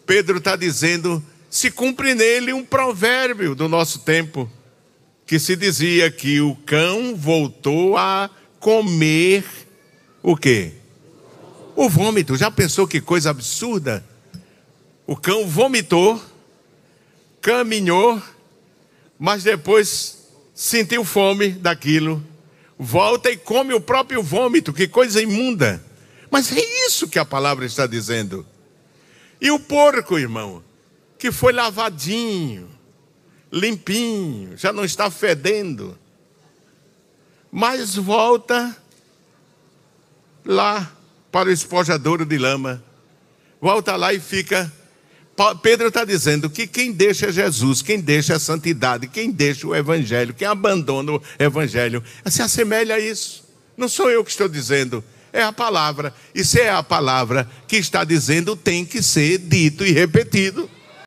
Pedro 0.05 0.37
está 0.37 0.57
dizendo: 0.57 1.23
se 1.49 1.71
cumpre 1.71 2.15
nele 2.15 2.53
um 2.53 2.63
provérbio 2.63 3.55
do 3.55 3.67
nosso 3.67 4.01
tempo, 4.01 4.47
que 5.33 5.39
se 5.39 5.57
dizia 5.57 6.11
que 6.11 6.43
o 6.43 6.55
cão 6.55 7.17
voltou 7.17 7.97
a 7.97 8.29
comer 8.61 9.43
o 10.23 10.37
quê? 10.37 10.73
O 11.75 11.89
vômito. 11.89 12.37
Já 12.37 12.51
pensou 12.51 12.87
que 12.87 13.01
coisa 13.01 13.31
absurda? 13.31 14.05
O 15.07 15.17
cão 15.17 15.49
vomitou, 15.49 16.23
caminhou, 17.41 18.23
mas 19.19 19.43
depois 19.43 20.29
sentiu 20.55 21.03
fome 21.03 21.49
daquilo 21.49 22.23
volta 22.79 23.31
e 23.31 23.37
come 23.39 23.73
o 23.73 23.81
próprio 23.81 24.23
vômito, 24.23 24.71
que 24.71 24.87
coisa 24.87 25.23
imunda. 25.23 25.83
Mas 26.31 26.55
é 26.55 26.61
isso 26.87 27.09
que 27.09 27.19
a 27.19 27.25
palavra 27.25 27.65
está 27.65 27.87
dizendo. 27.87 28.45
E 29.41 29.51
o 29.51 29.59
porco, 29.59 30.19
irmão, 30.19 30.63
que 31.19 31.33
foi 31.33 31.55
lavadinho, 31.55 32.69
limpinho, 33.53 34.57
já 34.57 34.73
não 34.73 34.85
está 34.85 35.11
fedendo, 35.11 35.99
mas 37.51 37.95
volta 37.95 38.75
lá 40.45 40.91
para 41.31 41.51
o 41.51 41.53
espojadouro 41.53 42.25
de 42.25 42.39
lama, 42.39 42.83
volta 43.61 43.95
lá 43.95 44.13
e 44.15 44.21
fica 44.21 44.73
Pedro 45.63 45.89
está 45.89 46.05
dizendo 46.05 46.49
que 46.51 46.67
quem 46.67 46.93
deixa 46.93 47.33
Jesus, 47.33 47.83
quem 47.83 47.99
deixa 47.99 48.37
a 48.37 48.39
santidade, 48.39 49.09
quem 49.09 49.31
deixa 49.31 49.67
o 49.67 49.75
Evangelho, 49.75 50.35
quem 50.35 50.47
abandona 50.47 51.13
o 51.13 51.23
Evangelho, 51.39 52.03
se 52.27 52.43
assemelha 52.43 52.97
a 52.97 53.01
isso. 53.01 53.43
Não 53.77 53.89
sou 53.89 54.11
eu 54.11 54.23
que 54.23 54.31
estou 54.31 54.49
dizendo, 54.49 55.03
é 55.33 55.43
a 55.43 55.53
palavra. 55.53 56.15
E 56.35 56.45
se 56.45 56.61
é 56.61 56.71
a 56.71 56.83
palavra 56.83 57.49
que 57.67 57.77
está 57.77 58.05
dizendo, 58.05 58.55
tem 58.55 58.85
que 58.85 59.03
ser 59.03 59.39
dito 59.39 59.85
e 59.85 59.91
repetido. 59.91 60.71